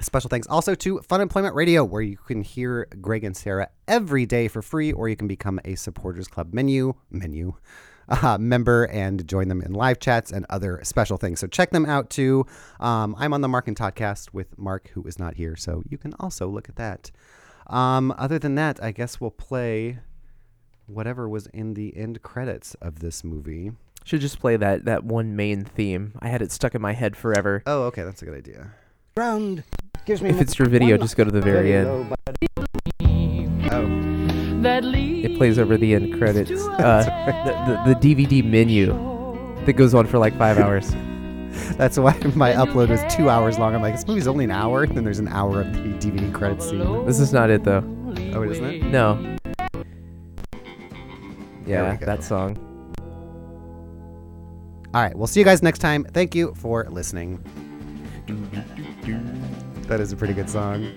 special 0.00 0.28
thanks 0.28 0.46
also 0.46 0.74
to 0.74 1.00
Fun 1.00 1.20
Employment 1.20 1.54
Radio, 1.54 1.84
where 1.84 2.02
you 2.02 2.16
can 2.16 2.42
hear 2.42 2.86
Greg 3.00 3.24
and 3.24 3.36
Sarah 3.36 3.68
every 3.86 4.26
day 4.26 4.48
for 4.48 4.62
free, 4.62 4.92
or 4.92 5.08
you 5.08 5.16
can 5.16 5.28
become 5.28 5.60
a 5.64 5.74
Supporters 5.74 6.28
Club 6.28 6.52
menu 6.52 6.94
menu 7.10 7.54
uh, 8.08 8.38
member 8.38 8.84
and 8.84 9.26
join 9.26 9.48
them 9.48 9.60
in 9.62 9.72
live 9.72 10.00
chats 10.00 10.32
and 10.32 10.46
other 10.48 10.80
special 10.82 11.16
things. 11.16 11.40
So 11.40 11.46
check 11.46 11.70
them 11.70 11.86
out 11.86 12.10
too. 12.10 12.46
Um, 12.80 13.14
I'm 13.18 13.32
on 13.32 13.40
the 13.40 13.48
Mark 13.48 13.68
and 13.68 13.76
Todd 13.76 13.94
cast 13.94 14.32
with 14.32 14.58
Mark, 14.58 14.90
who 14.94 15.02
is 15.04 15.18
not 15.18 15.34
here, 15.34 15.56
so 15.56 15.82
you 15.88 15.98
can 15.98 16.14
also 16.18 16.48
look 16.48 16.68
at 16.68 16.76
that. 16.76 17.10
Um, 17.66 18.14
other 18.16 18.38
than 18.38 18.54
that, 18.54 18.82
I 18.82 18.92
guess 18.92 19.20
we'll 19.20 19.30
play 19.30 19.98
whatever 20.86 21.28
was 21.28 21.46
in 21.48 21.74
the 21.74 21.96
end 21.96 22.22
credits 22.22 22.74
of 22.80 23.00
this 23.00 23.22
movie. 23.22 23.72
Should 24.04 24.22
just 24.22 24.40
play 24.40 24.56
that 24.56 24.86
that 24.86 25.04
one 25.04 25.36
main 25.36 25.64
theme. 25.64 26.14
I 26.20 26.28
had 26.28 26.40
it 26.40 26.50
stuck 26.50 26.74
in 26.74 26.80
my 26.80 26.94
head 26.94 27.14
forever. 27.16 27.62
Oh, 27.66 27.82
okay, 27.84 28.04
that's 28.04 28.22
a 28.22 28.24
good 28.24 28.38
idea. 28.38 28.72
Ground 29.14 29.64
gives 30.06 30.22
me 30.22 30.30
If 30.30 30.40
it's 30.40 30.58
your 30.58 30.68
video, 30.68 30.96
just 30.96 31.16
go 31.16 31.24
to 31.24 31.30
the 31.30 31.42
very 31.42 31.74
end. 31.74 32.14
It 35.24 35.36
plays 35.36 35.58
over 35.58 35.76
the 35.76 35.94
end 35.94 36.16
credits. 36.18 36.50
Uh, 36.50 37.04
the, 37.46 37.92
the, 37.92 37.94
the 37.94 38.14
DVD 38.16 38.44
menu 38.44 38.86
that 39.66 39.74
goes 39.74 39.94
on 39.94 40.06
for 40.06 40.18
like 40.18 40.36
five 40.36 40.58
hours. 40.64 40.90
That's 41.76 41.98
why 41.98 42.16
my 42.34 42.52
upload 42.52 42.88
was 42.88 43.00
two 43.14 43.28
hours 43.30 43.58
long. 43.58 43.74
I'm 43.74 43.82
like, 43.82 43.94
this 43.94 44.06
movie's 44.06 44.28
only 44.28 44.44
an 44.44 44.50
hour, 44.50 44.84
and 44.84 44.96
then 44.96 45.04
there's 45.04 45.18
an 45.18 45.28
hour 45.28 45.60
of 45.62 45.72
the 45.72 45.80
DVD 45.80 46.32
credits 46.32 46.68
scene. 46.68 47.06
This 47.06 47.20
is 47.20 47.32
not 47.32 47.50
it 47.50 47.64
though. 47.64 47.82
Oh, 48.34 48.42
it 48.42 48.52
isn't 48.52 48.64
it? 48.64 48.82
No. 48.84 49.36
Yeah, 51.66 51.96
that 51.96 52.24
song. 52.24 52.56
All 54.94 55.02
right, 55.02 55.14
we'll 55.14 55.26
see 55.26 55.40
you 55.40 55.44
guys 55.44 55.62
next 55.62 55.80
time. 55.80 56.04
Thank 56.04 56.34
you 56.34 56.54
for 56.56 56.86
listening. 56.88 57.42
That 59.82 60.00
is 60.00 60.12
a 60.12 60.16
pretty 60.16 60.34
good 60.34 60.48
song. 60.48 60.92